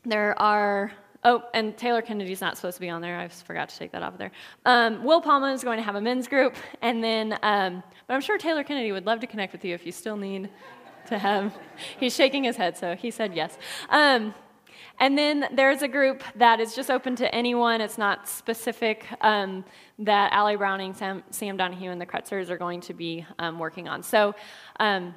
there 0.04 0.36
are 0.40 0.92
Oh, 1.24 1.44
and 1.54 1.76
Taylor 1.76 2.02
Kennedy's 2.02 2.40
not 2.40 2.56
supposed 2.56 2.76
to 2.76 2.80
be 2.80 2.88
on 2.88 3.00
there. 3.00 3.18
I 3.18 3.28
forgot 3.28 3.68
to 3.68 3.78
take 3.78 3.92
that 3.92 4.02
off 4.02 4.18
there. 4.18 4.32
Um, 4.64 5.04
Will 5.04 5.20
Palma 5.20 5.52
is 5.52 5.62
going 5.62 5.78
to 5.78 5.84
have 5.84 5.94
a 5.94 6.00
men's 6.00 6.26
group, 6.26 6.56
and 6.82 7.02
then, 7.02 7.38
um, 7.42 7.82
but 8.06 8.14
I'm 8.14 8.20
sure 8.20 8.38
Taylor 8.38 8.64
Kennedy 8.64 8.90
would 8.90 9.06
love 9.06 9.20
to 9.20 9.26
connect 9.26 9.52
with 9.52 9.64
you 9.64 9.74
if 9.74 9.86
you 9.86 9.92
still 9.92 10.16
need 10.16 10.50
to 11.06 11.18
have. 11.18 11.56
He's 12.00 12.14
shaking 12.14 12.44
his 12.44 12.56
head, 12.56 12.76
so 12.76 12.96
he 12.96 13.10
said 13.10 13.34
yes. 13.34 13.56
Um, 13.88 14.34
and 14.98 15.16
then 15.16 15.46
there's 15.54 15.82
a 15.82 15.88
group 15.88 16.22
that 16.36 16.60
is 16.60 16.74
just 16.74 16.90
open 16.90 17.16
to 17.16 17.34
anyone. 17.34 17.80
It's 17.80 17.98
not 17.98 18.28
specific 18.28 19.06
um, 19.20 19.64
that 20.00 20.32
Allie 20.32 20.56
Browning, 20.56 20.94
Sam, 20.94 21.22
Sam, 21.30 21.56
Donahue, 21.56 21.90
and 21.90 22.00
the 22.00 22.06
Kretzers 22.06 22.50
are 22.50 22.58
going 22.58 22.80
to 22.82 22.94
be 22.94 23.24
um, 23.38 23.58
working 23.58 23.88
on. 23.88 24.02
So, 24.02 24.34
um, 24.80 25.14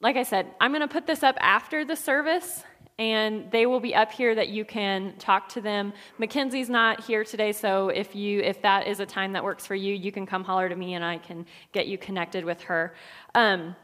like 0.00 0.16
I 0.16 0.22
said, 0.22 0.46
I'm 0.60 0.70
going 0.70 0.82
to 0.82 0.88
put 0.88 1.06
this 1.06 1.22
up 1.22 1.36
after 1.40 1.84
the 1.84 1.96
service 1.96 2.62
and 2.98 3.48
they 3.52 3.66
will 3.66 3.78
be 3.78 3.94
up 3.94 4.10
here 4.10 4.34
that 4.34 4.48
you 4.48 4.64
can 4.64 5.14
talk 5.18 5.48
to 5.50 5.60
them. 5.60 5.92
Mackenzie's 6.18 6.68
not 6.68 7.04
here 7.04 7.24
today, 7.24 7.52
so 7.52 7.90
if 7.90 8.14
you 8.14 8.40
if 8.40 8.60
that 8.62 8.86
is 8.86 8.98
a 9.00 9.06
time 9.06 9.32
that 9.32 9.44
works 9.44 9.66
for 9.66 9.76
you, 9.76 9.94
you 9.94 10.10
can 10.10 10.26
come 10.26 10.42
holler 10.42 10.68
to 10.68 10.74
me 10.74 10.94
and 10.94 11.04
I 11.04 11.18
can 11.18 11.46
get 11.72 11.86
you 11.86 11.96
connected 11.96 12.44
with 12.44 12.60
her. 12.62 12.94
Um, 13.34 13.76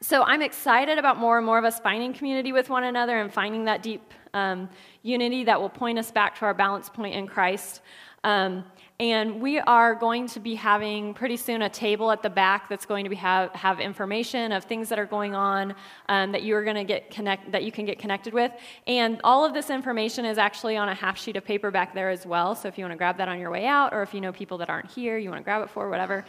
so 0.00 0.22
I'm 0.22 0.42
excited 0.42 0.96
about 0.96 1.16
more 1.16 1.38
and 1.38 1.44
more 1.44 1.58
of 1.58 1.64
us 1.64 1.80
finding 1.80 2.12
community 2.12 2.52
with 2.52 2.70
one 2.70 2.84
another 2.84 3.18
and 3.18 3.32
finding 3.32 3.64
that 3.64 3.82
deep 3.82 4.14
um, 4.32 4.68
unity 5.02 5.42
that 5.44 5.60
will 5.60 5.68
point 5.68 5.98
us 5.98 6.12
back 6.12 6.38
to 6.38 6.44
our 6.44 6.54
balance 6.54 6.88
point 6.88 7.16
in 7.16 7.26
Christ. 7.26 7.80
Um, 8.22 8.64
and 9.00 9.40
we 9.40 9.60
are 9.60 9.94
going 9.94 10.26
to 10.26 10.40
be 10.40 10.56
having 10.56 11.14
pretty 11.14 11.36
soon 11.36 11.62
a 11.62 11.68
table 11.68 12.10
at 12.10 12.20
the 12.20 12.30
back 12.30 12.68
that's 12.68 12.84
going 12.84 13.04
to 13.04 13.10
be 13.10 13.14
have, 13.14 13.52
have 13.52 13.78
information 13.78 14.50
of 14.50 14.64
things 14.64 14.88
that 14.88 14.98
are 14.98 15.06
going 15.06 15.36
on 15.36 15.72
um, 16.08 16.32
that 16.32 16.42
you 16.42 16.56
are 16.56 16.64
going 16.64 16.74
to 16.76 16.82
get 16.82 17.08
connect 17.08 17.52
that 17.52 17.62
you 17.62 17.70
can 17.70 17.84
get 17.84 18.00
connected 18.00 18.34
with. 18.34 18.50
And 18.88 19.20
all 19.22 19.44
of 19.44 19.54
this 19.54 19.70
information 19.70 20.24
is 20.24 20.36
actually 20.36 20.76
on 20.76 20.88
a 20.88 20.94
half 20.94 21.16
sheet 21.16 21.36
of 21.36 21.44
paper 21.44 21.70
back 21.70 21.94
there 21.94 22.10
as 22.10 22.26
well. 22.26 22.56
So 22.56 22.66
if 22.66 22.76
you 22.76 22.82
want 22.82 22.92
to 22.92 22.98
grab 22.98 23.18
that 23.18 23.28
on 23.28 23.38
your 23.38 23.52
way 23.52 23.66
out, 23.66 23.94
or 23.94 24.02
if 24.02 24.12
you 24.12 24.20
know 24.20 24.32
people 24.32 24.58
that 24.58 24.68
aren't 24.68 24.90
here, 24.90 25.16
you 25.16 25.30
want 25.30 25.40
to 25.40 25.44
grab 25.44 25.62
it 25.62 25.70
for 25.70 25.88
whatever. 25.88 26.24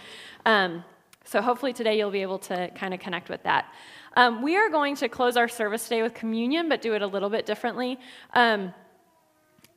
Um, 0.45 0.84
so 1.26 1.41
hopefully 1.41 1.74
today 1.74 1.97
you'll 1.97 2.11
be 2.11 2.22
able 2.22 2.39
to 2.39 2.70
kind 2.76 2.93
of 2.93 2.99
connect 2.99 3.30
with 3.30 3.41
that. 3.43 3.74
Um, 4.15 4.43
we 4.43 4.57
are 4.57 4.70
going 4.70 4.95
to 4.97 5.09
close 5.09 5.38
our 5.38 5.47
service 5.47 5.84
today 5.84 6.03
with 6.03 6.13
communion, 6.13 6.70
but 6.70 6.84
do 6.84 6.93
it 6.93 7.01
a 7.01 7.07
little 7.07 7.30
bit 7.30 7.47
differently. 7.47 7.99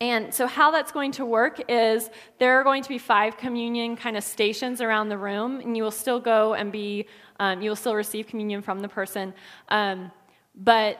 And 0.02 0.34
so, 0.34 0.48
how 0.48 0.72
that's 0.72 0.90
going 0.90 1.12
to 1.12 1.24
work 1.24 1.60
is 1.68 2.10
there 2.40 2.58
are 2.58 2.64
going 2.64 2.82
to 2.82 2.88
be 2.88 2.98
five 2.98 3.36
communion 3.36 3.94
kind 3.94 4.16
of 4.16 4.24
stations 4.24 4.80
around 4.80 5.10
the 5.10 5.16
room, 5.16 5.60
and 5.60 5.76
you 5.76 5.84
will 5.84 5.92
still 5.92 6.18
go 6.18 6.54
and 6.54 6.72
be, 6.72 7.06
um, 7.38 7.62
you 7.62 7.70
will 7.70 7.76
still 7.76 7.94
receive 7.94 8.26
communion 8.26 8.62
from 8.62 8.80
the 8.80 8.88
person. 8.88 9.32
Um, 9.68 10.10
but 10.56 10.98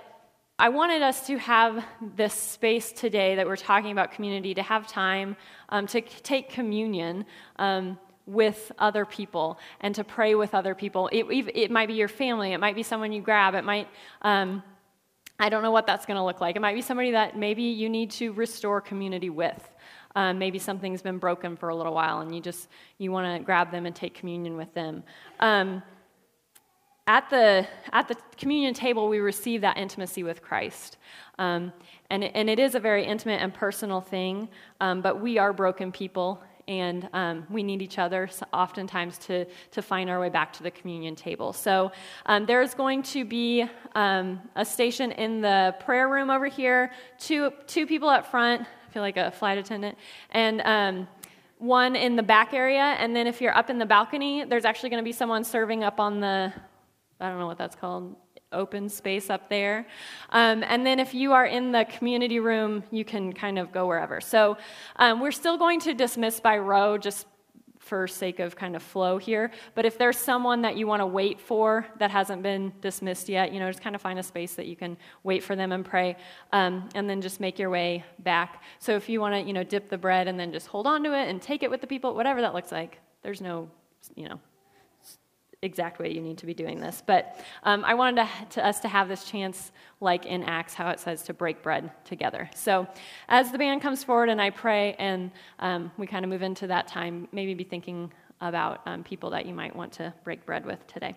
I 0.57 0.69
wanted 0.69 1.03
us 1.03 1.27
to 1.27 1.37
have 1.39 1.85
this 2.15 2.33
space 2.33 2.93
today 2.93 3.35
that 3.35 3.45
we're 3.45 3.57
talking 3.57 3.91
about 3.91 4.13
community, 4.13 4.55
to 4.55 4.63
have 4.63 4.87
time 4.87 5.37
um, 5.71 5.89
to 5.89 6.01
take 6.01 6.49
communion 6.51 7.27
um, 7.57 7.99
with 8.27 8.71
other 8.79 9.05
people 9.05 9.59
and 9.81 9.97
to 9.97 10.05
pray 10.05 10.37
with 10.37 10.55
other 10.55 10.77
people. 10.77 11.09
It, 11.11 11.25
it, 11.57 11.73
might 11.73 11.89
be 11.89 11.95
your 11.95 12.07
family, 12.07 12.53
it 12.53 12.59
might 12.59 12.77
be 12.77 12.85
someone 12.85 13.11
you 13.11 13.21
grab, 13.21 13.57
it 13.57 13.65
might 13.65 13.89
um, 14.23 14.63
I 15.43 15.49
don't 15.49 15.64
know 15.64 15.72
what 15.72 15.88
that's 15.88 16.07
going 16.07 16.18
to 16.18 16.22
look 16.22 16.40
like. 16.40 16.55
It 16.55 16.61
might 16.61 16.76
be 16.76 16.82
somebody 16.82 17.11
that 17.11 17.36
maybe 17.36 17.64
you 17.64 17.88
need 17.88 18.12
to 18.12 18.32
restore 18.32 18.80
community 18.80 19.28
with. 19.28 19.61
Um, 20.14 20.38
maybe 20.38 20.61
something's 20.61 21.03
been 21.03 21.18
broken 21.18 21.57
for 21.57 21.70
a 21.70 21.74
little 21.74 21.95
while 21.95 22.20
and 22.20 22.32
you 22.32 22.40
just 22.40 22.68
you 22.99 23.11
want 23.11 23.36
to 23.36 23.45
grab 23.45 23.72
them 23.72 23.84
and 23.84 23.97
take 23.97 24.14
communion 24.14 24.57
with 24.57 24.72
them 24.74 25.03
um, 25.40 25.82
at 27.07 27.28
the 27.30 27.66
at 27.93 28.09
the 28.09 28.16
communion 28.36 28.74
table 28.74 29.09
we 29.09 29.20
receive 29.20 29.62
that 29.62 29.78
intimacy 29.78 30.22
with 30.22 30.43
christ 30.43 30.99
um, 31.38 31.72
and, 32.11 32.24
and 32.24 32.51
it 32.51 32.59
is 32.59 32.74
a 32.74 32.80
very 32.80 33.07
intimate 33.07 33.40
and 33.40 33.55
personal 33.55 34.03
thing 34.03 34.51
um, 34.82 35.01
but 35.01 35.18
we 35.18 35.38
are 35.38 35.55
broken 35.55 35.90
people 35.90 36.43
and 36.69 37.09
um, 37.13 37.47
we 37.51 37.63
need 37.63 37.83
each 37.83 37.99
other 37.99 38.29
oftentimes 38.53 39.19
to, 39.19 39.45
to 39.71 39.83
find 39.83 40.09
our 40.09 40.21
way 40.21 40.29
back 40.29 40.53
to 40.55 40.63
the 40.63 40.71
communion 40.71 41.15
table. 41.17 41.53
So 41.53 41.93
um, 42.27 42.47
there's 42.47 42.75
going 42.75 43.03
to 43.05 43.25
be 43.25 43.67
um, 43.95 44.41
a 44.57 44.65
station 44.65 45.13
in 45.13 45.41
the 45.41 45.75
prayer 45.81 46.09
room 46.09 46.31
over 46.31 46.47
here, 46.47 46.93
two, 47.19 47.53
two 47.67 47.87
people 47.87 48.09
up 48.09 48.27
front, 48.27 48.63
I 48.63 48.93
feel 48.93 49.03
like 49.03 49.17
a 49.17 49.31
flight 49.31 49.59
attendant, 49.59 49.99
and 50.31 50.61
um, 50.65 51.09
one 51.59 51.97
in 51.97 52.17
the 52.17 52.23
back 52.23 52.55
area. 52.55 52.97
And 52.99 53.15
then 53.15 53.27
if 53.27 53.41
you're 53.41 53.57
up 53.57 53.71
in 53.71 53.79
the 53.79 53.87
balcony, 53.87 54.45
there's 54.45 54.65
actually 54.65 54.91
going 54.91 55.03
to 55.03 55.05
be 55.05 55.13
someone 55.13 55.45
serving 55.45 55.85
up 55.85 56.01
on 56.01 56.21
the, 56.21 56.53
I 57.21 57.29
don't 57.29 57.39
know 57.39 57.47
what 57.47 57.59
that's 57.59 57.77
called, 57.77 58.17
open 58.53 58.89
space 58.89 59.31
up 59.31 59.49
there. 59.49 59.87
Um, 60.31 60.63
and 60.67 60.87
then 60.87 60.99
if 60.99 61.15
you 61.15 61.33
are 61.33 61.47
in 61.47 61.73
the 61.73 61.85
community 61.85 62.41
room, 62.41 62.85
you 62.91 63.05
can 63.05 63.33
kind 63.33 63.59
of 63.59 63.73
go 63.73 63.87
wherever. 63.87 64.21
So 64.21 64.57
um, 64.97 65.21
we're 65.21 65.33
still 65.33 65.59
going 65.59 65.81
to 65.81 65.95
dismiss 65.95 66.41
by 66.41 66.59
row 66.59 66.99
just 66.99 67.27
for 67.83 68.07
sake 68.07 68.39
of 68.39 68.55
kind 68.55 68.77
of 68.77 68.83
flow 68.83 69.19
here. 69.19 69.51
But 69.75 69.85
if 69.85 69.99
there's 69.99 70.17
someone 70.17 70.63
that 70.63 70.77
you 70.77 70.87
want 70.87 71.01
to 71.01 71.07
wait 71.07 71.41
for 71.41 71.85
that 71.99 72.11
hasn't 72.11 72.43
been 72.43 72.73
dismissed 72.81 73.29
yet, 73.29 73.53
you 73.53 73.59
know, 73.59 73.69
just 73.69 73.83
kind 73.83 73.97
of 73.97 74.01
find 74.01 74.19
a 74.19 74.23
space 74.23 74.55
that 74.55 74.67
you 74.67 74.77
can 74.77 74.97
wait 75.25 75.43
for 75.43 75.57
them 75.57 75.73
and 75.73 75.85
pray, 75.85 76.17
um, 76.53 76.89
and 76.95 77.11
then 77.11 77.21
just 77.21 77.41
make 77.41 77.59
your 77.59 77.71
way 77.71 78.05
back. 78.21 78.63
So 78.79 78.95
if 78.95 79.09
you 79.09 79.21
want 79.21 79.35
to, 79.35 79.41
you 79.41 79.53
know, 79.53 79.65
dip 79.65 79.91
the 79.91 79.99
bread 79.99 80.29
and 80.29 80.39
then 80.39 80.53
just 80.53 80.69
hold 80.69 80.87
on 80.87 81.03
to 81.03 81.13
it 81.13 81.29
and 81.29 81.43
take 81.43 81.65
it 81.65 81.71
with 81.71 81.81
the 81.81 81.89
people, 81.89 82.15
whatever 82.15 82.41
that 82.41 82.55
looks 82.55 82.71
like, 82.71 83.01
there's 83.23 83.41
no, 83.41 83.69
you 84.15 84.29
know, 84.29 84.41
exact 85.63 86.01
way 86.01 86.13
you 86.13 86.21
need 86.21 86.39
to 86.39 86.47
be 86.47 86.55
doing 86.55 86.81
this. 86.81 87.03
But 87.07 87.41
um, 87.63 87.85
I 87.85 87.95
wanted 87.95 88.27
to, 88.27 88.29
to, 88.51 88.67
us 88.67 88.81
to 88.81 88.89
have 88.89 89.09
this 89.09 89.25
chance, 89.25 89.71
like 90.01 90.27
in 90.27 90.43
Acts, 90.43 90.75
how 90.75 90.89
it 90.89 90.99
says 90.99 91.23
to 91.25 91.35
break 91.35 91.63
bread 91.63 91.91
together. 92.05 92.51
So 92.55 92.87
as 93.29 93.53
the 93.53 93.59
band 93.59 93.81
comes 93.81 94.03
forward 94.03 94.29
and 94.29 94.43
I 94.43 94.51
pray, 94.51 94.95
and 94.99 95.31
um, 95.61 95.93
we 95.97 96.07
kind 96.07 96.25
of 96.25 96.31
move 96.31 96.43
into 96.43 96.67
that 96.67 96.89
time, 96.89 97.29
maybe 97.31 97.55
be 97.55 97.65
thinking 97.65 98.13
about 98.41 98.81
um, 98.87 99.05
people 99.05 99.31
that 99.31 99.47
you 99.47 99.55
might 99.55 99.75
want 99.75 99.93
to 99.93 100.13
break 100.25 100.45
bread 100.45 100.67
with 100.67 100.85
today. 100.89 101.15